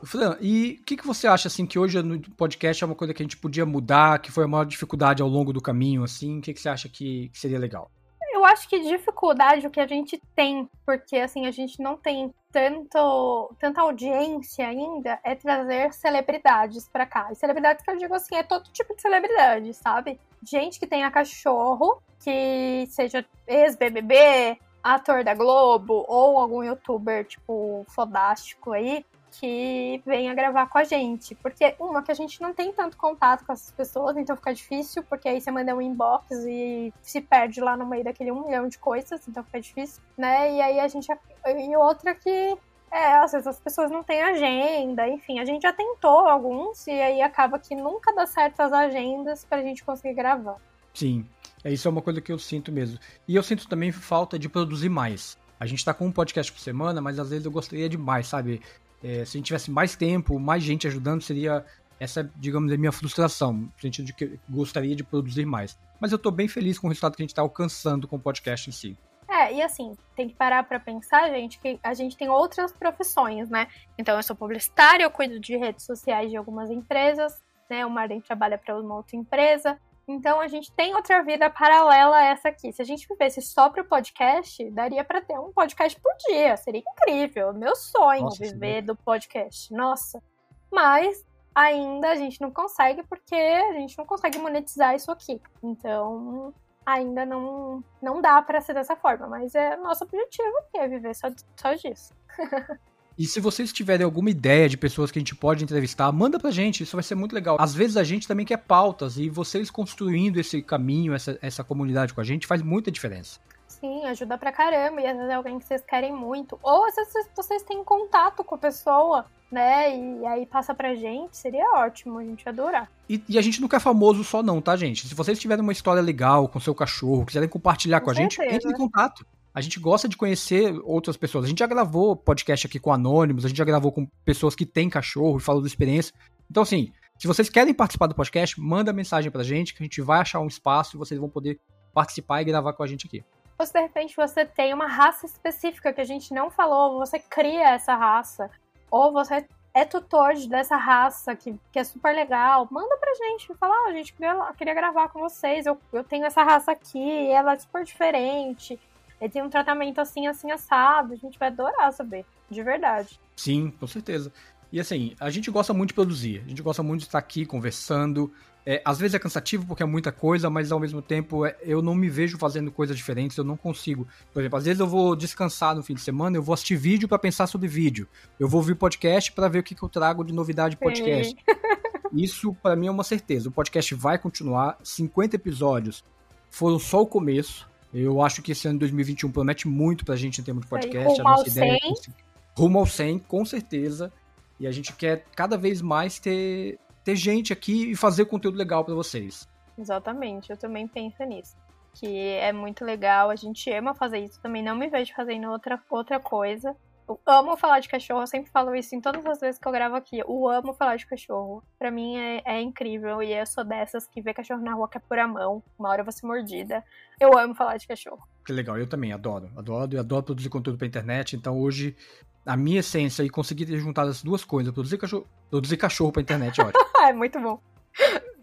Fran, 0.05 0.37
e 0.41 0.79
o 0.81 0.85
que, 0.85 0.97
que 0.97 1.07
você 1.07 1.27
acha, 1.27 1.49
assim, 1.49 1.67
que 1.67 1.79
hoje 1.79 2.01
no 2.03 2.21
podcast 2.21 2.83
é 2.83 2.87
uma 2.87 2.95
coisa 2.95 3.13
que 3.13 3.23
a 3.23 3.25
gente 3.25 3.37
podia 3.37 3.67
mudar, 3.67 4.21
que 4.21 4.31
foi 4.31 4.45
a 4.45 4.49
maior 4.49 4.65
dificuldade 4.65 5.23
ao 5.23 5.29
longo 5.29 5.53
do 5.53 5.61
caminho, 5.61 6.05
assim? 6.05 6.39
O 6.39 6.43
que, 6.43 6.55
que 6.55 6.61
você 6.61 6.69
acha 6.69 6.89
que, 6.89 7.29
que 7.31 7.39
seria 7.39 7.59
legal? 7.59 7.91
Eu 8.33 8.45
acho 8.45 8.69
que 8.69 8.79
dificuldade 8.79 9.67
o 9.67 9.71
que 9.71 9.81
a 9.81 9.87
gente 9.87 10.21
tem, 10.35 10.69
porque, 10.85 11.17
assim, 11.17 11.47
a 11.47 11.51
gente 11.51 11.81
não 11.81 11.97
tem 11.97 12.33
tanto, 12.53 13.55
tanta 13.59 13.81
audiência 13.81 14.67
ainda, 14.67 15.19
é 15.25 15.35
trazer 15.35 15.93
celebridades 15.93 16.89
para 16.89 17.07
cá. 17.07 17.29
E 17.33 17.35
celebridades 17.35 17.85
que 17.85 17.91
eu 17.91 17.97
digo, 17.97 18.15
assim, 18.15 18.37
é 18.37 18.43
todo 18.43 18.71
tipo 18.73 18.95
de 18.95 19.03
celebridade, 19.03 19.75
sabe? 19.75 20.21
Gente 20.43 20.79
que 20.79 20.87
tenha 20.87 21.11
cachorro, 21.11 22.01
que 22.23 22.87
seja 22.91 23.25
ex-BBB, 23.47 24.59
ator 24.95 25.25
da 25.25 25.35
Globo 25.35 26.05
ou 26.09 26.39
algum 26.39 26.63
youtuber, 26.63 27.25
tipo, 27.25 27.85
fodástico 27.89 28.73
aí, 28.73 29.05
que 29.33 30.01
venha 30.07 30.35
gravar 30.35 30.67
com 30.67 30.79
a 30.79 30.85
gente. 30.85 31.35
Porque, 31.35 31.75
uma, 31.79 32.03
que 32.03 32.13
a 32.13 32.15
gente 32.15 32.41
não 32.41 32.55
tem 32.55 32.73
tanto 32.73 32.97
contato 32.97 33.45
com 33.45 33.53
essas 33.53 33.71
pessoas, 33.73 34.17
então 34.17 34.37
fica 34.37 34.55
difícil, 34.55 35.03
porque 35.03 35.29
aí 35.29 35.41
você 35.41 35.51
manda 35.51 35.75
um 35.75 35.81
inbox 35.81 36.31
e 36.47 36.93
se 37.03 37.21
perde 37.21 37.61
lá 37.61 37.77
no 37.77 37.87
meio 37.87 38.05
daquele 38.05 38.31
um 38.31 38.45
milhão 38.45 38.69
de 38.69 38.79
coisas, 38.79 39.27
então 39.29 39.43
fica 39.45 39.61
difícil, 39.61 40.03
né? 40.17 40.53
E 40.53 40.61
aí 40.61 40.81
a 40.81 40.89
gente. 40.89 41.09
E 41.47 41.77
outra 41.77 42.15
que. 42.15 42.57
É, 42.89 43.15
às 43.17 43.33
vezes 43.33 43.49
as 43.49 43.59
pessoas 43.59 43.91
não 43.91 44.05
têm 44.05 44.23
agenda, 44.23 45.09
enfim, 45.09 45.41
a 45.41 45.45
gente 45.45 45.63
já 45.63 45.73
tentou 45.73 46.21
alguns 46.21 46.87
e 46.87 46.93
aí 46.93 47.21
acaba 47.21 47.59
que 47.59 47.75
nunca 47.75 48.15
dá 48.15 48.27
certo 48.27 48.61
as 48.61 48.73
agendas 48.73 49.45
pra 49.45 49.61
gente 49.61 49.85
conseguir 49.85 50.15
gravar. 50.15 50.57
Sim, 50.95 51.29
isso 51.65 51.89
é 51.89 51.91
uma 51.91 52.03
coisa 52.03 52.21
que 52.21 52.31
eu 52.31 52.39
sinto 52.39 52.71
mesmo. 52.71 52.99
E 53.27 53.35
eu 53.35 53.43
sinto 53.43 53.69
também 53.69 53.91
falta 53.93 54.39
de 54.39 54.49
produzir 54.49 54.89
mais. 54.89 55.39
A 55.59 55.67
gente 55.67 55.85
tá 55.85 55.95
com 55.95 56.07
um 56.07 56.13
podcast 56.13 56.53
por 56.53 56.61
semana, 56.61 57.01
mas 57.01 57.19
às 57.19 57.31
vezes 57.31 57.47
eu 57.47 57.51
gostaria 57.51 57.89
de 57.89 57.97
mais, 57.97 58.27
sabe? 58.27 58.61
É, 59.03 59.25
se 59.25 59.37
a 59.37 59.39
gente 59.39 59.47
tivesse 59.47 59.71
mais 59.71 59.97
tempo, 59.97 60.39
mais 60.39 60.63
gente 60.63 60.87
ajudando, 60.87 61.23
seria 61.23 61.65
essa, 61.99 62.31
digamos, 62.37 62.71
a 62.73 62.77
minha 62.77 62.93
frustração, 62.93 63.53
no 63.53 63.73
sentido 63.81 64.07
de 64.07 64.13
que 64.13 64.39
gostaria 64.49 64.95
de 64.95 65.03
produzir 65.03 65.47
mais. 65.47 65.79
Mas 65.99 66.13
eu 66.13 66.19
tô 66.19 66.31
bem 66.31 66.47
feliz 66.47 66.79
com 66.79 66.87
o 66.87 66.91
resultado 66.91 67.17
que 67.17 67.23
a 67.23 67.25
gente 67.25 67.35
tá 67.35 67.43
alcançando 67.43 68.07
com 68.07 68.17
o 68.17 68.21
podcast 68.21 68.69
em 68.69 68.73
si. 68.73 68.99
É, 69.29 69.55
e 69.55 69.63
assim, 69.63 69.97
tem 70.15 70.29
que 70.29 70.35
parar 70.35 70.63
para 70.63 70.79
pensar, 70.79 71.29
gente, 71.31 71.59
que 71.59 71.81
a 71.83 71.95
gente 71.95 72.17
tem 72.17 72.29
outras 72.29 72.73
profissões, 72.73 73.49
né? 73.49 73.67
Então, 73.99 74.17
eu 74.17 74.23
sou 74.23 74.37
publicitária, 74.37 75.05
eu 75.05 75.11
cuido 75.11 75.41
de 75.41 75.57
redes 75.57 75.85
sociais 75.85 76.31
de 76.31 76.37
algumas 76.37 76.71
empresas, 76.71 77.43
né? 77.69 77.85
O 77.85 77.91
Marden 77.91 78.21
trabalha 78.21 78.57
para 78.57 78.79
uma 78.79 78.97
outra 78.97 79.17
empresa. 79.17 79.79
Então 80.09 80.41
a 80.41 80.47
gente 80.47 80.73
tem 80.73 80.95
outra 80.95 81.23
vida 81.23 81.51
paralela 81.51 82.17
a 82.17 82.25
essa 82.27 82.49
aqui. 82.49 82.73
Se 82.73 82.81
a 82.81 82.85
gente 82.85 83.09
vivesse 83.09 83.43
só 83.43 83.69
pro 83.69 83.85
podcast, 83.85 84.71
daria 84.71 85.03
para 85.03 85.21
ter 85.21 85.39
um 85.39 85.53
podcast 85.53 86.01
por 86.01 86.13
dia. 86.29 86.57
Seria 86.57 86.81
incrível. 86.81 87.53
Meu 87.53 87.75
sonho 87.75 88.23
Nossa, 88.23 88.45
viver 88.45 88.83
do 88.83 88.95
podcast. 88.95 89.73
Nossa. 89.75 90.23
Mas 90.71 91.27
ainda 91.53 92.11
a 92.11 92.15
gente 92.15 92.41
não 92.41 92.53
consegue 92.53 93.03
porque 93.03 93.35
a 93.35 93.73
gente 93.73 93.99
não 93.99 94.07
consegue 94.07 94.39
monetizar 94.39 94.95
isso 94.95 95.11
aqui. 95.11 95.41
Então 95.61 96.55
ainda 96.85 97.27
não, 97.27 97.83
não 98.01 98.23
dá 98.23 98.41
para 98.41 98.61
ser 98.61 98.75
dessa 98.75 98.95
forma. 98.95 99.27
Mas 99.27 99.57
é 99.57 99.77
nosso 99.77 100.05
objetivo 100.05 100.57
que 100.71 100.79
é 100.79 100.87
viver 100.87 101.17
só, 101.17 101.27
só 101.57 101.75
disso. 101.75 102.15
E 103.19 103.25
se 103.25 103.41
vocês 103.41 103.73
tiverem 103.73 104.05
alguma 104.05 104.29
ideia 104.29 104.69
de 104.69 104.77
pessoas 104.77 105.11
que 105.11 105.19
a 105.19 105.21
gente 105.21 105.35
pode 105.35 105.65
entrevistar, 105.65 106.13
manda 106.13 106.39
pra 106.39 106.51
gente, 106.51 106.83
isso 106.83 106.97
vai 106.97 107.03
ser 107.03 107.15
muito 107.15 107.35
legal. 107.35 107.57
Às 107.59 107.75
vezes 107.75 107.97
a 107.97 108.05
gente 108.05 108.29
também 108.29 108.45
quer 108.45 108.59
pautas 108.59 109.17
e 109.17 109.31
vocês 109.31 109.71
construindo 109.71 110.39
esse 110.39 110.61
caminho, 110.61 111.15
essa, 111.15 111.39
essa 111.41 111.65
comunidade 111.65 112.13
com 112.13 112.21
a 112.21 112.25
gente, 112.25 112.47
faz 112.47 112.61
muita 112.61 112.91
diferença. 112.91 113.41
Sim, 113.67 114.05
ajuda 114.05 114.37
pra 114.37 114.53
caramba. 114.53 115.01
E 115.01 115.07
às 115.07 115.17
vezes 115.17 115.31
é 115.31 115.35
alguém 115.35 115.59
que 115.59 115.65
vocês 115.65 115.83
querem 115.83 116.13
muito. 116.13 116.59
Ou 116.63 116.87
às 116.87 116.95
vezes 116.95 117.13
vocês 117.35 117.63
têm 117.63 117.83
contato 117.83 118.45
com 118.45 118.55
a 118.55 118.59
pessoa, 118.59 119.25
né? 119.51 119.97
E 119.97 120.27
aí 120.27 120.45
passa 120.45 120.75
pra 120.75 120.95
gente, 120.95 121.37
seria 121.37 121.65
ótimo, 121.75 122.19
a 122.19 122.25
gente 122.25 122.43
ia 122.43 122.53
adorar. 122.53 122.91
E, 123.09 123.23
e, 123.29 123.39
a 123.39 123.43
gente 123.43 123.61
não 123.61 123.69
quer 123.69 123.81
famoso 123.81 124.25
só, 124.25 124.43
não, 124.43 124.61
tá, 124.61 124.77
gente? 124.77 125.07
Se 125.07 125.15
vocês 125.15 125.39
tiverem 125.39 125.63
uma 125.63 125.73
história 125.73 126.03
legal 126.03 126.49
com 126.49 126.61
seu 126.61 126.75
cachorro, 126.75 127.25
quiserem 127.25 127.49
compartilhar 127.49 128.01
com, 128.01 128.07
com 128.07 128.11
a 128.11 128.15
gente, 128.15 128.41
entre 128.43 128.71
em 128.71 128.75
contato. 128.75 129.27
A 129.57 129.63
gente 129.63 129.81
gosta 129.81 130.07
de 130.07 130.19
conhecer 130.19 130.79
outras 130.85 131.17
pessoas. 131.17 131.47
A 131.47 131.49
gente 131.49 131.61
já 131.61 131.67
gravou 131.67 132.15
podcast 132.15 132.67
aqui 132.67 132.79
com 132.79 132.93
anônimos, 132.93 133.43
a 133.43 133.49
gente 133.49 133.57
já 133.57 133.65
gravou 133.65 133.91
com 133.91 134.07
pessoas 134.23 134.55
que 134.55 134.67
têm 134.67 134.91
cachorro 134.91 135.39
e 135.39 135.41
falam 135.41 135.63
da 135.63 135.67
experiência. 135.67 136.15
Então, 136.51 136.63
assim, 136.63 136.93
se 137.19 137.27
vocês 137.27 137.49
querem 137.49 137.73
participar 137.73 138.07
do 138.07 138.15
podcast, 138.15 138.61
manda 138.61 138.93
mensagem 138.93 139.31
pra 139.31 139.43
gente 139.43 139.73
que 139.73 139.83
a 139.83 139.87
gente 139.87 140.03
vai 140.03 140.21
achar 140.21 140.41
um 140.41 140.47
espaço 140.47 140.95
e 140.95 140.99
vocês 140.99 141.19
vão 141.19 141.31
poder 141.31 141.59
participar 141.95 142.43
e 142.43 142.45
gravar 142.45 142.75
com 142.75 142.83
a 142.83 142.87
gente 142.87 143.07
aqui. 143.07 143.25
Ou 143.59 143.65
se 143.65 143.73
de 143.73 143.81
repente 143.81 144.15
você 144.15 144.45
tem 144.45 144.75
uma 144.75 144.87
raça 144.87 145.25
específica 145.25 145.91
que 145.91 146.03
a 146.03 146.05
gente 146.05 146.35
não 146.35 146.51
falou, 146.51 146.99
você 146.99 147.19
cria 147.19 147.71
essa 147.71 147.95
raça, 147.95 148.51
ou 148.91 149.11
você 149.11 149.47
é 149.73 149.87
tutor 149.87 150.35
dessa 150.51 150.77
raça 150.77 151.35
que, 151.35 151.59
que 151.73 151.79
é 151.79 151.85
super 151.85 152.15
legal, 152.15 152.69
manda 152.71 152.95
pra 152.99 153.15
gente. 153.15 153.55
Fala, 153.55 153.73
ah, 153.75 153.89
a 153.89 153.93
gente 153.93 154.13
queria, 154.13 154.53
queria 154.53 154.75
gravar 154.75 155.09
com 155.09 155.21
vocês, 155.21 155.65
eu, 155.65 155.81
eu 155.95 156.05
tenho 156.05 156.27
essa 156.27 156.43
raça 156.43 156.73
aqui, 156.73 157.31
ela 157.31 157.55
é 157.55 157.59
super 157.59 157.83
diferente, 157.85 158.79
ele 159.21 159.31
tem 159.31 159.43
um 159.43 159.51
tratamento 159.51 160.01
assim, 160.01 160.27
assim, 160.27 160.51
assado. 160.51 161.13
A 161.13 161.17
gente 161.17 161.39
vai 161.39 161.49
adorar 161.49 161.93
saber, 161.93 162.25
de 162.51 162.63
verdade. 162.63 163.21
Sim, 163.35 163.73
com 163.79 163.87
certeza. 163.87 164.33
E 164.73 164.81
assim, 164.81 165.15
a 165.21 165.31
gente 165.31 165.51
gosta 165.51 165.73
muito 165.73 165.89
de 165.89 165.95
produzir, 165.95 166.43
a 166.45 166.49
gente 166.49 166.63
gosta 166.63 166.83
muito 166.83 167.01
de 167.01 167.07
estar 167.07 167.19
aqui 167.19 167.47
conversando. 167.47 168.33
É, 168.69 168.83
às 168.85 168.99
vezes 168.99 169.15
é 169.15 169.19
cansativo 169.19 169.65
porque 169.65 169.83
é 169.83 169.87
muita 169.87 170.11
coisa, 170.11 170.51
mas 170.51 170.73
ao 170.73 170.81
mesmo 170.81 171.01
tempo 171.01 171.47
é, 171.47 171.57
eu 171.63 171.81
não 171.81 171.95
me 171.95 172.11
vejo 172.11 172.37
fazendo 172.37 172.73
coisas 172.73 172.97
diferentes, 172.97 173.37
eu 173.37 173.45
não 173.45 173.57
consigo. 173.57 174.09
Por 174.33 174.41
exemplo, 174.41 174.59
às 174.59 174.65
vezes 174.65 174.81
eu 174.81 174.89
vou 174.89 175.15
descansar 175.15 175.75
no 175.77 175.85
fim 175.85 175.95
de 175.95 176.01
semana, 176.01 176.37
eu 176.37 176.43
vou 176.43 176.53
assistir 176.53 176.75
vídeo 176.75 177.09
para 177.09 177.19
pensar 177.19 177.47
sobre 177.47 177.69
vídeo. 177.69 178.09
Eu 178.41 178.49
vou 178.49 178.61
ouvir 178.61 178.75
podcast 178.75 179.31
para 179.31 179.47
ver 179.47 179.61
o 179.61 179.63
que, 179.63 179.75
que 179.75 179.83
eu 179.83 179.89
trago 179.89 180.25
de 180.25 180.33
novidade 180.33 180.75
de 180.75 180.81
podcast. 180.81 181.37
Isso 182.13 182.53
para 182.55 182.75
mim 182.75 182.89
é 182.89 182.91
uma 182.91 183.05
certeza. 183.05 183.49
O 183.49 183.53
podcast 183.53 183.95
vai 183.95 184.19
continuar, 184.19 184.77
50 184.83 185.37
episódios 185.37 186.05
foram 186.51 186.79
só 186.79 187.03
o 187.03 187.07
começo. 187.07 187.69
Eu 187.99 188.21
acho 188.21 188.43
que 188.43 188.53
esse 188.53 188.69
ano 188.69 188.75
de 188.75 188.81
2021 188.81 189.33
promete 189.33 189.67
muito 189.67 190.05
pra 190.05 190.17
gente 190.17 190.41
em 190.41 190.45
termos 190.45 190.65
de 190.65 190.69
podcast. 190.69 191.19
Rumo 191.19 191.29
a 191.29 191.31
nossa 191.31 191.49
ideia 191.49 191.79
100. 191.81 191.91
É 191.91 192.27
rumo 192.55 192.79
ao 192.79 192.87
100, 192.87 193.19
com 193.21 193.45
certeza. 193.45 194.13
E 194.61 194.67
a 194.67 194.71
gente 194.71 194.93
quer 194.93 195.25
cada 195.35 195.57
vez 195.57 195.81
mais 195.81 196.19
ter, 196.19 196.79
ter 197.03 197.17
gente 197.17 197.53
aqui 197.53 197.93
e 197.93 197.97
fazer 197.97 198.27
conteúdo 198.27 198.59
legal 198.59 198.85
para 198.85 198.95
vocês. 198.95 199.49
Exatamente, 199.79 200.51
eu 200.51 200.57
também 200.59 200.87
penso 200.87 201.23
nisso. 201.25 201.57
Que 201.95 202.07
é 202.07 202.53
muito 202.53 202.85
legal, 202.85 203.31
a 203.31 203.37
gente 203.37 203.71
ama 203.71 203.95
fazer 203.95 204.19
isso. 204.19 204.39
Também 204.41 204.63
não 204.63 204.77
me 204.77 204.89
vejo 204.89 205.15
fazendo 205.15 205.51
outra, 205.51 205.81
outra 205.89 206.21
coisa. 206.21 206.77
Eu 207.09 207.21
amo 207.25 207.57
falar 207.57 207.79
de 207.79 207.89
cachorro, 207.89 208.23
eu 208.23 208.27
sempre 208.27 208.51
falo 208.51 208.75
isso 208.75 208.95
em 208.95 209.01
todas 209.01 209.25
as 209.25 209.39
vezes 209.39 209.61
que 209.61 209.69
eu 209.69 209.73
gravo 209.73 209.95
aqui. 209.95 210.19
Eu 210.19 210.49
amo 210.49 210.75
falar 210.75 210.97
de 210.97 211.07
cachorro. 211.07 211.63
Pra 211.79 211.91
mim 211.91 212.17
é, 212.17 212.43
é 212.45 212.61
incrível 212.61 213.23
e 213.23 213.33
eu 213.33 213.47
sou 213.47 213.65
dessas 213.65 214.07
que 214.09 214.21
vê 214.21 214.35
cachorro 214.35 214.63
na 214.63 214.75
rua 214.75 214.89
que 214.89 214.99
é 214.99 215.01
por 215.01 215.19
a 215.19 215.29
mão. 215.29 215.63
Uma 215.79 215.91
hora 215.91 216.01
eu 216.01 216.05
vou 216.05 216.13
ser 216.13 216.27
mordida. 216.27 216.83
Eu 217.21 217.39
amo 217.39 217.55
falar 217.55 217.77
de 217.77 217.87
cachorro. 217.87 218.27
Que 218.45 218.53
legal, 218.53 218.77
eu 218.77 218.89
também 218.89 219.13
adoro. 219.13 219.51
Adoro 219.57 219.95
e 219.95 219.99
adoro 219.99 220.25
produzir 220.25 220.49
conteúdo 220.49 220.79
pra 220.79 220.87
internet. 220.87 221.37
Então 221.37 221.59
hoje 221.61 221.97
a 222.45 222.57
minha 222.57 222.81
essência 222.81 223.23
e 223.23 223.29
conseguir 223.29 223.67
ter 223.67 223.79
juntado 223.79 224.11
as 224.11 224.23
duas 224.23 224.45
coisas, 224.45 224.73
produzir 224.73 224.99
cachorro, 224.99 225.27
produzir 225.51 225.77
cachorro 225.77 226.13
pra 226.13 226.23
internet, 226.23 226.61
ótimo. 226.61 226.85
é 227.03 227.13
muito 227.13 227.41
bom. 227.41 227.61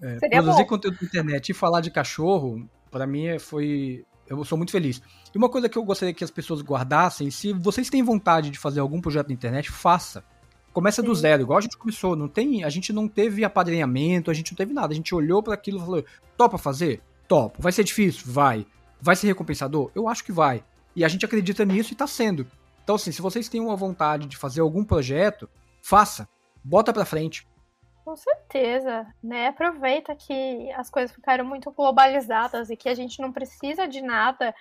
É, 0.01 0.29
produzir 0.29 0.63
bom. 0.63 0.67
conteúdo 0.67 0.97
pra 0.97 1.07
internet 1.07 1.49
e 1.49 1.53
falar 1.53 1.79
de 1.79 1.89
cachorro, 1.89 2.67
para 2.91 3.07
mim 3.07 3.39
foi. 3.39 4.05
Eu 4.27 4.43
sou 4.45 4.57
muito 4.57 4.71
feliz. 4.71 5.01
E 5.33 5.37
uma 5.37 5.49
coisa 5.49 5.67
que 5.67 5.77
eu 5.77 5.83
gostaria 5.83 6.13
que 6.13 6.23
as 6.23 6.31
pessoas 6.31 6.61
guardassem, 6.61 7.29
se 7.29 7.53
vocês 7.53 7.89
têm 7.89 8.01
vontade 8.01 8.49
de 8.49 8.57
fazer 8.57 8.79
algum 8.79 9.01
projeto 9.01 9.27
na 9.27 9.33
internet, 9.33 9.69
faça. 9.69 10.23
Começa 10.71 11.01
Sim. 11.01 11.07
do 11.07 11.15
zero, 11.15 11.43
igual 11.43 11.59
a 11.59 11.61
gente 11.61 11.77
começou. 11.77 12.15
Não 12.15 12.27
tem, 12.27 12.63
a 12.63 12.69
gente 12.69 12.91
não 12.91 13.07
teve 13.07 13.43
apadrinhamento, 13.43 14.31
a 14.31 14.33
gente 14.33 14.51
não 14.51 14.57
teve 14.57 14.73
nada. 14.73 14.91
A 14.91 14.95
gente 14.95 15.13
olhou 15.13 15.43
para 15.43 15.53
aquilo 15.53 15.77
e 15.77 15.81
falou: 15.81 16.05
topa 16.35 16.57
fazer? 16.57 17.01
Topo. 17.27 17.61
Vai 17.61 17.71
ser 17.71 17.83
difícil? 17.83 18.23
Vai. 18.25 18.65
Vai 18.99 19.15
ser 19.15 19.27
recompensador? 19.27 19.91
Eu 19.93 20.07
acho 20.07 20.23
que 20.23 20.31
vai. 20.31 20.63
E 20.95 21.03
a 21.03 21.07
gente 21.07 21.25
acredita 21.25 21.65
nisso 21.65 21.93
e 21.93 21.95
tá 21.95 22.07
sendo. 22.07 22.47
Então, 22.83 22.95
assim, 22.95 23.11
se 23.11 23.21
vocês 23.21 23.47
têm 23.47 23.61
uma 23.61 23.75
vontade 23.75 24.27
de 24.27 24.37
fazer 24.37 24.61
algum 24.61 24.83
projeto, 24.83 25.49
faça. 25.81 26.27
Bota 26.63 26.91
pra 26.91 27.05
frente. 27.05 27.47
Com 28.03 28.15
certeza, 28.17 29.07
né? 29.23 29.47
Aproveita 29.47 30.15
que 30.15 30.71
as 30.73 30.89
coisas 30.89 31.15
ficaram 31.15 31.45
muito 31.45 31.71
globalizadas 31.71 32.69
e 32.69 32.75
que 32.75 32.89
a 32.89 32.95
gente 32.95 33.21
não 33.21 33.31
precisa 33.31 33.87
de 33.87 34.01
nada 34.01 34.53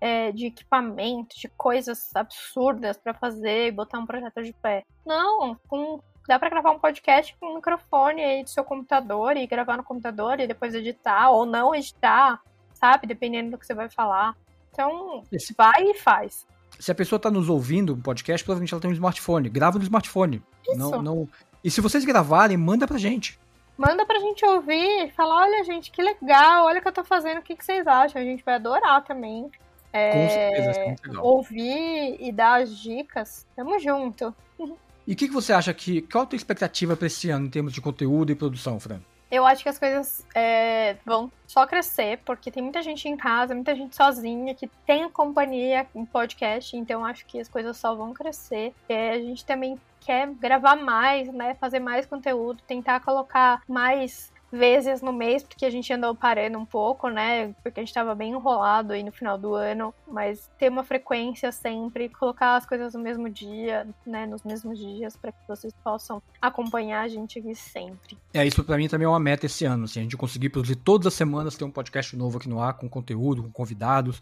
é, 0.00 0.30
de 0.32 0.46
equipamento, 0.46 1.34
de 1.38 1.48
coisas 1.48 2.14
absurdas 2.14 2.98
para 2.98 3.14
fazer 3.14 3.68
e 3.68 3.72
botar 3.72 3.98
um 3.98 4.06
projeto 4.06 4.42
de 4.42 4.52
pé. 4.52 4.84
Não, 5.04 5.56
com, 5.66 6.00
dá 6.28 6.38
para 6.38 6.50
gravar 6.50 6.72
um 6.72 6.78
podcast 6.78 7.34
com 7.40 7.46
um 7.46 7.54
microfone 7.56 8.22
aí 8.22 8.42
do 8.42 8.50
seu 8.50 8.64
computador 8.64 9.36
e 9.36 9.46
gravar 9.46 9.78
no 9.78 9.84
computador 9.84 10.38
e 10.38 10.46
depois 10.46 10.74
editar 10.74 11.30
ou 11.30 11.46
não 11.46 11.74
editar, 11.74 12.40
sabe? 12.74 13.06
Dependendo 13.06 13.52
do 13.52 13.58
que 13.58 13.66
você 13.66 13.74
vai 13.74 13.88
falar. 13.88 14.36
Então, 14.70 15.24
Esse... 15.32 15.54
vai 15.56 15.82
e 15.82 15.94
faz 15.94 16.46
se 16.78 16.90
a 16.90 16.94
pessoa 16.94 17.18
está 17.18 17.30
nos 17.30 17.48
ouvindo 17.48 17.94
um 17.94 18.00
podcast, 18.00 18.42
provavelmente 18.44 18.72
ela 18.72 18.80
tem 18.80 18.90
um 18.90 18.94
smartphone. 18.94 19.48
Grava 19.50 19.78
no 19.78 19.84
smartphone. 19.84 20.42
Isso. 20.66 20.78
Não, 20.78 21.02
não... 21.02 21.28
E 21.62 21.70
se 21.70 21.80
vocês 21.80 22.04
gravarem, 22.04 22.56
manda 22.56 22.86
pra 22.86 22.98
gente. 22.98 23.38
Manda 23.76 24.04
pra 24.04 24.18
gente 24.18 24.44
ouvir, 24.44 25.10
falar, 25.16 25.42
olha, 25.42 25.64
gente, 25.64 25.90
que 25.90 26.02
legal, 26.02 26.66
olha 26.66 26.78
o 26.78 26.82
que 26.82 26.88
eu 26.88 26.92
tô 26.92 27.02
fazendo, 27.02 27.38
o 27.38 27.42
que, 27.42 27.56
que 27.56 27.64
vocês 27.64 27.86
acham? 27.86 28.20
A 28.20 28.24
gente 28.24 28.44
vai 28.44 28.54
adorar 28.54 29.02
também. 29.04 29.50
É, 29.92 30.12
Com 30.12 30.28
certeza, 30.28 30.80
é 30.80 30.96
legal. 31.06 31.24
Ouvir 31.24 32.16
e 32.20 32.30
dar 32.30 32.62
as 32.62 32.76
dicas. 32.76 33.46
Tamo 33.56 33.78
junto. 33.78 34.34
E 35.06 35.14
o 35.14 35.16
que, 35.16 35.26
que 35.26 35.34
você 35.34 35.52
acha 35.52 35.74
que. 35.74 36.02
Qual 36.02 36.22
a 36.22 36.26
tua 36.26 36.36
expectativa 36.36 36.94
para 36.94 37.08
esse 37.08 37.30
ano 37.30 37.46
em 37.46 37.50
termos 37.50 37.72
de 37.72 37.80
conteúdo 37.80 38.30
e 38.30 38.34
produção, 38.36 38.78
Fran? 38.78 39.00
eu 39.30 39.46
acho 39.46 39.62
que 39.62 39.68
as 39.68 39.78
coisas 39.78 40.26
é, 40.34 40.96
vão 41.06 41.30
só 41.46 41.64
crescer, 41.66 42.18
porque 42.24 42.50
tem 42.50 42.62
muita 42.62 42.82
gente 42.82 43.08
em 43.08 43.16
casa, 43.16 43.54
muita 43.54 43.74
gente 43.76 43.94
sozinha, 43.94 44.54
que 44.54 44.68
tem 44.84 45.08
companhia 45.08 45.86
em 45.94 46.04
podcast, 46.04 46.76
então 46.76 47.04
acho 47.04 47.24
que 47.26 47.38
as 47.38 47.48
coisas 47.48 47.76
só 47.76 47.94
vão 47.94 48.12
crescer. 48.12 48.74
É, 48.88 49.10
a 49.10 49.18
gente 49.20 49.44
também 49.44 49.80
quer 50.00 50.28
gravar 50.34 50.76
mais, 50.76 51.32
né? 51.32 51.54
Fazer 51.54 51.78
mais 51.78 52.06
conteúdo, 52.06 52.62
tentar 52.66 53.00
colocar 53.00 53.62
mais 53.68 54.32
vezes 54.52 55.00
no 55.00 55.12
mês, 55.12 55.42
porque 55.42 55.64
a 55.64 55.70
gente 55.70 55.92
andou 55.92 56.14
parando 56.14 56.58
um 56.58 56.66
pouco, 56.66 57.08
né? 57.08 57.54
Porque 57.62 57.80
a 57.80 57.84
gente 57.84 57.94
tava 57.94 58.14
bem 58.14 58.32
enrolado 58.32 58.92
aí 58.92 59.02
no 59.02 59.12
final 59.12 59.38
do 59.38 59.54
ano, 59.54 59.94
mas 60.08 60.50
ter 60.58 60.68
uma 60.68 60.82
frequência 60.82 61.52
sempre, 61.52 62.08
colocar 62.08 62.56
as 62.56 62.66
coisas 62.66 62.94
no 62.94 63.00
mesmo 63.00 63.28
dia, 63.28 63.86
né? 64.04 64.26
Nos 64.26 64.42
mesmos 64.42 64.78
dias, 64.78 65.16
para 65.16 65.32
que 65.32 65.38
vocês 65.46 65.72
possam 65.84 66.22
acompanhar 66.40 67.02
a 67.02 67.08
gente 67.08 67.38
aqui 67.38 67.54
sempre. 67.54 68.18
É, 68.34 68.44
isso 68.44 68.64
para 68.64 68.76
mim 68.76 68.88
também 68.88 69.06
é 69.06 69.08
uma 69.08 69.20
meta 69.20 69.46
esse 69.46 69.64
ano, 69.64 69.84
assim, 69.84 70.00
a 70.00 70.02
gente 70.02 70.16
conseguir 70.16 70.50
produzir 70.50 70.76
todas 70.76 71.06
as 71.06 71.14
semanas, 71.14 71.56
ter 71.56 71.64
um 71.64 71.70
podcast 71.70 72.16
novo 72.16 72.38
aqui 72.38 72.48
no 72.48 72.60
ar, 72.60 72.74
com 72.74 72.88
conteúdo, 72.88 73.42
com 73.44 73.50
convidados. 73.50 74.20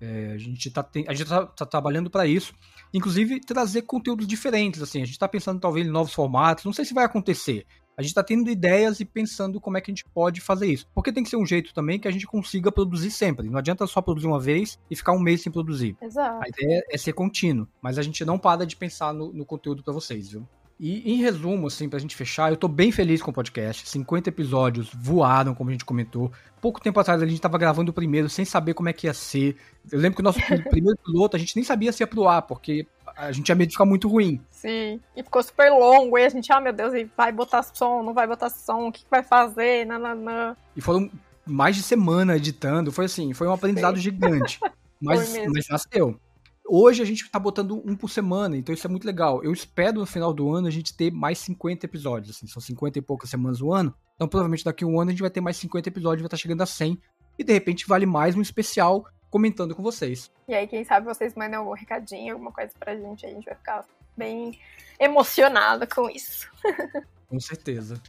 É, 0.00 0.32
a 0.32 0.38
gente 0.38 0.70
tá, 0.70 0.86
a 1.06 1.14
gente 1.14 1.28
tá, 1.28 1.46
tá 1.46 1.66
trabalhando 1.66 2.10
para 2.10 2.26
isso. 2.26 2.54
Inclusive, 2.92 3.40
trazer 3.40 3.82
conteúdos 3.82 4.26
diferentes, 4.26 4.82
assim. 4.82 5.02
A 5.02 5.04
gente 5.04 5.18
tá 5.18 5.28
pensando 5.28 5.60
talvez 5.60 5.86
em 5.86 5.90
novos 5.90 6.12
formatos. 6.12 6.64
Não 6.64 6.72
sei 6.72 6.84
se 6.84 6.94
vai 6.94 7.04
acontecer. 7.04 7.66
A 7.96 8.02
gente 8.02 8.10
está 8.10 8.24
tendo 8.24 8.50
ideias 8.50 8.98
e 8.98 9.04
pensando 9.04 9.60
como 9.60 9.76
é 9.76 9.80
que 9.80 9.90
a 9.90 9.94
gente 9.94 10.04
pode 10.12 10.40
fazer 10.40 10.66
isso. 10.66 10.86
Porque 10.92 11.12
tem 11.12 11.22
que 11.22 11.30
ser 11.30 11.36
um 11.36 11.46
jeito 11.46 11.72
também 11.72 11.98
que 11.98 12.08
a 12.08 12.10
gente 12.10 12.26
consiga 12.26 12.72
produzir 12.72 13.10
sempre. 13.10 13.48
Não 13.48 13.58
adianta 13.58 13.86
só 13.86 14.02
produzir 14.02 14.26
uma 14.26 14.40
vez 14.40 14.78
e 14.90 14.96
ficar 14.96 15.12
um 15.12 15.20
mês 15.20 15.42
sem 15.42 15.52
produzir. 15.52 15.96
Exato. 16.02 16.42
A 16.44 16.48
ideia 16.48 16.82
é 16.90 16.98
ser 16.98 17.12
contínuo. 17.12 17.68
Mas 17.80 17.96
a 17.96 18.02
gente 18.02 18.24
não 18.24 18.36
para 18.36 18.66
de 18.66 18.74
pensar 18.76 19.14
no, 19.14 19.32
no 19.32 19.46
conteúdo 19.46 19.84
para 19.84 19.92
vocês, 19.92 20.30
viu? 20.32 20.46
E 20.78 21.12
em 21.12 21.16
resumo, 21.16 21.68
assim, 21.68 21.88
pra 21.88 21.98
gente 21.98 22.16
fechar, 22.16 22.50
eu 22.50 22.56
tô 22.56 22.66
bem 22.66 22.90
feliz 22.90 23.22
com 23.22 23.30
o 23.30 23.34
podcast. 23.34 23.88
50 23.88 24.28
episódios 24.28 24.90
voaram, 24.92 25.54
como 25.54 25.70
a 25.70 25.72
gente 25.72 25.84
comentou. 25.84 26.32
Pouco 26.60 26.80
tempo 26.80 26.98
atrás 26.98 27.22
a 27.22 27.26
gente 27.26 27.40
tava 27.40 27.58
gravando 27.58 27.90
o 27.90 27.94
primeiro 27.94 28.28
sem 28.28 28.44
saber 28.44 28.74
como 28.74 28.88
é 28.88 28.92
que 28.92 29.06
ia 29.06 29.14
ser. 29.14 29.56
Eu 29.90 30.00
lembro 30.00 30.16
que 30.16 30.22
o 30.22 30.24
nosso 30.24 30.40
primeiro 30.70 30.98
piloto 31.04 31.36
a 31.36 31.38
gente 31.38 31.54
nem 31.54 31.64
sabia 31.64 31.92
se 31.92 32.02
ia 32.02 32.06
pro 32.06 32.26
ar, 32.26 32.42
porque 32.42 32.86
a 33.16 33.30
gente 33.30 33.44
tinha 33.44 33.54
medo 33.54 33.68
de 33.68 33.74
ficar 33.74 33.84
muito 33.84 34.08
ruim. 34.08 34.40
Sim, 34.50 35.00
e 35.16 35.22
ficou 35.22 35.42
super 35.42 35.70
longo, 35.70 36.18
e 36.18 36.24
a 36.24 36.28
gente, 36.28 36.52
ah, 36.52 36.60
meu 36.60 36.72
Deus, 36.72 36.92
e 36.94 37.08
vai 37.16 37.30
botar 37.30 37.62
som, 37.62 38.02
não 38.02 38.12
vai 38.12 38.26
botar 38.26 38.50
som, 38.50 38.88
o 38.88 38.92
que, 38.92 39.04
vai 39.10 39.22
fazer, 39.22 39.86
nananã. 39.86 40.56
E 40.76 40.80
foram 40.80 41.10
mais 41.46 41.76
de 41.76 41.82
semana 41.82 42.36
editando, 42.36 42.90
foi 42.90 43.04
assim, 43.04 43.32
foi 43.32 43.46
um 43.46 43.52
aprendizado 43.52 43.96
Sim. 43.96 44.02
gigante. 44.02 44.58
Mas, 45.02 45.36
mas 45.48 45.68
nasceu. 45.68 46.18
Hoje 46.66 47.02
a 47.02 47.04
gente 47.04 47.30
tá 47.30 47.38
botando 47.38 47.82
um 47.84 47.94
por 47.94 48.08
semana, 48.08 48.56
então 48.56 48.74
isso 48.74 48.86
é 48.86 48.90
muito 48.90 49.06
legal. 49.06 49.44
Eu 49.44 49.52
espero 49.52 50.00
no 50.00 50.06
final 50.06 50.32
do 50.32 50.50
ano 50.52 50.66
a 50.66 50.70
gente 50.70 50.96
ter 50.96 51.10
mais 51.10 51.38
50 51.38 51.84
episódios, 51.84 52.36
assim, 52.36 52.46
são 52.46 52.60
50 52.60 52.98
e 52.98 53.02
poucas 53.02 53.28
semanas 53.28 53.60
no 53.60 53.72
ano. 53.72 53.94
Então 54.14 54.26
provavelmente 54.26 54.64
daqui 54.64 54.84
a 54.84 54.86
um 54.86 54.98
ano 54.98 55.10
a 55.10 55.12
gente 55.12 55.20
vai 55.20 55.30
ter 55.30 55.40
mais 55.42 55.56
50 55.58 55.88
episódios, 55.88 56.22
vai 56.22 56.26
estar 56.26 56.36
tá 56.36 56.40
chegando 56.40 56.62
a 56.62 56.66
100. 56.66 56.98
E 57.38 57.44
de 57.44 57.52
repente 57.52 57.86
vale 57.86 58.06
mais 58.06 58.34
um 58.34 58.40
especial 58.40 59.04
comentando 59.34 59.74
com 59.74 59.82
vocês. 59.82 60.30
E 60.46 60.54
aí, 60.54 60.68
quem 60.68 60.84
sabe 60.84 61.06
vocês 61.06 61.34
mandam 61.34 61.60
algum 61.60 61.74
recadinho, 61.74 62.34
alguma 62.34 62.52
coisa 62.52 62.72
pra 62.78 62.94
gente, 62.94 63.26
a 63.26 63.30
gente 63.30 63.44
vai 63.44 63.56
ficar 63.56 63.84
bem 64.16 64.56
emocionado 65.00 65.88
com 65.88 66.08
isso. 66.08 66.48
com 67.28 67.40
certeza. 67.40 68.00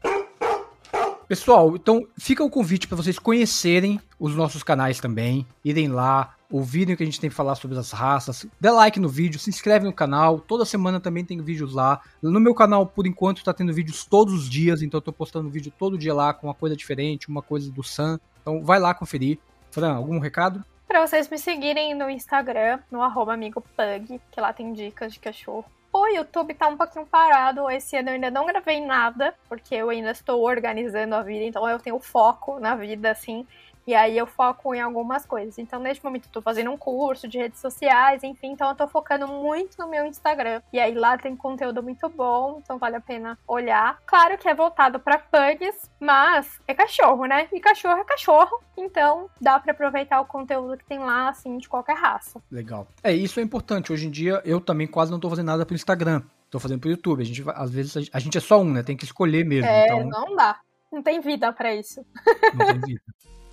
Pessoal, 1.28 1.76
então 1.76 2.08
fica 2.20 2.44
o 2.44 2.50
convite 2.52 2.88
para 2.88 2.98
vocês 2.98 3.18
conhecerem 3.18 4.00
os 4.20 4.36
nossos 4.36 4.62
canais 4.62 5.00
também, 5.00 5.46
irem 5.64 5.88
lá, 5.88 6.36
ouvirem 6.52 6.94
o 6.94 6.98
que 6.98 7.02
a 7.02 7.06
gente 7.06 7.20
tem 7.20 7.32
que 7.32 7.36
falar 7.36 7.56
sobre 7.56 7.80
as 7.80 7.92
raças, 7.92 8.46
dê 8.60 8.70
like 8.70 9.00
no 9.00 9.10
vídeo, 9.10 9.40
se 9.40 9.50
inscreve 9.50 9.86
no 9.86 9.94
canal, 9.94 10.40
toda 10.40 10.64
semana 10.66 11.00
também 11.00 11.26
tem 11.26 11.42
vídeos 11.42 11.74
lá. 11.74 12.00
No 12.22 12.40
meu 12.40 12.54
canal, 12.54 12.86
por 12.86 13.08
enquanto, 13.08 13.44
tá 13.44 13.54
tendo 13.54 13.74
vídeos 13.74 14.06
todos 14.06 14.36
os 14.36 14.48
dias, 14.48 14.84
então 14.84 15.00
eu 15.00 15.02
tô 15.02 15.12
postando 15.12 15.50
vídeo 15.50 15.74
todo 15.78 15.98
dia 15.98 16.14
lá 16.14 16.32
com 16.32 16.46
uma 16.46 16.54
coisa 16.54 16.76
diferente, 16.76 17.28
uma 17.28 17.42
coisa 17.42 17.72
do 17.72 17.84
Sam. 17.84 18.20
Então 18.42 18.64
vai 18.64 18.80
lá 18.80 18.94
conferir. 18.94 19.40
Fran, 19.72 19.96
algum 19.96 20.20
recado? 20.20 20.64
Para 20.88 21.06
vocês 21.06 21.28
me 21.28 21.40
seguirem 21.40 21.96
no 21.96 22.08
Instagram, 22.08 22.80
no 22.92 23.02
arroba 23.02 23.34
amigopug, 23.34 24.22
que 24.32 24.40
lá 24.40 24.54
tem 24.54 24.72
dicas 24.74 25.12
de 25.12 25.20
cachorro. 25.20 25.66
O 25.98 26.08
YouTube 26.08 26.54
tá 26.54 26.68
um 26.68 26.76
pouquinho 26.76 27.06
parado. 27.06 27.72
Esse 27.72 27.96
ano 27.96 28.10
eu 28.10 28.16
ainda 28.16 28.30
não 28.30 28.46
gravei 28.46 28.86
nada, 28.86 29.34
porque 29.48 29.74
eu 29.74 29.90
ainda 29.90 30.12
estou 30.12 30.42
organizando 30.42 31.16
a 31.16 31.22
vida, 31.22 31.46
então 31.46 31.66
eu 31.70 31.80
tenho 31.80 31.98
foco 32.02 32.60
na 32.60 32.76
vida, 32.76 33.12
assim. 33.12 33.48
E 33.88 33.94
aí 33.94 34.18
eu 34.18 34.26
foco 34.26 34.74
em 34.74 34.82
algumas 34.82 35.26
coisas. 35.26 35.58
Então, 35.60 35.80
neste 35.80 36.04
momento, 36.04 36.26
eu 36.26 36.32
tô 36.32 36.42
fazendo 36.42 36.72
um 36.72 36.78
curso 36.78 37.28
de 37.28 37.38
redes 37.38 37.60
sociais, 37.60 38.24
enfim, 38.24 38.52
então 38.52 38.70
eu 38.70 38.76
tô 38.76 38.88
focando 38.88 39.28
muito 39.28 39.78
no 39.78 39.88
meu 39.88 40.06
Instagram. 40.06 40.62
E 40.74 40.80
aí 40.80 40.94
lá 40.94 41.18
tem 41.18 41.36
conteúdo 41.36 41.84
muito 41.84 42.10
bom, 42.10 42.60
então 42.64 42.78
vale 42.78 42.96
a 42.96 43.02
pena 43.02 43.38
olhar. 43.48 44.00
Claro 44.06 44.38
que 44.38 44.48
é 44.48 44.56
voltado 44.56 45.00
para 45.00 45.20
pugs, 45.20 45.90
mas 46.00 46.60
é 46.68 46.74
cachorro, 46.74 47.26
né? 47.26 47.48
E 47.54 47.60
cachorro 47.60 48.00
é 48.00 48.04
cachorro, 48.04 48.60
então 48.76 49.30
dá 49.40 49.60
para 49.60 49.72
aproveitar 49.72 50.20
o 50.20 50.26
conteúdo 50.26 50.78
que 50.78 50.86
tem 50.86 51.00
lá, 51.00 51.30
assim, 51.30 51.58
de 51.58 51.70
qualquer 51.70 51.96
raça. 51.96 52.42
Legal. 52.52 52.88
É, 53.04 53.14
isso 53.14 53.40
é 53.40 53.44
importante. 53.44 53.94
Hoje 53.94 54.08
em 54.08 54.12
dia, 54.12 54.42
eu 54.44 54.60
também 54.60 54.88
quase 54.88 55.12
não 55.12 55.20
tô 55.20 55.30
fazendo 55.30 55.48
nada 55.48 55.66
pro 55.66 55.76
Instagram. 55.76 56.24
Tô 56.50 56.60
fazendo 56.60 56.80
pro 56.80 56.90
YouTube. 56.90 57.22
A 57.22 57.26
gente, 57.26 57.44
às 57.48 57.70
vezes, 57.70 58.10
a 58.12 58.20
gente 58.20 58.38
é 58.38 58.42
só 58.42 58.60
um, 58.60 58.72
né? 58.72 58.84
Tem 58.84 58.96
que 58.98 59.04
escolher 59.04 59.46
mesmo. 59.46 59.70
É, 59.70 59.86
então... 59.86 60.08
não 60.08 60.36
dá. 60.36 60.60
Não 60.92 61.04
tem 61.04 61.20
vida 61.20 61.52
para 61.52 61.76
isso. 61.76 62.06
Não 62.54 62.66
tem 62.66 62.80
vida. 62.80 63.02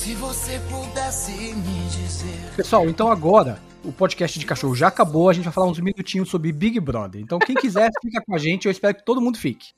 Se 0.00 0.14
você 0.14 0.58
pudesse 0.60 1.30
me 1.30 1.86
dizer. 1.90 2.56
Pessoal, 2.56 2.88
então 2.88 3.12
agora 3.12 3.60
o 3.84 3.92
podcast 3.92 4.38
de 4.38 4.46
cachorro 4.46 4.74
já 4.74 4.88
acabou. 4.88 5.28
A 5.28 5.34
gente 5.34 5.44
vai 5.44 5.52
falar 5.52 5.66
uns 5.66 5.78
minutinhos 5.78 6.30
sobre 6.30 6.50
Big 6.52 6.80
Brother. 6.80 7.20
Então, 7.20 7.38
quem 7.38 7.54
quiser, 7.54 7.90
fica 8.00 8.22
com 8.24 8.34
a 8.34 8.38
gente. 8.38 8.64
Eu 8.64 8.72
espero 8.72 8.94
que 8.94 9.04
todo 9.04 9.20
mundo 9.20 9.36
fique. 9.36 9.74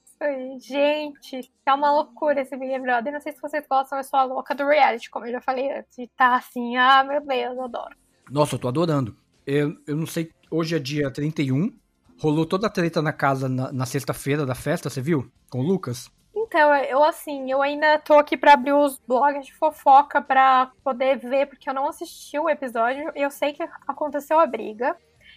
Gente, 0.61 1.51
tá 1.65 1.75
uma 1.75 1.91
loucura 1.91 2.41
esse 2.41 2.57
Big 2.57 2.79
Brother. 2.79 3.13
Não 3.13 3.21
sei 3.21 3.33
se 3.33 3.41
vocês 3.43 3.65
gostam, 3.69 3.99
eu 3.99 4.05
sou 4.05 4.21
a 4.21 4.23
louca 4.23 4.55
do 4.55 4.65
reality, 4.65 5.11
como 5.11 5.27
eu 5.27 5.33
já 5.33 5.41
falei 5.41 5.77
antes. 5.77 5.99
E 5.99 6.07
tá 6.17 6.37
assim, 6.37 6.77
ah, 6.77 7.03
meu 7.03 7.21
Deus, 7.27 7.57
eu 7.57 7.65
adoro. 7.65 7.97
Nossa, 8.31 8.55
eu 8.55 8.61
tô 8.61 8.69
adorando. 8.69 9.17
Eu, 9.45 9.77
eu 9.89 9.97
não 9.97 10.07
sei, 10.07 10.31
hoje 10.49 10.77
é 10.77 10.79
dia 10.79 11.11
31. 11.11 11.77
Rolou 12.21 12.47
toda 12.47 12.69
a 12.69 12.71
treta 12.71 13.03
na 13.03 13.13
casa 13.13 13.49
na, 13.49 13.73
na 13.73 13.87
sexta-feira 13.87 14.47
da 14.47 14.55
festa, 14.55 14.89
você 14.89 15.01
viu? 15.01 15.29
Com 15.51 15.59
o 15.59 15.63
Lucas. 15.63 16.09
Então, 16.53 16.75
eu 16.75 17.03
assim, 17.03 17.51
eu 17.51 17.63
ainda 17.63 17.99
tô 17.99 18.13
aqui 18.19 18.37
para 18.37 18.53
abrir 18.53 18.75
os 18.75 19.01
blogs 19.09 19.47
de 19.47 19.55
fofoca 19.55 20.21
para 20.21 20.71
poder 20.85 21.17
ver, 21.17 21.47
porque 21.47 21.67
eu 21.67 21.73
não 21.73 21.89
assisti 21.89 22.39
o 22.39 22.47
episódio. 22.47 23.11
Eu 23.15 23.31
sei 23.31 23.55
que 23.55 23.67
aconteceu 23.89 24.39
a 24.39 24.45
briga. 24.45 24.95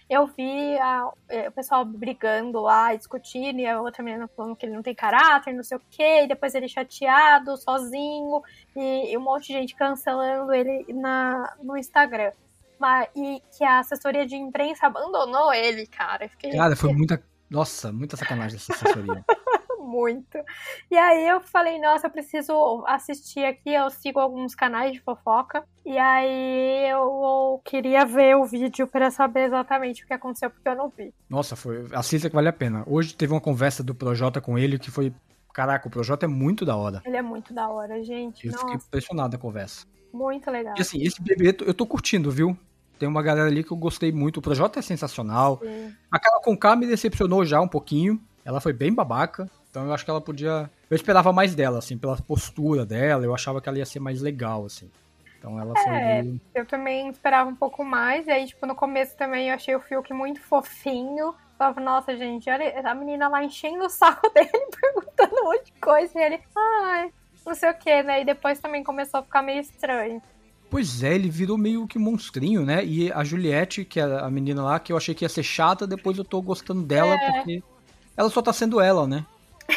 Eu 0.09 0.27
vi 0.27 0.77
a, 0.77 1.09
é, 1.29 1.47
o 1.47 1.53
pessoal 1.53 1.85
brigando 1.85 2.59
lá, 2.59 2.93
discutindo, 2.93 3.59
e 3.59 3.65
a 3.65 3.81
outra 3.81 4.03
menina 4.03 4.29
falando 4.35 4.57
que 4.57 4.65
ele 4.65 4.75
não 4.75 4.83
tem 4.83 4.93
caráter, 4.93 5.53
não 5.53 5.63
sei 5.63 5.77
o 5.77 5.81
quê, 5.89 6.23
e 6.23 6.27
depois 6.27 6.53
ele 6.53 6.67
chateado, 6.67 7.55
sozinho, 7.55 8.43
e, 8.75 9.13
e 9.13 9.17
um 9.17 9.21
monte 9.21 9.47
de 9.47 9.53
gente 9.53 9.73
cancelando 9.73 10.53
ele 10.53 10.85
na, 10.93 11.55
no 11.63 11.77
Instagram. 11.77 12.33
Mas, 12.77 13.07
e 13.15 13.41
que 13.57 13.63
a 13.63 13.79
assessoria 13.79 14.27
de 14.27 14.35
imprensa 14.35 14.87
abandonou 14.87 15.53
ele, 15.53 15.87
cara. 15.87 16.27
Fiquei... 16.27 16.51
Cara, 16.51 16.75
foi 16.75 16.91
muita. 16.91 17.23
Nossa, 17.49 17.89
muita 17.89 18.17
sacanagem 18.17 18.57
essa 18.57 18.73
assessoria. 18.73 19.23
muito. 19.85 20.37
E 20.89 20.97
aí 20.97 21.27
eu 21.27 21.39
falei, 21.41 21.79
nossa, 21.79 22.07
eu 22.07 22.11
preciso 22.11 22.83
assistir 22.87 23.45
aqui, 23.45 23.73
eu 23.73 23.89
sigo 23.89 24.19
alguns 24.19 24.55
canais 24.55 24.91
de 24.93 24.99
fofoca. 24.99 25.63
E 25.85 25.97
aí 25.97 26.89
eu 26.89 27.61
queria 27.63 28.05
ver 28.05 28.35
o 28.35 28.45
vídeo 28.45 28.87
para 28.87 29.11
saber 29.11 29.45
exatamente 29.45 30.03
o 30.03 30.07
que 30.07 30.13
aconteceu, 30.13 30.49
porque 30.49 30.67
eu 30.67 30.75
não 30.75 30.89
vi. 30.89 31.13
Nossa, 31.29 31.55
foi. 31.55 31.87
Assista 31.93 32.29
que 32.29 32.35
vale 32.35 32.49
a 32.49 32.53
pena. 32.53 32.83
Hoje 32.87 33.15
teve 33.15 33.33
uma 33.33 33.41
conversa 33.41 33.83
do 33.83 33.93
Projota 33.93 34.41
com 34.41 34.57
ele 34.57 34.79
que 34.79 34.89
foi. 34.89 35.13
Caraca, 35.53 35.87
o 35.87 35.91
Projota 35.91 36.25
é 36.25 36.27
muito 36.27 36.65
da 36.65 36.75
hora. 36.75 37.01
Ele 37.05 37.15
é 37.15 37.21
muito 37.21 37.53
da 37.53 37.69
hora, 37.69 38.03
gente. 38.03 38.45
Eu 38.45 38.51
nossa. 38.51 38.63
fiquei 38.65 38.75
impressionado 38.75 39.35
a 39.35 39.39
conversa. 39.39 39.85
Muito 40.11 40.49
legal. 40.49 40.73
E 40.77 40.81
assim, 40.81 41.01
esse 41.01 41.21
bebê 41.21 41.55
eu 41.65 41.73
tô 41.73 41.85
curtindo, 41.85 42.31
viu? 42.31 42.57
Tem 42.97 43.07
uma 43.07 43.21
galera 43.21 43.47
ali 43.47 43.63
que 43.63 43.71
eu 43.71 43.77
gostei 43.77 44.11
muito. 44.11 44.37
O 44.37 44.41
Projota 44.41 44.79
é 44.79 44.81
sensacional. 44.81 45.59
Sim. 45.61 45.93
Aquela 46.09 46.39
com 46.39 46.57
K 46.57 46.75
me 46.75 46.87
decepcionou 46.87 47.45
já 47.45 47.59
um 47.59 47.67
pouquinho. 47.67 48.21
Ela 48.43 48.61
foi 48.61 48.73
bem 48.73 48.93
babaca. 48.93 49.49
Então 49.75 49.85
eu 49.85 49.93
acho 49.93 50.05
que 50.05 50.09
ela 50.09 50.21
podia. 50.21 50.71
Eu 50.89 50.95
esperava 50.95 51.33
mais 51.33 51.53
dela, 51.53 51.79
assim, 51.79 51.97
pela 51.97 52.15
postura 52.15 52.85
dela, 52.85 53.25
eu 53.25 53.35
achava 53.35 53.59
que 53.59 53.67
ela 53.67 53.77
ia 53.77 53.85
ser 53.85 53.99
mais 53.99 54.21
legal, 54.21 54.65
assim. 54.65 54.89
Então 55.37 55.59
ela 55.59 55.73
foi. 55.75 55.93
É. 55.93 56.23
Eu 56.53 56.65
também 56.65 57.09
esperava 57.09 57.49
um 57.49 57.55
pouco 57.55 57.83
mais, 57.83 58.25
e 58.25 58.31
aí, 58.31 58.47
tipo, 58.47 58.65
no 58.65 58.73
começo 58.73 59.17
também 59.17 59.49
eu 59.49 59.55
achei 59.55 59.75
o 59.75 59.81
Fiuk 59.81 60.13
muito 60.13 60.39
fofinho. 60.39 61.35
Falava, 61.57 61.81
nossa, 61.81 62.15
gente, 62.15 62.49
olha 62.49 62.89
a 62.89 62.95
menina 62.95 63.27
lá 63.27 63.43
enchendo 63.43 63.83
o 63.83 63.89
saco 63.89 64.27
dele, 64.33 64.49
perguntando 64.49 65.41
um 65.41 65.43
monte 65.43 65.65
de 65.65 65.73
coisa, 65.73 66.19
e 66.19 66.23
ele, 66.23 66.39
ai, 66.55 67.11
não 67.45 67.53
sei 67.53 67.69
o 67.69 67.73
que, 67.73 68.01
né? 68.01 68.21
E 68.21 68.25
depois 68.25 68.59
também 68.59 68.81
começou 68.81 69.19
a 69.19 69.23
ficar 69.23 69.41
meio 69.41 69.59
estranho. 69.59 70.21
Pois 70.69 71.03
é, 71.03 71.13
ele 71.13 71.29
virou 71.29 71.57
meio 71.57 71.85
que 71.85 71.99
monstrinho, 71.99 72.65
né? 72.65 72.83
E 72.85 73.11
a 73.11 73.25
Juliette, 73.25 73.83
que 73.83 73.99
é 73.99 74.03
a 74.03 74.29
menina 74.29 74.63
lá, 74.63 74.79
que 74.79 74.93
eu 74.93 74.97
achei 74.97 75.13
que 75.13 75.25
ia 75.25 75.29
ser 75.29 75.43
chata, 75.43 75.85
depois 75.85 76.17
eu 76.17 76.23
tô 76.23 76.41
gostando 76.41 76.81
dela, 76.81 77.13
é. 77.13 77.31
porque 77.31 77.63
ela 78.15 78.29
só 78.29 78.41
tá 78.41 78.53
sendo 78.53 78.79
ela, 78.79 79.05
né? 79.05 79.25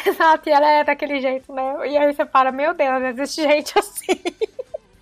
Exato, 0.05 0.49
e 0.49 0.51
ela 0.51 0.69
é 0.69 0.83
daquele 0.83 1.19
jeito, 1.19 1.53
né? 1.53 1.89
E 1.89 1.97
aí 1.97 2.13
você 2.13 2.25
para, 2.25 2.51
meu 2.51 2.73
Deus, 2.73 3.03
existe 3.03 3.41
gente 3.41 3.77
assim. 3.77 4.21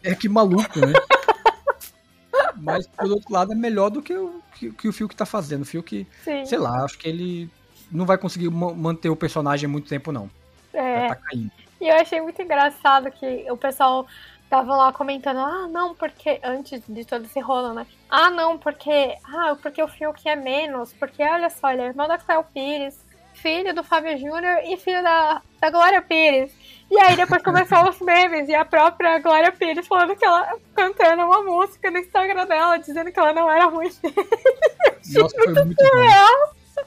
É 0.03 0.15
que 0.15 0.29
maluco, 0.29 0.79
né? 0.79 0.93
Mas, 2.55 2.87
por 2.87 3.11
outro 3.11 3.33
lado, 3.33 3.51
é 3.51 3.55
melhor 3.55 3.89
do 3.89 4.01
que 4.01 4.15
o 4.15 4.41
que, 4.55 4.71
que 4.71 4.87
o 4.87 4.93
Fiuk 4.93 5.15
tá 5.15 5.25
fazendo. 5.25 5.61
O 5.61 5.65
Fiuk, 5.65 6.07
Sim. 6.23 6.45
sei 6.45 6.57
lá, 6.57 6.83
acho 6.83 6.97
que 6.97 7.07
ele 7.07 7.49
não 7.91 8.05
vai 8.05 8.17
conseguir 8.17 8.49
manter 8.49 9.09
o 9.09 9.15
personagem 9.15 9.69
muito 9.69 9.87
tempo, 9.87 10.11
não. 10.11 10.29
É. 10.73 11.07
Tá 11.07 11.15
caindo. 11.15 11.51
E 11.79 11.87
eu 11.87 11.95
achei 11.95 12.19
muito 12.21 12.41
engraçado 12.41 13.11
que 13.11 13.45
o 13.51 13.57
pessoal 13.57 14.07
tava 14.49 14.75
lá 14.75 14.93
comentando, 14.93 15.39
ah, 15.39 15.67
não, 15.67 15.93
porque 15.93 16.39
antes 16.43 16.81
de 16.87 17.05
todo 17.05 17.25
esse 17.25 17.39
rolo, 17.39 17.73
né? 17.73 17.85
Ah, 18.09 18.29
não, 18.29 18.57
porque, 18.57 19.15
ah, 19.23 19.55
porque 19.61 19.83
o 19.83 19.87
Fiuk 19.87 20.27
é 20.27 20.35
menos, 20.35 20.93
porque 20.93 21.21
olha 21.21 21.49
só, 21.49 21.71
ele 21.71 21.81
é 21.81 21.87
irmão 21.87 22.07
da 22.07 22.17
Cléo 22.17 22.45
Pires, 22.53 22.97
filho 23.37 23.73
do 23.73 23.83
Fábio 23.83 24.17
Júnior 24.17 24.59
e 24.65 24.77
filho 24.77 25.01
da, 25.03 25.41
da 25.61 25.69
Glória 25.69 26.01
Pires. 26.01 26.51
E 26.89 26.97
aí 26.99 27.15
depois 27.15 27.41
começaram 27.43 27.89
os 27.89 27.99
memes 27.99 28.47
e 28.47 28.55
a 28.55 28.63
própria 28.63 29.19
Glória 29.19 29.51
Pires 29.51 29.87
falando 29.87 30.15
que 30.15 30.25
ela 30.25 30.57
cantando 30.75 31.23
uma 31.23 31.43
música 31.43 31.91
no 31.91 31.97
Instagram 31.97 32.45
dela, 32.45 32.77
dizendo 32.77 33.11
que 33.11 33.19
ela 33.19 33.33
não 33.33 33.51
era 33.51 33.65
ruim. 33.65 33.91
Nossa, 35.13 35.35
foi 35.35 35.45
muito, 35.45 35.65
muito 35.65 35.83
bom. 35.83 36.83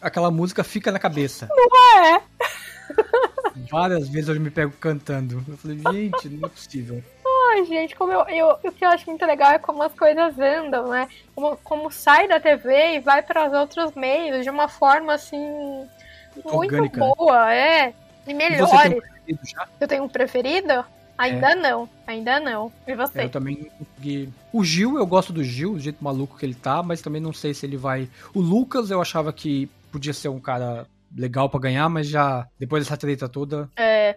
Aquela 0.00 0.30
música 0.30 0.62
fica 0.62 0.92
na 0.92 0.98
cabeça. 0.98 1.48
Não 1.50 2.02
é? 2.02 2.22
Várias 3.70 4.08
vezes 4.08 4.28
eu 4.28 4.40
me 4.40 4.50
pego 4.50 4.72
cantando. 4.78 5.42
Eu 5.48 5.56
falei, 5.56 5.78
gente, 5.78 6.28
não 6.28 6.46
é 6.46 6.50
possível. 6.50 7.02
Ai, 7.54 7.64
gente, 7.66 7.94
como 7.94 8.12
eu, 8.12 8.20
eu, 8.28 8.58
o 8.64 8.72
que 8.72 8.84
eu 8.84 8.88
acho 8.88 9.08
muito 9.08 9.24
legal 9.24 9.52
é 9.52 9.58
como 9.60 9.80
as 9.82 9.92
coisas 9.92 10.36
andam, 10.38 10.88
né? 10.88 11.08
Como, 11.34 11.56
como 11.58 11.90
sai 11.90 12.26
da 12.26 12.40
TV 12.40 12.96
e 12.96 13.00
vai 13.00 13.22
para 13.22 13.48
os 13.48 13.52
outros 13.52 13.94
meios 13.94 14.42
de 14.42 14.50
uma 14.50 14.66
forma 14.66 15.14
assim 15.14 15.38
muito 16.34 16.56
Orgânica, 16.56 17.00
né? 17.00 17.12
boa, 17.16 17.46
né? 17.46 17.78
é. 17.80 17.94
E 18.26 18.34
tem 18.34 18.62
um? 18.62 19.00
Eu 19.80 19.88
tenho 19.88 20.04
um 20.04 20.08
preferido? 20.08 20.84
Ainda 21.16 21.52
é. 21.52 21.54
não, 21.54 21.88
ainda 22.04 22.40
não. 22.40 22.72
E 22.88 22.94
você? 22.94 23.20
É, 23.20 23.24
eu 23.26 23.30
também 23.30 23.56
não 23.56 23.86
consegui. 23.86 24.28
O 24.52 24.64
Gil, 24.64 24.98
eu 24.98 25.06
gosto 25.06 25.32
do 25.32 25.44
Gil, 25.44 25.74
do 25.74 25.80
jeito 25.80 26.02
maluco 26.02 26.36
que 26.36 26.44
ele 26.44 26.56
tá, 26.56 26.82
mas 26.82 27.00
também 27.00 27.22
não 27.22 27.32
sei 27.32 27.54
se 27.54 27.64
ele 27.64 27.76
vai. 27.76 28.08
O 28.34 28.40
Lucas, 28.40 28.90
eu 28.90 29.00
achava 29.00 29.32
que 29.32 29.70
podia 29.92 30.12
ser 30.12 30.28
um 30.28 30.40
cara 30.40 30.88
legal 31.16 31.48
para 31.48 31.60
ganhar, 31.60 31.88
mas 31.88 32.08
já 32.08 32.48
depois 32.58 32.82
dessa 32.82 32.96
treta 32.96 33.28
toda. 33.28 33.68
É. 33.76 34.16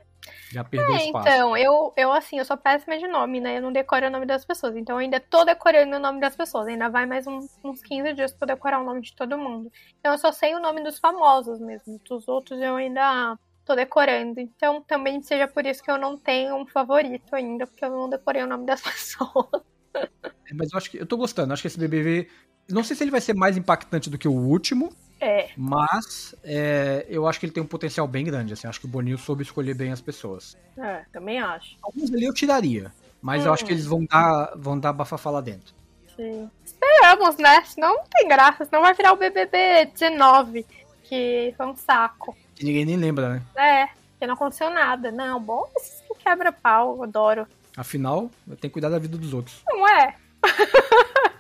Já 0.51 0.63
perdeu 0.63 0.95
é, 0.95 1.05
espaço. 1.05 1.27
Então, 1.27 1.57
eu, 1.57 1.93
eu 1.95 2.11
assim, 2.11 2.39
eu 2.39 2.45
sou 2.45 2.57
péssima 2.57 2.97
de 2.97 3.07
nome, 3.07 3.39
né? 3.39 3.57
Eu 3.57 3.61
não 3.61 3.71
decoro 3.71 4.07
o 4.07 4.09
nome 4.09 4.25
das 4.25 4.45
pessoas. 4.45 4.75
Então 4.75 4.95
eu 4.95 4.99
ainda 4.99 5.19
tô 5.19 5.43
decorando 5.43 5.95
o 5.95 5.99
nome 5.99 6.19
das 6.19 6.35
pessoas. 6.35 6.67
Ainda 6.67 6.89
vai 6.89 7.05
mais 7.05 7.27
uns, 7.27 7.59
uns 7.63 7.81
15 7.81 8.13
dias 8.13 8.33
pra 8.33 8.47
decorar 8.47 8.79
o 8.79 8.85
nome 8.85 9.01
de 9.01 9.15
todo 9.15 9.37
mundo. 9.37 9.71
Então 9.99 10.13
eu 10.13 10.17
só 10.17 10.31
sei 10.31 10.55
o 10.55 10.59
nome 10.59 10.83
dos 10.83 10.99
famosos 10.99 11.59
mesmo. 11.59 11.99
Dos 12.07 12.27
outros 12.27 12.61
eu 12.61 12.75
ainda 12.75 13.37
tô 13.65 13.75
decorando. 13.75 14.39
Então 14.39 14.81
também 14.81 15.21
seja 15.21 15.47
por 15.47 15.65
isso 15.65 15.83
que 15.83 15.91
eu 15.91 15.97
não 15.97 16.17
tenho 16.17 16.55
um 16.55 16.65
favorito 16.65 17.35
ainda, 17.35 17.67
porque 17.67 17.83
eu 17.83 17.91
não 17.91 18.09
decorei 18.09 18.43
o 18.43 18.47
nome 18.47 18.65
das 18.65 18.79
pessoas. 18.81 19.63
É, 19.93 20.53
mas 20.53 20.71
eu 20.71 20.77
acho 20.77 20.89
que 20.89 20.97
eu 20.97 21.05
tô 21.05 21.17
gostando. 21.17 21.51
Acho 21.51 21.61
que 21.61 21.67
esse 21.67 21.79
BBB. 21.79 22.29
Não 22.69 22.83
sei 22.83 22.95
se 22.95 23.03
ele 23.03 23.11
vai 23.11 23.21
ser 23.21 23.33
mais 23.33 23.57
impactante 23.57 24.09
do 24.09 24.17
que 24.17 24.27
o 24.27 24.33
último, 24.33 24.93
é. 25.19 25.49
Mas 25.57 26.35
é, 26.43 27.05
eu 27.09 27.27
acho 27.27 27.39
que 27.39 27.45
ele 27.45 27.53
tem 27.53 27.63
um 27.63 27.67
potencial 27.67 28.07
bem 28.07 28.23
grande. 28.23 28.53
Assim, 28.53 28.67
acho 28.67 28.79
que 28.79 28.85
o 28.85 28.89
Boninho 28.89 29.17
soube 29.17 29.43
escolher 29.43 29.73
bem 29.73 29.91
as 29.91 30.01
pessoas. 30.01 30.57
É, 30.77 31.03
também 31.11 31.39
acho. 31.39 31.75
Alguns 31.81 32.11
ali 32.13 32.25
eu 32.25 32.33
tiraria. 32.33 32.91
Mas 33.21 33.43
hum. 33.43 33.47
eu 33.47 33.53
acho 33.53 33.65
que 33.65 33.71
hum. 33.71 33.75
eles 33.75 33.85
vão 33.85 34.05
dar, 34.05 34.53
vão 34.55 34.79
dar 34.79 34.93
bafafá 34.93 35.29
lá 35.29 35.41
dentro. 35.41 35.73
gente. 36.17 36.51
Esperamos, 36.63 37.37
né? 37.37 37.63
Senão 37.65 37.95
não 37.95 38.03
tem 38.05 38.27
graça. 38.27 38.65
Senão 38.65 38.81
vai 38.81 38.93
virar 38.93 39.13
o 39.13 39.17
BBB 39.17 39.85
19, 39.93 40.65
que 41.03 41.53
foi 41.57 41.65
um 41.65 41.75
saco. 41.75 42.35
Que 42.55 42.65
ninguém 42.65 42.85
nem 42.85 42.95
lembra, 42.97 43.29
né? 43.29 43.41
É, 43.55 43.89
que 44.19 44.27
não 44.27 44.35
aconteceu 44.35 44.69
nada. 44.69 45.11
Não, 45.11 45.41
bom 45.41 45.67
esses 45.75 46.01
que 46.01 46.15
quebra 46.23 46.51
pau, 46.51 47.01
adoro. 47.03 47.47
Afinal, 47.75 48.29
tem 48.59 48.69
que 48.69 48.69
cuidar 48.69 48.89
da 48.89 48.99
vida 48.99 49.17
dos 49.17 49.33
outros. 49.33 49.61
Não 49.67 49.87
é? 49.87 50.15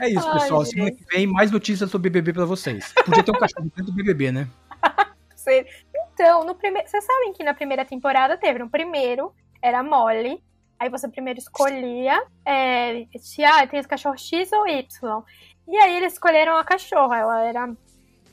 É 0.00 0.08
isso, 0.08 0.26
Ai, 0.28 0.40
pessoal. 0.40 0.64
Semana 0.64 0.90
que 0.90 1.04
vem, 1.04 1.26
mais 1.26 1.50
notícias 1.50 1.90
sobre 1.90 2.10
BBB 2.10 2.32
pra 2.32 2.44
vocês. 2.44 2.92
Podia 3.04 3.22
ter 3.22 3.30
um 3.30 3.38
cachorro 3.38 3.64
dentro 3.64 3.84
do 3.86 3.92
BBB, 3.92 4.32
né? 4.32 4.48
Então, 6.12 6.44
no 6.44 6.56
primeiro. 6.56 6.88
Vocês 6.88 7.04
sabem 7.04 7.32
que 7.32 7.44
na 7.44 7.54
primeira 7.54 7.84
temporada 7.84 8.36
teve. 8.36 8.58
No 8.58 8.68
primeiro, 8.68 9.32
era 9.62 9.80
Molly. 9.82 10.42
Aí 10.78 10.88
você 10.88 11.08
primeiro 11.08 11.38
escolhia. 11.38 12.20
É, 12.44 13.04
tinha, 13.20 13.66
tem 13.66 13.78
esse 13.78 13.88
cachorro 13.88 14.18
X 14.18 14.50
ou 14.52 14.66
Y. 14.66 15.22
E 15.68 15.76
aí 15.76 15.96
eles 15.96 16.14
escolheram 16.14 16.56
a 16.56 16.64
cachorra. 16.64 17.18
Ela 17.18 17.44
era 17.44 17.76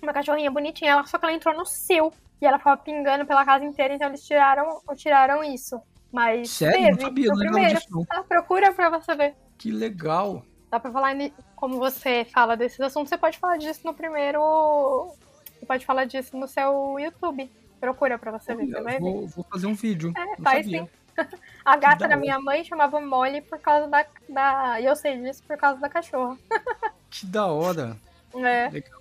uma 0.02 0.14
cachorrinha 0.14 0.50
bonitinha, 0.50 0.92
ela, 0.92 1.06
só 1.06 1.18
que 1.18 1.26
ela 1.26 1.34
entrou 1.34 1.56
no 1.56 1.66
cio. 1.66 2.12
E 2.42 2.46
ela 2.46 2.58
ficava 2.58 2.82
pingando 2.82 3.26
pela 3.26 3.46
casa 3.46 3.64
inteira, 3.64 3.94
então 3.94 4.10
eles 4.10 4.26
tiraram, 4.26 4.82
tiraram 4.96 5.44
isso. 5.44 5.80
Mas 6.12 6.50
Sério? 6.50 6.78
teve, 6.78 6.92
não 6.92 7.00
sabia, 7.00 7.30
no 7.30 7.38
primeiro. 7.38 7.80
Ah, 8.10 8.24
procura 8.24 8.74
pra 8.74 8.90
você 8.90 9.16
ver. 9.16 9.36
Que 9.58 9.72
legal. 9.72 10.44
Dá 10.70 10.80
pra 10.80 10.92
falar, 10.92 11.16
como 11.64 11.80
você 11.80 12.26
fala 12.26 12.58
desses 12.58 12.82
assuntos, 12.82 13.08
você 13.08 13.18
pode 13.18 13.38
falar 13.38 13.56
disso 13.56 13.80
no 13.86 13.94
primeiro... 13.94 15.16
Você 15.58 15.66
pode 15.66 15.86
falar 15.86 16.04
disso 16.04 16.36
no 16.36 16.46
seu 16.46 16.98
YouTube. 17.00 17.50
Procura 17.80 18.20
pra 18.20 18.38
você 18.38 18.54
ver, 18.54 18.66
você 18.66 18.82
vai 18.82 19.00
vou, 19.00 19.22
ver. 19.22 19.28
Vou 19.28 19.46
fazer 19.50 19.68
um 19.68 19.74
vídeo. 19.74 20.12
É, 20.14 20.42
faz 20.42 20.66
sim. 20.66 20.86
A 21.64 21.78
gata 21.78 22.06
da 22.06 22.18
minha 22.18 22.38
mãe 22.38 22.66
chamava 22.66 23.00
Molly 23.00 23.40
por 23.40 23.58
causa 23.60 23.88
da, 23.88 24.06
da. 24.28 24.82
E 24.82 24.86
eu 24.86 24.94
sei 24.94 25.18
disso 25.22 25.42
por 25.48 25.56
causa 25.56 25.80
da 25.80 25.88
cachorra. 25.88 26.38
Que 27.10 27.26
da 27.28 27.46
hora. 27.46 27.96
É. 28.36 28.68
Legal. 28.70 29.00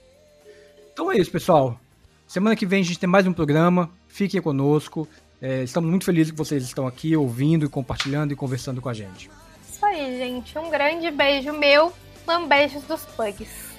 Então 0.92 1.10
é 1.10 1.16
isso, 1.16 1.32
pessoal. 1.32 1.76
Semana 2.28 2.54
que 2.54 2.64
vem 2.64 2.82
a 2.82 2.84
gente 2.84 3.00
tem 3.00 3.08
mais 3.08 3.26
um 3.26 3.32
programa. 3.32 3.90
Fiquem 4.06 4.40
conosco. 4.40 5.08
É, 5.40 5.64
estamos 5.64 5.90
muito 5.90 6.04
felizes 6.04 6.30
que 6.30 6.38
vocês 6.38 6.62
estão 6.62 6.86
aqui 6.86 7.16
ouvindo, 7.16 7.68
compartilhando 7.68 8.32
e 8.32 8.36
conversando 8.36 8.80
com 8.80 8.88
a 8.88 8.94
gente. 8.94 9.28
Isso 9.68 9.84
aí, 9.84 10.16
gente. 10.16 10.56
Um 10.56 10.70
grande 10.70 11.10
beijo 11.10 11.52
meu. 11.52 11.92
Lambeijos 12.26 12.86
dos 12.86 13.02
pugs. 13.16 13.71